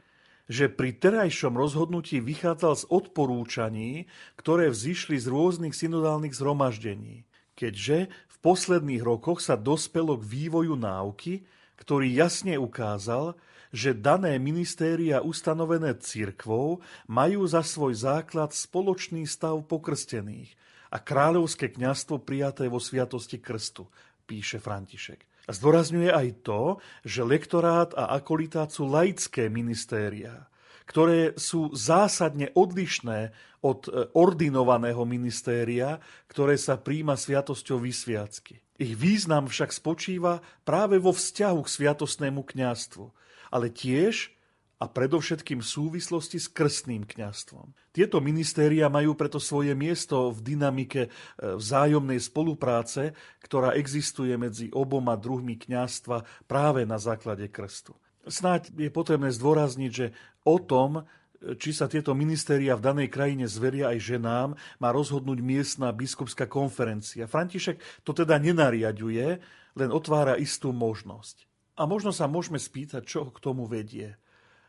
že 0.46 0.70
pri 0.70 0.94
terajšom 0.94 1.58
rozhodnutí 1.58 2.22
vychádzal 2.22 2.74
z 2.80 2.84
odporúčaní, 2.88 3.90
ktoré 4.38 4.70
vzýšli 4.70 5.18
z 5.18 5.26
rôznych 5.26 5.74
synodálnych 5.74 6.34
zhromaždení, 6.34 7.26
keďže 7.58 8.08
posledných 8.46 9.02
rokoch 9.02 9.42
sa 9.42 9.58
dospelo 9.58 10.14
k 10.14 10.22
vývoju 10.22 10.78
náuky, 10.78 11.42
ktorý 11.74 12.06
jasne 12.14 12.54
ukázal, 12.54 13.34
že 13.74 13.90
dané 13.90 14.38
ministéria 14.38 15.18
ustanovené 15.18 15.98
cirkvou 15.98 16.78
majú 17.10 17.42
za 17.50 17.66
svoj 17.66 17.98
základ 17.98 18.54
spoločný 18.54 19.26
stav 19.26 19.58
pokrstených 19.66 20.54
a 20.94 21.02
kráľovské 21.02 21.74
kňazstvo 21.74 22.22
prijaté 22.22 22.70
vo 22.70 22.78
sviatosti 22.78 23.42
krstu, 23.42 23.90
píše 24.30 24.62
František. 24.62 25.50
Zdôrazňuje 25.50 26.14
aj 26.14 26.28
to, 26.46 26.78
že 27.02 27.26
lektorát 27.26 27.90
a 27.98 28.14
akolitát 28.14 28.70
sú 28.70 28.86
laické 28.86 29.50
ministéria, 29.50 30.46
ktoré 30.86 31.34
sú 31.34 31.74
zásadne 31.74 32.54
odlišné 32.54 33.34
od 33.60 33.90
e, 33.90 34.06
ordinovaného 34.14 35.02
ministéria, 35.02 35.98
ktoré 36.30 36.54
sa 36.54 36.78
príjma 36.78 37.18
sviatosťou 37.18 37.82
vysviacky. 37.82 38.62
Ich 38.78 38.94
význam 38.94 39.50
však 39.50 39.74
spočíva 39.74 40.44
práve 40.62 41.02
vo 41.02 41.10
vzťahu 41.10 41.60
k 41.64 41.72
sviatostnému 41.72 42.46
kňastvu, 42.46 43.10
ale 43.50 43.72
tiež 43.72 44.36
a 44.76 44.84
predovšetkým 44.92 45.64
v 45.64 45.70
súvislosti 45.72 46.36
s 46.36 46.52
krstným 46.52 47.08
kňastvom. 47.08 47.72
Tieto 47.96 48.20
ministéria 48.20 48.92
majú 48.92 49.16
preto 49.16 49.40
svoje 49.40 49.72
miesto 49.72 50.28
v 50.28 50.54
dynamike 50.54 51.08
e, 51.08 51.10
vzájomnej 51.56 52.20
spolupráce, 52.20 53.16
ktorá 53.40 53.72
existuje 53.72 54.36
medzi 54.36 54.68
oboma 54.76 55.16
druhmi 55.16 55.56
kňastva 55.56 56.44
práve 56.44 56.84
na 56.84 57.00
základe 57.00 57.48
krstu. 57.48 57.96
Snáď 58.26 58.74
je 58.74 58.90
potrebné 58.90 59.30
zdôrazniť, 59.32 59.90
že 59.94 60.06
o 60.46 60.56
tom, 60.62 61.02
e, 61.02 61.58
či 61.58 61.74
sa 61.74 61.90
tieto 61.90 62.14
ministéria 62.14 62.78
v 62.78 62.86
danej 62.86 63.08
krajine 63.10 63.50
zveria 63.50 63.90
aj 63.90 63.98
ženám, 63.98 64.48
má 64.78 64.88
rozhodnúť 64.94 65.42
miestna 65.42 65.90
biskupská 65.90 66.46
konferencia. 66.46 67.26
František 67.26 68.06
to 68.06 68.14
teda 68.14 68.38
nenariaduje, 68.38 69.42
len 69.76 69.90
otvára 69.92 70.38
istú 70.38 70.70
možnosť. 70.72 71.44
A 71.76 71.84
možno 71.84 72.08
sa 72.08 72.24
môžeme 72.24 72.56
spýtať, 72.56 73.04
čo 73.04 73.28
k 73.28 73.38
tomu 73.42 73.68
vedie. 73.68 74.16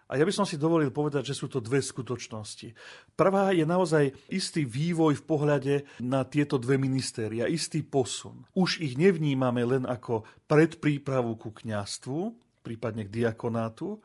A 0.08 0.16
ja 0.16 0.24
by 0.24 0.32
som 0.32 0.48
si 0.48 0.56
dovolil 0.56 0.88
povedať, 0.88 1.32
že 1.32 1.36
sú 1.36 1.52
to 1.52 1.60
dve 1.60 1.84
skutočnosti. 1.84 2.72
Prvá 3.20 3.52
je 3.52 3.68
naozaj 3.68 4.16
istý 4.32 4.64
vývoj 4.64 5.20
v 5.20 5.24
pohľade 5.28 5.76
na 6.00 6.24
tieto 6.24 6.56
dve 6.56 6.80
ministéria, 6.80 7.52
istý 7.52 7.84
posun. 7.84 8.48
Už 8.56 8.80
ich 8.80 8.96
nevnímame 8.96 9.68
len 9.68 9.84
ako 9.84 10.24
predprípravu 10.48 11.36
ku 11.36 11.52
kňastvu, 11.52 12.20
prípadne 12.64 13.04
k 13.04 13.24
diakonátu, 13.24 14.00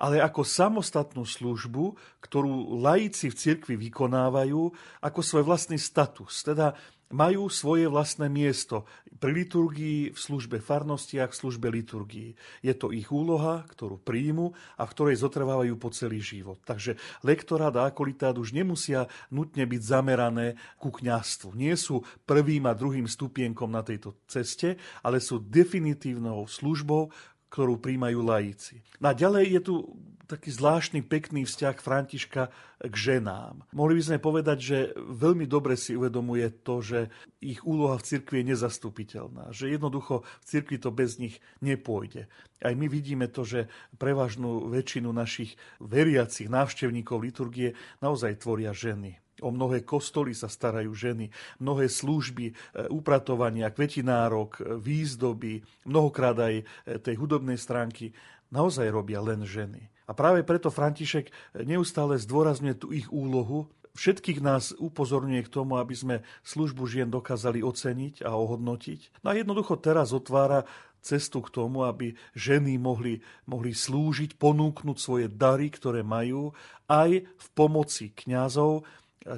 ale 0.00 0.20
ako 0.20 0.44
samostatnú 0.44 1.24
službu, 1.24 1.96
ktorú 2.20 2.80
laici 2.80 3.32
v 3.32 3.38
cirkvi 3.38 3.74
vykonávajú 3.88 4.72
ako 5.00 5.20
svoj 5.22 5.44
vlastný 5.44 5.80
status. 5.80 6.42
Teda 6.42 6.76
majú 7.10 7.46
svoje 7.46 7.86
vlastné 7.86 8.26
miesto 8.26 8.82
pri 9.22 9.46
liturgii, 9.46 10.12
v 10.12 10.18
službe 10.18 10.58
farnostiach, 10.58 11.30
v 11.30 11.38
službe 11.38 11.70
liturgii. 11.70 12.34
Je 12.66 12.74
to 12.74 12.90
ich 12.90 13.08
úloha, 13.14 13.62
ktorú 13.70 14.02
príjmu 14.02 14.52
a 14.76 14.82
v 14.84 14.92
ktorej 14.92 15.22
zotrvávajú 15.22 15.74
po 15.78 15.88
celý 15.94 16.18
život. 16.18 16.58
Takže 16.66 16.98
lektorát 17.22 17.72
a 17.78 17.88
akolitát 17.88 18.34
už 18.34 18.52
nemusia 18.52 19.06
nutne 19.30 19.64
byť 19.64 19.82
zamerané 19.82 20.58
ku 20.82 20.90
kňastvu. 20.90 21.54
Nie 21.54 21.78
sú 21.78 22.02
prvým 22.26 22.66
a 22.66 22.74
druhým 22.74 23.06
stupienkom 23.06 23.70
na 23.70 23.86
tejto 23.86 24.18
ceste, 24.26 24.76
ale 25.00 25.22
sú 25.22 25.38
definitívnou 25.38 26.44
službou, 26.50 27.14
ktorú 27.48 27.78
príjmajú 27.78 28.18
laici. 28.22 28.82
No 28.98 29.10
a 29.10 29.14
ďalej 29.14 29.44
je 29.58 29.60
tu 29.62 29.74
taký 30.26 30.50
zvláštny, 30.50 31.06
pekný 31.06 31.46
vzťah 31.46 31.78
Františka 31.78 32.50
k 32.82 32.94
ženám. 32.94 33.62
Mohli 33.70 33.94
by 33.94 34.02
sme 34.02 34.18
povedať, 34.18 34.58
že 34.58 34.78
veľmi 34.98 35.46
dobre 35.46 35.78
si 35.78 35.94
uvedomuje 35.94 36.50
to, 36.66 36.82
že 36.82 37.08
ich 37.38 37.62
úloha 37.62 37.94
v 37.96 38.06
cirkvi 38.06 38.42
je 38.42 38.50
nezastupiteľná, 38.52 39.54
že 39.54 39.70
jednoducho 39.70 40.26
v 40.26 40.44
cirkvi 40.44 40.76
to 40.82 40.90
bez 40.90 41.22
nich 41.22 41.38
nepôjde. 41.62 42.26
Aj 42.60 42.74
my 42.74 42.86
vidíme 42.90 43.30
to, 43.30 43.46
že 43.46 43.70
prevažnú 43.96 44.66
väčšinu 44.66 45.14
našich 45.14 45.54
veriacich 45.78 46.50
návštevníkov 46.50 47.22
liturgie 47.22 47.78
naozaj 48.02 48.42
tvoria 48.42 48.74
ženy. 48.74 49.22
O 49.44 49.52
mnohé 49.52 49.84
kostoly 49.84 50.32
sa 50.32 50.48
starajú 50.48 50.96
ženy, 50.96 51.28
mnohé 51.60 51.92
služby, 51.92 52.46
e, 52.50 52.54
upratovania, 52.88 53.68
kvetinárok, 53.68 54.50
e, 54.56 54.80
výzdoby, 54.80 55.60
mnohokrát 55.84 56.40
aj 56.40 56.54
e, 56.60 56.64
tej 56.96 57.20
hudobnej 57.20 57.60
stránky 57.60 58.16
naozaj 58.48 58.88
robia 58.88 59.20
len 59.20 59.44
ženy. 59.44 59.92
A 60.08 60.14
práve 60.16 60.46
preto 60.46 60.72
František 60.72 61.28
neustále 61.66 62.16
zdôrazňuje 62.16 62.74
tú 62.78 62.94
ich 62.94 63.10
úlohu, 63.10 63.68
všetkých 63.96 64.44
nás 64.44 64.76
upozorňuje 64.76 65.42
k 65.48 65.52
tomu, 65.52 65.80
aby 65.80 65.96
sme 65.96 66.16
službu 66.46 66.86
žien 66.86 67.08
dokázali 67.10 67.64
oceniť 67.64 68.22
a 68.22 68.36
ohodnotiť. 68.36 69.24
No 69.24 69.32
a 69.32 69.34
jednoducho 69.34 69.80
teraz 69.80 70.12
otvára 70.12 70.68
cestu 71.00 71.38
k 71.38 71.54
tomu, 71.54 71.86
aby 71.86 72.18
ženy 72.34 72.76
mohli, 72.82 73.22
mohli 73.48 73.72
slúžiť, 73.72 74.36
ponúknuť 74.36 74.96
svoje 74.98 75.26
dary, 75.30 75.70
ktoré 75.70 76.02
majú, 76.02 76.50
aj 76.86 77.24
v 77.24 77.46
pomoci 77.54 78.10
kňazov, 78.10 78.82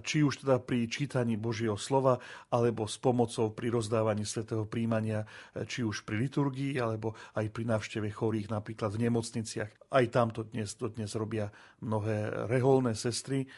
či 0.04 0.20
už 0.20 0.44
teda 0.44 0.60
pri 0.60 0.84
čítaní 0.86 1.40
Božieho 1.40 1.80
slova, 1.80 2.20
alebo 2.52 2.84
s 2.84 3.00
pomocou 3.00 3.50
pri 3.52 3.72
rozdávaní 3.72 4.28
svetého 4.28 4.68
príjmania, 4.68 5.24
či 5.64 5.84
už 5.84 6.04
pri 6.04 6.28
liturgii, 6.28 6.76
alebo 6.76 7.16
aj 7.34 7.48
pri 7.48 7.64
návšteve 7.64 8.08
chorých, 8.12 8.52
napríklad 8.52 8.94
v 8.94 9.08
nemocniciach. 9.08 9.70
Aj 9.88 10.04
tam 10.12 10.28
to 10.34 10.44
dnes, 10.44 10.76
to 10.76 10.92
dnes 10.92 11.12
robia 11.16 11.48
mnohé 11.80 12.48
reholné 12.48 12.92
sestry. 12.92 13.48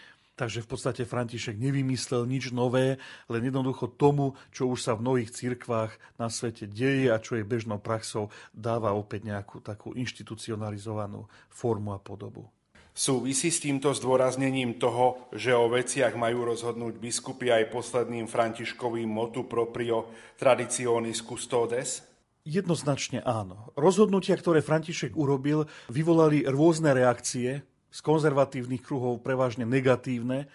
Takže 0.40 0.64
v 0.64 0.72
podstate 0.72 1.02
František 1.04 1.60
nevymyslel 1.60 2.24
nič 2.24 2.48
nové, 2.56 2.96
len 3.28 3.42
jednoducho 3.44 3.92
tomu, 3.92 4.40
čo 4.48 4.72
už 4.72 4.80
sa 4.80 4.96
v 4.96 5.04
mnohých 5.04 5.36
cirkvách 5.36 5.92
na 6.16 6.32
svete 6.32 6.64
deje 6.64 7.12
a 7.12 7.20
čo 7.20 7.36
je 7.36 7.44
bežnou 7.44 7.76
praxou, 7.76 8.32
dáva 8.56 8.96
opäť 8.96 9.28
nejakú 9.28 9.60
takú 9.60 9.92
inštitucionalizovanú 9.92 11.28
formu 11.52 11.92
a 11.92 12.00
podobu. 12.00 12.48
Súvisí 12.90 13.54
s 13.54 13.62
týmto 13.62 13.94
zdôraznením 13.94 14.76
toho, 14.76 15.30
že 15.30 15.54
o 15.54 15.70
veciach 15.70 16.18
majú 16.18 16.50
rozhodnúť 16.50 16.98
biskupy 16.98 17.54
aj 17.54 17.70
posledným 17.70 18.26
františkovým 18.26 19.06
motu 19.06 19.46
proprio 19.46 20.10
traditionis 20.34 21.22
custodes? 21.22 22.02
Jednoznačne 22.42 23.22
áno. 23.22 23.70
Rozhodnutia, 23.78 24.34
ktoré 24.34 24.64
František 24.64 25.14
urobil, 25.14 25.70
vyvolali 25.92 26.42
rôzne 26.48 26.96
reakcie, 26.96 27.62
z 27.90 27.98
konzervatívnych 28.06 28.86
kruhov 28.86 29.20
prevažne 29.20 29.66
negatívne, 29.66 30.46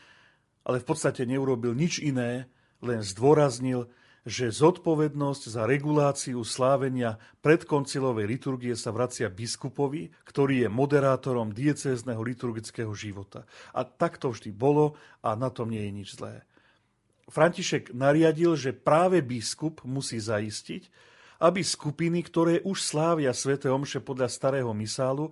ale 0.63 0.77
v 0.79 0.85
podstate 0.87 1.27
neurobil 1.27 1.75
nič 1.75 1.99
iné, 1.99 2.47
len 2.79 3.03
zdôraznil, 3.03 3.91
že 4.25 4.49
zodpovednosť 4.49 5.43
za 5.53 5.69
reguláciu 5.69 6.41
slávenia 6.41 7.21
predkoncilovej 7.45 8.25
liturgie 8.25 8.73
sa 8.73 8.89
vracia 8.89 9.29
biskupovi, 9.29 10.09
ktorý 10.25 10.65
je 10.65 10.69
moderátorom 10.73 11.53
diecézneho 11.53 12.17
liturgického 12.25 12.89
života. 12.97 13.45
A 13.69 13.85
tak 13.85 14.17
to 14.17 14.33
vždy 14.33 14.49
bolo 14.49 14.97
a 15.21 15.37
na 15.37 15.53
tom 15.53 15.69
nie 15.69 15.85
je 15.85 15.93
nič 15.93 16.09
zlé. 16.17 16.41
František 17.29 17.93
nariadil, 17.93 18.57
že 18.57 18.73
práve 18.73 19.21
biskup 19.21 19.85
musí 19.85 20.17
zaistiť, 20.17 20.89
aby 21.45 21.61
skupiny, 21.61 22.25
ktoré 22.25 22.65
už 22.65 22.81
slávia 22.81 23.29
sväté 23.29 23.69
omše 23.69 24.01
podľa 24.01 24.29
starého 24.29 24.73
misálu, 24.73 25.29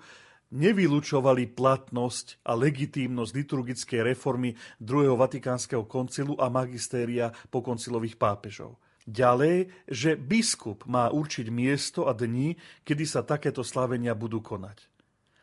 nevylučovali 0.53 1.49
platnosť 1.57 2.45
a 2.45 2.53
legitímnosť 2.53 3.31
liturgickej 3.33 3.99
reformy 4.05 4.53
druhého 4.77 5.17
Vatikánskeho 5.17 5.89
koncilu 5.89 6.37
a 6.37 6.47
magistéria 6.53 7.33
po 7.49 7.65
koncilových 7.65 8.21
pápežov. 8.21 8.77
Ďalej, 9.03 9.67
že 9.89 10.15
biskup 10.15 10.87
má 10.87 11.11
určiť 11.11 11.51
miesto 11.51 12.07
a 12.07 12.15
dni, 12.15 12.55
kedy 12.87 13.03
sa 13.03 13.25
takéto 13.25 13.59
slavenia 13.65 14.15
budú 14.15 14.39
konať. 14.39 14.87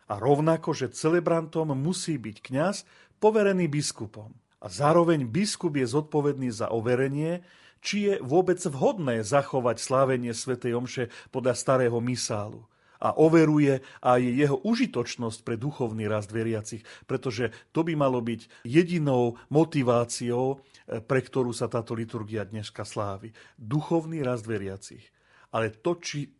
A 0.09 0.17
rovnako, 0.17 0.73
že 0.73 0.95
celebrantom 0.95 1.77
musí 1.77 2.17
byť 2.17 2.37
kňaz 2.41 2.77
poverený 3.21 3.69
biskupom. 3.69 4.33
A 4.65 4.67
zároveň 4.73 5.29
biskup 5.29 5.77
je 5.77 5.85
zodpovedný 5.85 6.49
za 6.49 6.73
overenie, 6.73 7.45
či 7.85 8.09
je 8.09 8.15
vôbec 8.21 8.61
vhodné 8.61 9.25
zachovať 9.25 9.77
slávenie 9.81 10.33
svätej 10.33 10.77
Omše 10.77 11.05
podľa 11.33 11.57
starého 11.57 11.97
misálu 12.01 12.70
a 13.01 13.17
overuje 13.17 13.81
aj 14.05 14.21
jeho 14.21 14.61
užitočnosť 14.61 15.41
pre 15.43 15.57
duchovný 15.57 16.05
rast 16.07 16.29
veriacich, 16.31 16.85
pretože 17.09 17.51
to 17.73 17.81
by 17.81 17.97
malo 17.97 18.21
byť 18.21 18.65
jedinou 18.69 19.41
motiváciou, 19.49 20.61
eh, 20.61 21.01
pre 21.01 21.25
ktorú 21.25 21.51
sa 21.57 21.67
táto 21.67 21.97
liturgia 21.97 22.45
dneska 22.45 22.85
slávi. 22.85 23.33
Duchovný 23.57 24.21
rast 24.21 24.45
veriacich. 24.45 25.03
Ale 25.51 25.75
to, 25.75 25.99
či 25.99 26.31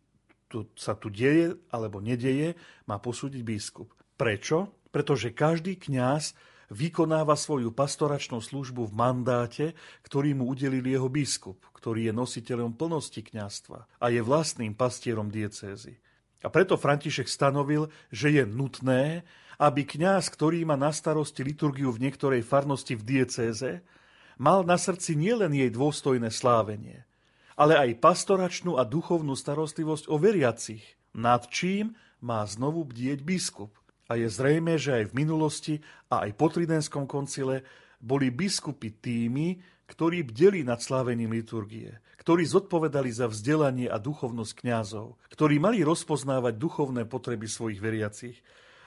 to 0.47 0.71
sa 0.75 0.99
tu 0.99 1.07
deje 1.07 1.55
alebo 1.71 2.03
nedeje, 2.03 2.55
má 2.87 2.99
posúdiť 2.99 3.41
biskup. 3.41 3.91
Prečo? 4.19 4.71
Pretože 4.91 5.31
každý 5.31 5.79
kňaz 5.79 6.35
vykonáva 6.71 7.35
svoju 7.35 7.75
pastoračnú 7.75 8.39
službu 8.39 8.87
v 8.87 8.93
mandáte, 8.95 9.65
ktorý 10.07 10.35
mu 10.35 10.47
udelil 10.51 10.83
jeho 10.83 11.11
biskup, 11.11 11.59
ktorý 11.75 12.11
je 12.11 12.13
nositeľom 12.15 12.75
plnosti 12.75 13.19
kňastva 13.19 13.99
a 13.99 14.05
je 14.07 14.21
vlastným 14.23 14.75
pastierom 14.75 15.27
diecézy. 15.27 15.99
A 16.41 16.49
preto 16.49 16.77
František 16.77 17.29
stanovil, 17.29 17.89
že 18.09 18.33
je 18.33 18.43
nutné, 18.45 19.21
aby 19.61 19.85
kňaz, 19.85 20.33
ktorý 20.33 20.65
má 20.65 20.73
na 20.73 20.89
starosti 20.89 21.45
liturgiu 21.45 21.93
v 21.93 22.09
niektorej 22.09 22.41
farnosti 22.41 22.97
v 22.97 23.05
diecéze, 23.05 23.85
mal 24.41 24.65
na 24.65 24.73
srdci 24.73 25.13
nielen 25.13 25.53
jej 25.53 25.69
dôstojné 25.69 26.33
slávenie, 26.33 27.05
ale 27.53 27.77
aj 27.77 28.01
pastoračnú 28.01 28.81
a 28.81 28.83
duchovnú 28.89 29.37
starostlivosť 29.37 30.09
o 30.09 30.17
veriacich, 30.17 30.81
nad 31.13 31.45
čím 31.45 31.93
má 32.25 32.41
znovu 32.49 32.89
bdieť 32.89 33.21
biskup. 33.21 33.77
A 34.09 34.17
je 34.17 34.27
zrejme, 34.27 34.75
že 34.75 34.97
aj 34.97 35.13
v 35.13 35.17
minulosti 35.23 35.75
a 36.11 36.25
aj 36.27 36.35
po 36.35 36.51
Tridenskom 36.51 37.05
koncile 37.07 37.63
boli 38.01 38.33
biskupy 38.33 38.97
tými, 38.97 39.61
ktorí 39.91 40.23
bdeli 40.23 40.63
nad 40.63 40.79
slávením 40.79 41.35
liturgie, 41.35 41.99
ktorí 42.23 42.47
zodpovedali 42.47 43.11
za 43.11 43.27
vzdelanie 43.27 43.91
a 43.91 43.99
duchovnosť 43.99 44.63
kňazov, 44.63 45.19
ktorí 45.27 45.59
mali 45.59 45.83
rozpoznávať 45.83 46.55
duchovné 46.55 47.03
potreby 47.03 47.51
svojich 47.51 47.83
veriacich 47.83 48.39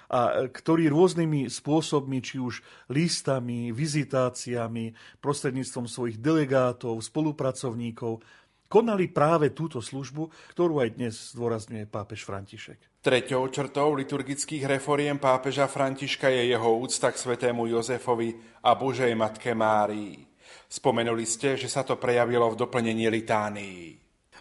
a 0.08 0.48
ktorí 0.48 0.88
rôznymi 0.88 1.48
spôsobmi, 1.52 2.20
či 2.24 2.40
už 2.40 2.64
listami, 2.92 3.72
vizitáciami, 3.72 4.96
prostredníctvom 5.20 5.88
svojich 5.88 6.20
delegátov, 6.20 7.00
spolupracovníkov, 7.00 8.24
konali 8.68 9.08
práve 9.08 9.52
túto 9.52 9.80
službu, 9.80 10.32
ktorú 10.56 10.84
aj 10.84 10.88
dnes 10.96 11.14
zdôrazňuje 11.36 11.84
pápež 11.88 12.24
František. 12.24 12.80
Treťou 13.04 13.48
črtou 13.52 13.92
liturgických 13.92 14.64
reforiem 14.64 15.20
pápeža 15.20 15.68
Františka 15.68 16.32
je 16.32 16.52
jeho 16.52 16.70
úcta 16.80 17.12
k 17.12 17.20
svetému 17.20 17.68
Jozefovi 17.68 18.32
a 18.64 18.72
Božej 18.72 19.12
Matke 19.12 19.52
Márii. 19.52 20.33
Spomenuli 20.74 21.22
ste, 21.22 21.54
že 21.54 21.70
sa 21.70 21.86
to 21.86 21.94
prejavilo 21.94 22.50
v 22.50 22.58
doplnení 22.58 23.06
litánií. 23.06 23.94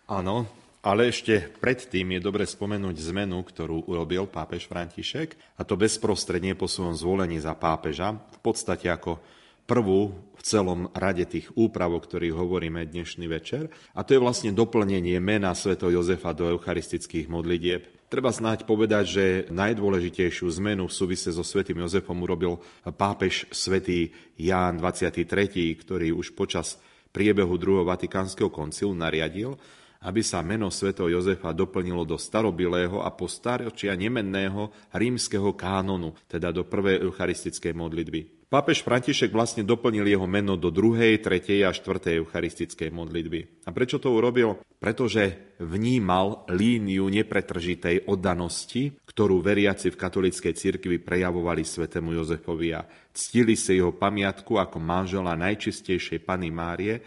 Áno, 0.10 0.50
ale 0.82 1.14
ešte 1.14 1.38
predtým 1.62 2.18
je 2.18 2.26
dobre 2.26 2.50
spomenúť 2.50 3.14
zmenu, 3.14 3.38
ktorú 3.46 3.86
urobil 3.86 4.26
pápež 4.26 4.66
František, 4.66 5.38
a 5.38 5.62
to 5.62 5.78
bezprostredne 5.78 6.58
po 6.58 6.66
svojom 6.66 6.98
zvolení 6.98 7.38
za 7.38 7.54
pápeža, 7.54 8.18
v 8.18 8.40
podstate 8.42 8.90
ako 8.90 9.22
prvú 9.70 10.10
v 10.34 10.42
celom 10.42 10.90
rade 10.98 11.22
tých 11.30 11.54
úprav, 11.54 11.94
o 11.94 12.02
ktorých 12.02 12.34
hovoríme 12.34 12.82
dnešný 12.82 13.30
večer. 13.30 13.70
A 13.94 14.02
to 14.02 14.18
je 14.18 14.24
vlastne 14.26 14.58
doplnenie 14.58 15.22
mena 15.22 15.54
Sv. 15.54 15.78
Jozefa 15.78 16.34
do 16.34 16.50
eucharistických 16.50 17.30
modlitieb. 17.30 17.93
Treba 18.14 18.30
snáď 18.30 18.70
povedať, 18.70 19.06
že 19.10 19.26
najdôležitejšiu 19.50 20.46
zmenu 20.62 20.86
v 20.86 20.94
súvise 20.94 21.34
so 21.34 21.42
svätým 21.42 21.82
Jozefom 21.82 22.14
urobil 22.22 22.62
pápež 22.86 23.50
svätý 23.50 24.14
Ján 24.38 24.78
23., 24.78 25.74
ktorý 25.82 26.14
už 26.14 26.38
počas 26.38 26.78
priebehu 27.10 27.58
druhého 27.58 27.90
Vatikánskeho 27.90 28.54
koncilu 28.54 28.94
nariadil, 28.94 29.58
aby 30.06 30.22
sa 30.22 30.46
meno 30.46 30.70
svätého 30.70 31.10
Jozefa 31.10 31.58
doplnilo 31.58 32.06
do 32.06 32.22
starobilého 32.22 33.02
a 33.02 33.10
po 33.10 33.26
staročia 33.26 33.98
nemenného 33.98 34.70
rímskeho 34.94 35.58
kánonu, 35.58 36.14
teda 36.30 36.54
do 36.54 36.70
prvej 36.70 37.02
eucharistickej 37.02 37.74
modlitby. 37.74 38.43
Pápež 38.54 38.86
František 38.86 39.34
vlastne 39.34 39.66
doplnil 39.66 40.14
jeho 40.14 40.30
meno 40.30 40.54
do 40.54 40.70
druhej, 40.70 41.18
tretej 41.26 41.66
a 41.66 41.74
štvrtej 41.74 42.22
eucharistickej 42.22 42.94
modlitby. 42.94 43.66
A 43.66 43.74
prečo 43.74 43.98
to 43.98 44.14
urobil? 44.14 44.62
Pretože 44.78 45.58
vnímal 45.58 46.46
líniu 46.54 47.10
nepretržitej 47.10 48.06
oddanosti, 48.06 48.94
ktorú 49.10 49.42
veriaci 49.42 49.90
v 49.90 49.98
katolíckej 49.98 50.54
cirkvi 50.54 51.02
prejavovali 51.02 51.66
svetému 51.66 52.14
Jozefovi 52.14 52.78
a 52.78 52.86
ctili 53.10 53.58
si 53.58 53.82
jeho 53.82 53.90
pamiatku 53.98 54.62
ako 54.62 54.78
manžela 54.78 55.34
najčistejšej 55.34 56.22
Pany 56.22 56.54
Márie 56.54 57.02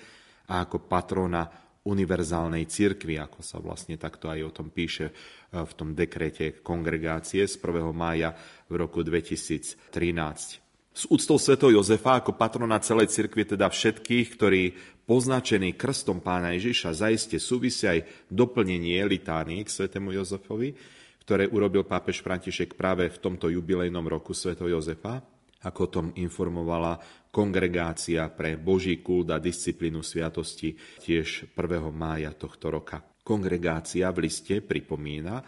a 0.51 0.67
ako 0.67 0.91
patrona 0.91 1.47
univerzálnej 1.87 2.67
cirkvi, 2.67 3.23
ako 3.23 3.47
sa 3.47 3.63
vlastne 3.63 3.95
takto 3.95 4.27
aj 4.27 4.43
o 4.43 4.51
tom 4.51 4.75
píše 4.75 5.07
e, 5.07 5.63
v 5.63 5.73
tom 5.79 5.95
dekrete 5.95 6.59
kongregácie 6.59 7.47
z 7.47 7.55
1. 7.63 7.95
mája 7.95 8.35
v 8.67 8.83
roku 8.83 9.07
2013. 9.07 10.66
S 10.97 11.05
úctou 11.13 11.37
svätého 11.37 11.77
Jozefa 11.77 12.25
ako 12.25 12.41
patrona 12.41 12.81
celej 12.81 13.13
cirkvi, 13.13 13.45
teda 13.45 13.69
všetkých, 13.69 14.27
ktorí 14.33 14.63
poznačení 15.05 15.77
krstom 15.77 16.25
pána 16.25 16.57
Ježiša 16.57 17.05
zaiste 17.05 17.37
súvisia 17.37 17.93
aj 17.93 18.33
doplnenie 18.33 19.05
litánie 19.05 19.61
k 19.61 19.69
svätému 19.69 20.17
Jozefovi, 20.17 20.73
ktoré 21.21 21.53
urobil 21.53 21.85
pápež 21.85 22.25
František 22.25 22.81
práve 22.81 23.13
v 23.13 23.21
tomto 23.21 23.53
jubilejnom 23.53 24.09
roku 24.09 24.33
svätého 24.33 24.73
Jozefa, 24.73 25.21
ako 25.69 25.81
o 25.85 25.93
tom 25.93 26.07
informovala 26.17 26.97
kongregácia 27.29 28.25
pre 28.33 28.57
Boží 28.57 29.05
kult 29.05 29.29
a 29.29 29.37
disciplínu 29.37 30.01
sviatosti 30.01 30.73
tiež 31.05 31.53
1. 31.53 31.93
mája 31.93 32.33
tohto 32.33 32.73
roka. 32.73 33.05
Kongregácia 33.21 34.09
v 34.17 34.33
liste 34.33 34.65
pripomína, 34.65 35.45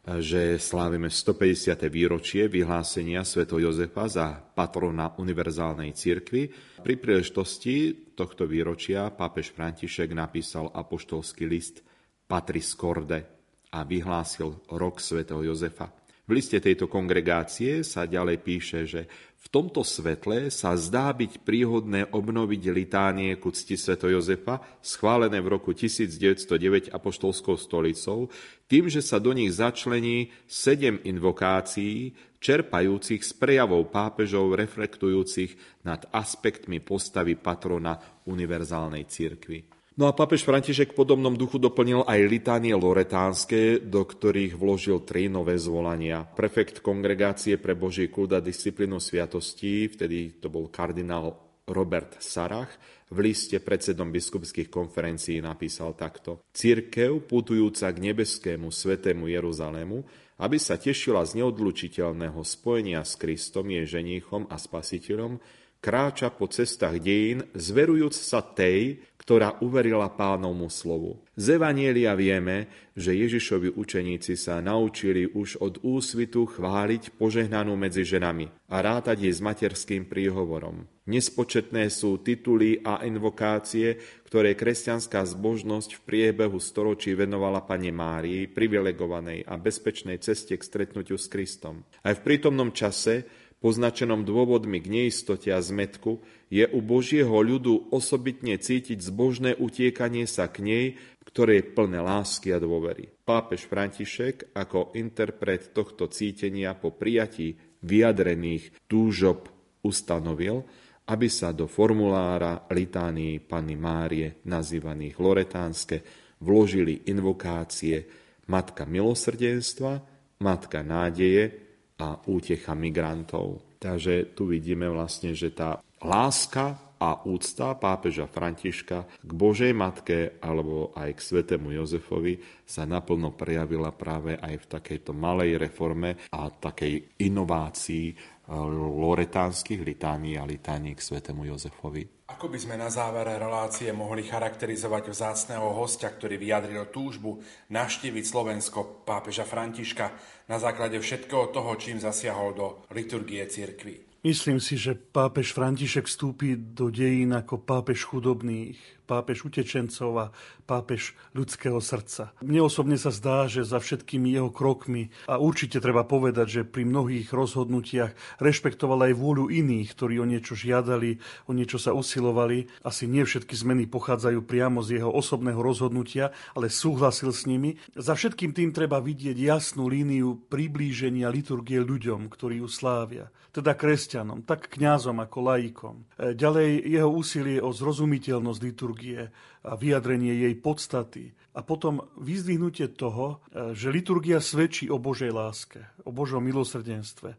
že 0.00 0.56
slávime 0.56 1.12
150. 1.12 1.76
výročie 1.92 2.48
vyhlásenia 2.48 3.20
Sv. 3.20 3.44
Jozefa 3.44 4.08
za 4.08 4.26
patrona 4.40 5.12
univerzálnej 5.12 5.92
cirkvi. 5.92 6.48
Pri 6.80 6.94
príležitosti 6.96 8.08
tohto 8.16 8.48
výročia 8.48 9.12
pápež 9.12 9.52
František 9.52 10.16
napísal 10.16 10.72
apoštolský 10.72 11.44
list 11.44 11.84
Patris 12.24 12.72
Corde 12.72 13.28
a 13.76 13.84
vyhlásil 13.84 14.72
rok 14.72 15.04
Sv. 15.04 15.28
Jozefa. 15.28 15.99
V 16.30 16.38
liste 16.38 16.62
tejto 16.62 16.86
kongregácie 16.86 17.82
sa 17.82 18.06
ďalej 18.06 18.38
píše, 18.38 18.86
že 18.86 19.10
v 19.34 19.46
tomto 19.50 19.82
svetle 19.82 20.46
sa 20.54 20.78
zdá 20.78 21.10
byť 21.10 21.42
príhodné 21.42 22.06
obnoviť 22.06 22.70
litánie 22.70 23.34
ku 23.34 23.50
cti 23.50 23.74
Sv. 23.74 23.98
Jozefa, 23.98 24.62
schválené 24.78 25.42
v 25.42 25.58
roku 25.58 25.74
1909 25.74 26.94
apoštolskou 26.94 27.58
stolicou, 27.58 28.30
tým, 28.70 28.86
že 28.86 29.02
sa 29.02 29.18
do 29.18 29.34
nich 29.34 29.50
začlení 29.50 30.30
sedem 30.46 31.02
invokácií, 31.02 32.14
čerpajúcich 32.38 33.26
z 33.26 33.32
prejavov 33.34 33.90
pápežov 33.90 34.54
reflektujúcich 34.54 35.82
nad 35.82 36.06
aspektmi 36.14 36.78
postavy 36.78 37.34
patrona 37.34 37.98
univerzálnej 38.30 39.02
cirkvi. 39.10 39.66
No 40.00 40.08
a 40.08 40.16
pápež 40.16 40.48
František 40.48 40.96
v 40.96 41.04
podobnom 41.04 41.36
duchu 41.36 41.60
doplnil 41.60 42.08
aj 42.08 42.24
litánie 42.24 42.72
loretánske, 42.72 43.84
do 43.84 44.00
ktorých 44.00 44.56
vložil 44.56 45.04
tri 45.04 45.28
nové 45.28 45.60
zvolania. 45.60 46.24
Prefekt 46.24 46.80
kongregácie 46.80 47.60
pre 47.60 47.76
Boží 47.76 48.08
kult 48.08 48.32
a 48.32 48.40
disciplínu 48.40 48.96
sviatostí, 48.96 49.92
vtedy 49.92 50.40
to 50.40 50.48
bol 50.48 50.72
kardinál 50.72 51.36
Robert 51.68 52.16
Sarach, 52.16 52.72
v 53.12 53.28
liste 53.28 53.60
predsedom 53.60 54.08
biskupských 54.08 54.72
konferencií 54.72 55.44
napísal 55.44 55.92
takto. 55.92 56.48
Církev, 56.48 57.20
putujúca 57.28 57.92
k 57.92 58.00
nebeskému 58.00 58.72
svetému 58.72 59.28
Jeruzalému, 59.28 60.00
aby 60.40 60.56
sa 60.56 60.80
tešila 60.80 61.28
z 61.28 61.44
neodlučiteľného 61.44 62.40
spojenia 62.40 63.04
s 63.04 63.20
Kristom, 63.20 63.68
je 63.68 63.84
ženíchom 63.84 64.48
a 64.48 64.56
spasiteľom, 64.56 65.36
kráča 65.80 66.28
po 66.28 66.46
cestách 66.46 67.00
dejín, 67.00 67.48
zverujúc 67.56 68.12
sa 68.12 68.44
tej, 68.44 69.00
ktorá 69.20 69.60
uverila 69.60 70.08
pánovmu 70.10 70.72
slovu. 70.72 71.20
Z 71.36 71.60
Evanielia 71.60 72.16
vieme, 72.16 72.66
že 72.96 73.14
Ježišovi 73.14 73.76
učeníci 73.76 74.34
sa 74.34 74.58
naučili 74.58 75.28
už 75.28 75.60
od 75.60 75.78
úsvitu 75.84 76.48
chváliť 76.48 77.14
požehnanú 77.14 77.76
medzi 77.76 78.02
ženami 78.02 78.50
a 78.72 78.76
rátať 78.80 79.28
jej 79.28 79.34
s 79.36 79.40
materským 79.44 80.08
príhovorom. 80.08 80.88
Nespočetné 81.06 81.90
sú 81.94 82.18
tituly 82.22 82.82
a 82.82 83.06
invokácie, 83.06 84.02
ktoré 84.26 84.58
kresťanská 84.58 85.22
zbožnosť 85.26 86.00
v 86.00 86.04
priebehu 86.06 86.58
storočí 86.58 87.14
venovala 87.14 87.62
Pane 87.62 87.94
Márii, 87.94 88.50
privilegovanej 88.50 89.46
a 89.46 89.54
bezpečnej 89.58 90.18
ceste 90.18 90.58
k 90.58 90.62
stretnutiu 90.62 91.18
s 91.18 91.30
Kristom. 91.30 91.86
Aj 92.02 92.14
v 92.14 92.24
prítomnom 92.24 92.74
čase 92.74 93.26
poznačenom 93.60 94.24
dôvodmi 94.24 94.80
k 94.80 94.88
neistote 94.88 95.52
a 95.52 95.60
zmetku, 95.60 96.24
je 96.48 96.64
u 96.66 96.80
Božieho 96.80 97.36
ľudu 97.44 97.92
osobitne 97.92 98.56
cítiť 98.56 98.98
zbožné 98.98 99.54
utiekanie 99.60 100.24
sa 100.24 100.48
k 100.48 100.64
nej, 100.64 100.86
ktoré 101.22 101.62
je 101.62 101.70
plné 101.70 102.00
lásky 102.02 102.50
a 102.50 102.58
dôvery. 102.58 103.12
Pápež 103.22 103.68
František 103.68 104.56
ako 104.56 104.96
interpret 104.98 105.70
tohto 105.70 106.10
cítenia 106.10 106.74
po 106.74 106.90
prijatí 106.90 107.54
vyjadrených 107.84 108.88
túžob 108.90 109.46
ustanovil, 109.86 110.66
aby 111.06 111.28
sa 111.30 111.54
do 111.54 111.70
formulára 111.70 112.66
litánii 112.66 113.44
Panny 113.44 113.76
Márie, 113.78 114.42
nazývaných 114.48 115.16
Loretánske, 115.20 115.96
vložili 116.42 117.06
invokácie 117.12 118.08
Matka 118.50 118.88
milosrdenstva, 118.88 120.02
Matka 120.40 120.80
nádeje, 120.80 121.69
a 122.00 122.16
útecha 122.26 122.72
migrantov. 122.72 123.76
Takže 123.76 124.32
tu 124.32 124.48
vidíme 124.48 124.88
vlastne, 124.88 125.36
že 125.36 125.52
tá 125.52 125.80
láska 126.00 126.90
a 127.00 127.24
úcta 127.24 127.72
pápeža 127.80 128.28
Františka 128.28 129.08
k 129.24 129.30
Božej 129.32 129.72
Matke 129.72 130.36
alebo 130.44 130.92
aj 130.92 131.16
k 131.16 131.24
svetému 131.32 131.72
Jozefovi 131.72 132.36
sa 132.68 132.84
naplno 132.84 133.32
prejavila 133.32 133.88
práve 133.88 134.36
aj 134.36 134.54
v 134.60 134.66
takejto 134.68 135.16
malej 135.16 135.56
reforme 135.56 136.28
a 136.28 136.52
takej 136.52 137.24
inovácii 137.24 138.12
loretánskych 138.50 139.86
litánií 139.86 140.34
a 140.34 140.42
litánií 140.42 140.98
k 140.98 141.06
svetému 141.06 141.46
Jozefovi. 141.46 142.26
Ako 142.30 142.46
by 142.50 142.58
sme 142.58 142.78
na 142.78 142.90
záver 142.90 143.26
relácie 143.26 143.90
mohli 143.90 144.26
charakterizovať 144.26 145.10
vzácného 145.10 145.70
hostia, 145.74 146.10
ktorý 146.10 146.38
vyjadril 146.38 146.90
túžbu 146.90 147.42
navštíviť 147.70 148.24
Slovensko 148.26 149.06
pápeža 149.06 149.46
Františka 149.46 150.14
na 150.46 150.58
základe 150.58 150.98
všetkého 150.98 151.50
toho, 151.50 151.74
čím 151.78 152.02
zasiahol 152.02 152.54
do 152.54 152.66
liturgie 152.94 153.42
cirkvi? 153.46 154.10
Myslím 154.20 154.60
si, 154.60 154.76
že 154.76 154.92
pápež 154.92 155.56
František 155.56 156.04
vstúpi 156.04 156.52
do 156.52 156.92
dejín 156.92 157.32
ako 157.32 157.64
pápež 157.64 158.04
chudobných, 158.04 158.76
pápež 159.10 159.42
utečencov 159.42 160.12
a 160.14 160.26
pápež 160.70 161.18
ľudského 161.34 161.82
srdca. 161.82 162.30
Mne 162.38 162.62
osobne 162.62 162.94
sa 162.94 163.10
zdá, 163.10 163.50
že 163.50 163.66
za 163.66 163.82
všetkými 163.82 164.30
jeho 164.30 164.54
krokmi, 164.54 165.10
a 165.26 165.42
určite 165.42 165.82
treba 165.82 166.06
povedať, 166.06 166.46
že 166.46 166.62
pri 166.62 166.86
mnohých 166.86 167.34
rozhodnutiach 167.34 168.38
rešpektoval 168.38 169.10
aj 169.10 169.18
vôľu 169.18 169.50
iných, 169.50 169.88
ktorí 169.98 170.22
o 170.22 170.26
niečo 170.30 170.54
žiadali, 170.54 171.18
o 171.50 171.52
niečo 171.56 171.82
sa 171.82 171.90
usilovali. 171.90 172.70
Asi 172.86 173.10
nie 173.10 173.26
všetky 173.26 173.58
zmeny 173.58 173.90
pochádzajú 173.90 174.46
priamo 174.46 174.84
z 174.84 175.02
jeho 175.02 175.10
osobného 175.10 175.58
rozhodnutia, 175.58 176.30
ale 176.54 176.70
súhlasil 176.70 177.34
s 177.34 177.48
nimi. 177.50 177.80
Za 177.96 178.14
všetkým 178.14 178.52
tým 178.52 178.70
treba 178.70 179.00
vidieť 179.00 179.34
jasnú 179.34 179.88
líniu 179.88 180.46
priblíženia 180.46 181.32
liturgie 181.32 181.80
ľuďom, 181.80 182.28
ktorí 182.28 182.60
ju 182.60 182.68
slávia. 182.68 183.32
Teda 183.50 183.74
kresťanom, 183.74 184.46
tak 184.46 184.70
kňazom 184.70 185.18
ako 185.18 185.38
laikom. 185.42 185.94
E, 186.14 186.38
ďalej 186.38 186.86
jeho 186.86 187.10
úsilie 187.10 187.58
o 187.58 187.74
zrozumiteľnosť 187.74 188.60
liturgie 188.62 188.99
liturgie 189.00 189.32
a 189.64 189.72
vyjadrenie 189.76 190.34
jej 190.36 190.54
podstaty. 190.60 191.32
A 191.56 191.64
potom 191.64 192.06
vyzdvihnutie 192.20 192.92
toho, 192.94 193.40
e, 193.50 193.74
že 193.74 193.90
liturgia 193.90 194.38
svedčí 194.38 194.86
o 194.92 195.00
Božej 195.00 195.32
láske, 195.32 195.88
o 196.04 196.12
Božom 196.12 196.44
milosrdenstve, 196.44 197.34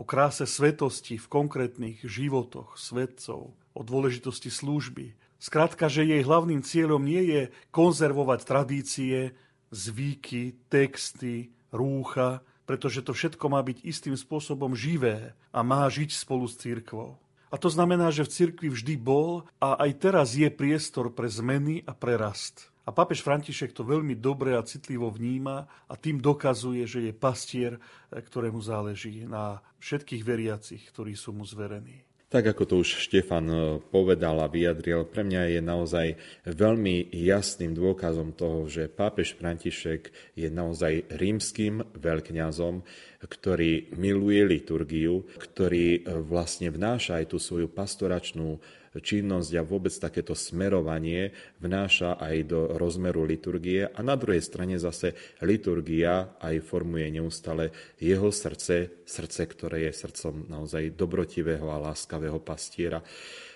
o 0.00 0.02
kráse 0.02 0.48
svetosti 0.48 1.20
v 1.20 1.26
konkrétnych 1.28 2.02
životoch 2.02 2.74
svetcov, 2.80 3.54
o 3.54 3.80
dôležitosti 3.84 4.50
služby. 4.50 5.14
Skrátka, 5.38 5.86
že 5.86 6.06
jej 6.06 6.22
hlavným 6.24 6.64
cieľom 6.64 7.02
nie 7.02 7.22
je 7.28 7.42
konzervovať 7.70 8.40
tradície, 8.46 9.36
zvyky, 9.70 10.58
texty, 10.66 11.54
rúcha, 11.70 12.42
pretože 12.66 13.02
to 13.02 13.14
všetko 13.14 13.46
má 13.50 13.62
byť 13.62 13.78
istým 13.82 14.14
spôsobom 14.14 14.74
živé 14.74 15.34
a 15.50 15.60
má 15.66 15.86
žiť 15.90 16.14
spolu 16.14 16.46
s 16.46 16.58
církvou. 16.58 17.21
A 17.52 17.60
to 17.60 17.68
znamená, 17.68 18.08
že 18.08 18.24
v 18.24 18.32
cirkvi 18.32 18.68
vždy 18.72 18.96
bol 18.96 19.44
a 19.60 19.76
aj 19.84 19.90
teraz 20.00 20.32
je 20.32 20.48
priestor 20.48 21.12
pre 21.12 21.28
zmeny 21.28 21.84
a 21.84 21.92
pre 21.92 22.16
rast. 22.16 22.72
A 22.82 22.90
pápež 22.90 23.22
František 23.22 23.76
to 23.76 23.86
veľmi 23.86 24.18
dobre 24.18 24.58
a 24.58 24.66
citlivo 24.66 25.06
vníma 25.06 25.68
a 25.86 25.94
tým 25.94 26.18
dokazuje, 26.18 26.82
že 26.88 27.04
je 27.06 27.12
pastier, 27.14 27.78
ktorému 28.10 28.58
záleží 28.58 29.22
na 29.28 29.62
všetkých 29.78 30.22
veriacich, 30.26 30.82
ktorí 30.90 31.14
sú 31.14 31.30
mu 31.30 31.46
zverení. 31.46 32.02
Tak 32.32 32.56
ako 32.56 32.64
to 32.64 32.74
už 32.80 32.96
Štefan 32.96 33.44
e, 33.52 33.56
povedal 33.92 34.40
a 34.40 34.48
vyjadril, 34.48 35.04
pre 35.04 35.20
mňa 35.20 35.52
je 35.52 35.60
naozaj 35.60 36.06
veľmi 36.48 37.12
jasným 37.12 37.76
dôkazom 37.76 38.32
toho, 38.32 38.64
že 38.72 38.88
pápež 38.88 39.36
František 39.36 40.08
je 40.32 40.48
naozaj 40.48 41.12
rímským 41.12 41.84
veľkňazom, 41.92 42.88
ktorý 43.20 43.92
miluje 44.00 44.48
liturgiu, 44.48 45.28
ktorý 45.36 46.00
e, 46.00 46.24
vlastne 46.24 46.72
vnáša 46.72 47.20
aj 47.20 47.36
tú 47.36 47.36
svoju 47.36 47.68
pastoračnú 47.68 48.56
činnosť 49.00 49.50
a 49.56 49.62
vôbec 49.64 49.94
takéto 49.96 50.36
smerovanie 50.36 51.32
vnáša 51.62 52.20
aj 52.20 52.36
do 52.44 52.60
rozmeru 52.76 53.24
liturgie 53.24 53.88
a 53.88 54.00
na 54.04 54.18
druhej 54.18 54.44
strane 54.44 54.76
zase 54.76 55.16
liturgia 55.40 56.36
aj 56.36 56.60
formuje 56.60 57.08
neustále 57.08 57.72
jeho 57.96 58.28
srdce, 58.28 59.04
srdce, 59.08 59.42
ktoré 59.48 59.88
je 59.88 59.92
srdcom 59.96 60.50
naozaj 60.52 60.92
dobrotivého 60.92 61.68
a 61.72 61.80
láskavého 61.80 62.42
pastiera. 62.44 63.00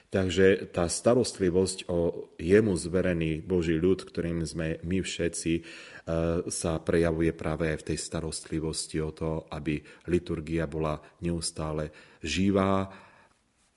Takže 0.07 0.71
tá 0.71 0.87
starostlivosť 0.87 1.91
o 1.91 2.31
jemu 2.39 2.79
zverený 2.79 3.43
Boží 3.43 3.75
ľud, 3.75 4.07
ktorým 4.07 4.47
sme 4.47 4.79
my 4.87 5.03
všetci, 5.03 5.53
e, 5.59 5.63
sa 6.47 6.79
prejavuje 6.79 7.35
práve 7.35 7.75
aj 7.75 7.83
v 7.83 7.87
tej 7.93 7.99
starostlivosti 7.99 9.03
o 9.03 9.11
to, 9.11 9.51
aby 9.51 9.83
liturgia 10.07 10.71
bola 10.71 11.03
neustále 11.21 11.91
živá 12.23 12.87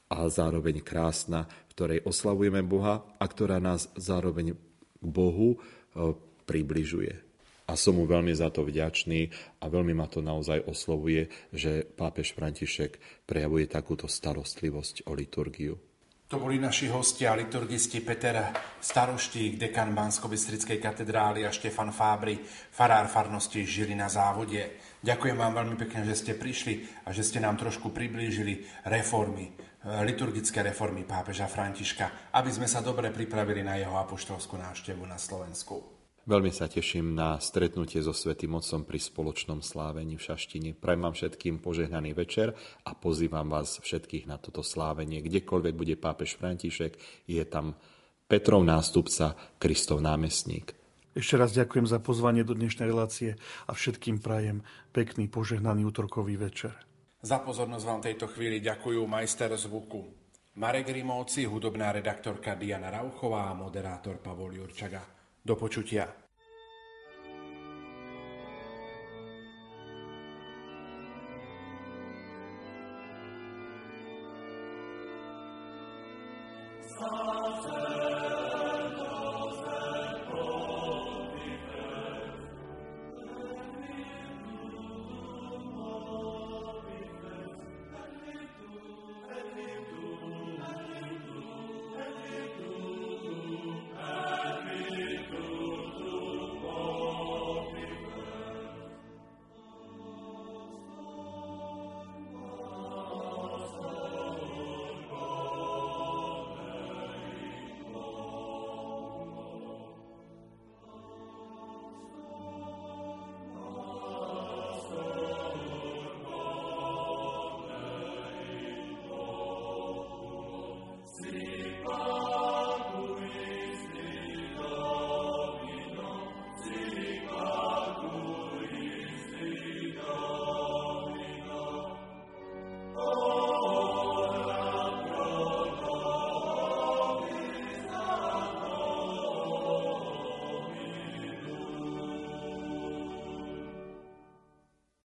a 0.09 0.25
zároveň 0.25 0.81
krásna, 0.81 1.45
v 1.69 1.73
ktorej 1.77 1.99
oslavujeme 2.01 2.65
Boha 2.65 3.05
a 3.21 3.25
ktorá 3.29 3.61
nás 3.61 3.93
zároveň 3.93 4.57
k 4.57 5.05
Bohu 5.05 5.55
e, 5.55 5.57
približuje. 6.49 7.13
A 7.69 7.77
som 7.77 8.01
mu 8.01 8.09
veľmi 8.09 8.33
za 8.33 8.49
to 8.49 8.65
vďačný 8.65 9.29
a 9.61 9.69
veľmi 9.69 9.93
ma 9.93 10.09
to 10.09 10.25
naozaj 10.25 10.65
oslovuje, 10.65 11.29
že 11.53 11.85
pápež 11.85 12.33
František 12.33 13.23
prejavuje 13.29 13.69
takúto 13.69 14.09
starostlivosť 14.09 15.05
o 15.05 15.13
liturgiu. 15.13 15.77
To 16.29 16.37
boli 16.37 16.61
naši 16.61 16.89
hostia, 16.89 17.33
liturgisti 17.33 18.05
Peter 18.05 18.53
Staroštík, 18.81 19.57
dekan 19.57 19.93
bansko 19.97 20.29
katedrály 20.29 21.45
a 21.45 21.53
Štefan 21.53 21.89
Fábry, 21.89 22.37
farár 22.69 23.09
farnosti 23.09 23.65
Žili 23.65 23.97
na 23.97 24.09
závode. 24.09 24.77
Ďakujem 25.01 25.37
vám 25.37 25.53
veľmi 25.57 25.75
pekne, 25.77 26.05
že 26.05 26.21
ste 26.21 26.33
prišli 26.37 27.05
a 27.05 27.13
že 27.13 27.25
ste 27.25 27.41
nám 27.41 27.57
trošku 27.57 27.89
priblížili 27.89 28.61
reformy 28.85 29.68
liturgické 29.85 30.59
reformy 30.59 31.07
pápeža 31.07 31.47
Františka, 31.47 32.31
aby 32.35 32.51
sme 32.51 32.67
sa 32.67 32.83
dobre 32.83 33.15
pripravili 33.15 33.63
na 33.63 33.79
jeho 33.79 33.95
apoštolskú 33.95 34.59
návštevu 34.59 35.03
na 35.07 35.15
Slovensku. 35.15 35.99
Veľmi 36.29 36.53
sa 36.53 36.69
teším 36.69 37.17
na 37.17 37.41
stretnutie 37.41 38.05
so 38.05 38.13
Svetým 38.13 38.53
Otcom 38.53 38.85
pri 38.85 39.01
spoločnom 39.01 39.65
slávení 39.65 40.13
v 40.19 40.29
Šaštine. 40.29 40.77
Prajem 40.77 41.01
vám 41.01 41.15
všetkým 41.17 41.57
požehnaný 41.57 42.13
večer 42.13 42.53
a 42.85 42.93
pozývam 42.93 43.49
vás 43.49 43.81
všetkých 43.81 44.29
na 44.29 44.37
toto 44.37 44.61
slávenie. 44.61 45.25
Kdekoľvek 45.25 45.73
bude 45.73 45.95
pápež 45.97 46.37
František, 46.37 47.25
je 47.25 47.41
tam 47.49 47.73
Petrov 48.29 48.61
nástupca, 48.61 49.33
Kristov 49.57 50.05
námestník. 50.05 50.77
Ešte 51.17 51.33
raz 51.33 51.49
ďakujem 51.57 51.89
za 51.89 51.97
pozvanie 51.97 52.45
do 52.45 52.53
dnešnej 52.53 52.93
relácie 52.93 53.33
a 53.65 53.73
všetkým 53.73 54.21
prajem 54.21 54.61
pekný 54.93 55.25
požehnaný 55.25 55.89
útorkový 55.89 56.37
večer. 56.37 56.88
Za 57.19 57.43
pozornosť 57.43 57.83
vám 57.83 57.99
tejto 57.99 58.31
chvíli 58.31 58.63
ďakujú 58.63 59.03
majster 59.03 59.51
zvuku 59.51 60.07
Marek 60.55 60.87
Rimovci, 60.87 61.43
hudobná 61.43 61.91
redaktorka 61.91 62.55
Diana 62.55 62.87
Rauchová 62.87 63.51
a 63.51 63.59
moderátor 63.59 64.23
Pavol 64.23 64.55
Jurčaga. 64.55 65.03
Do 65.43 65.59
počutia. 65.59 66.07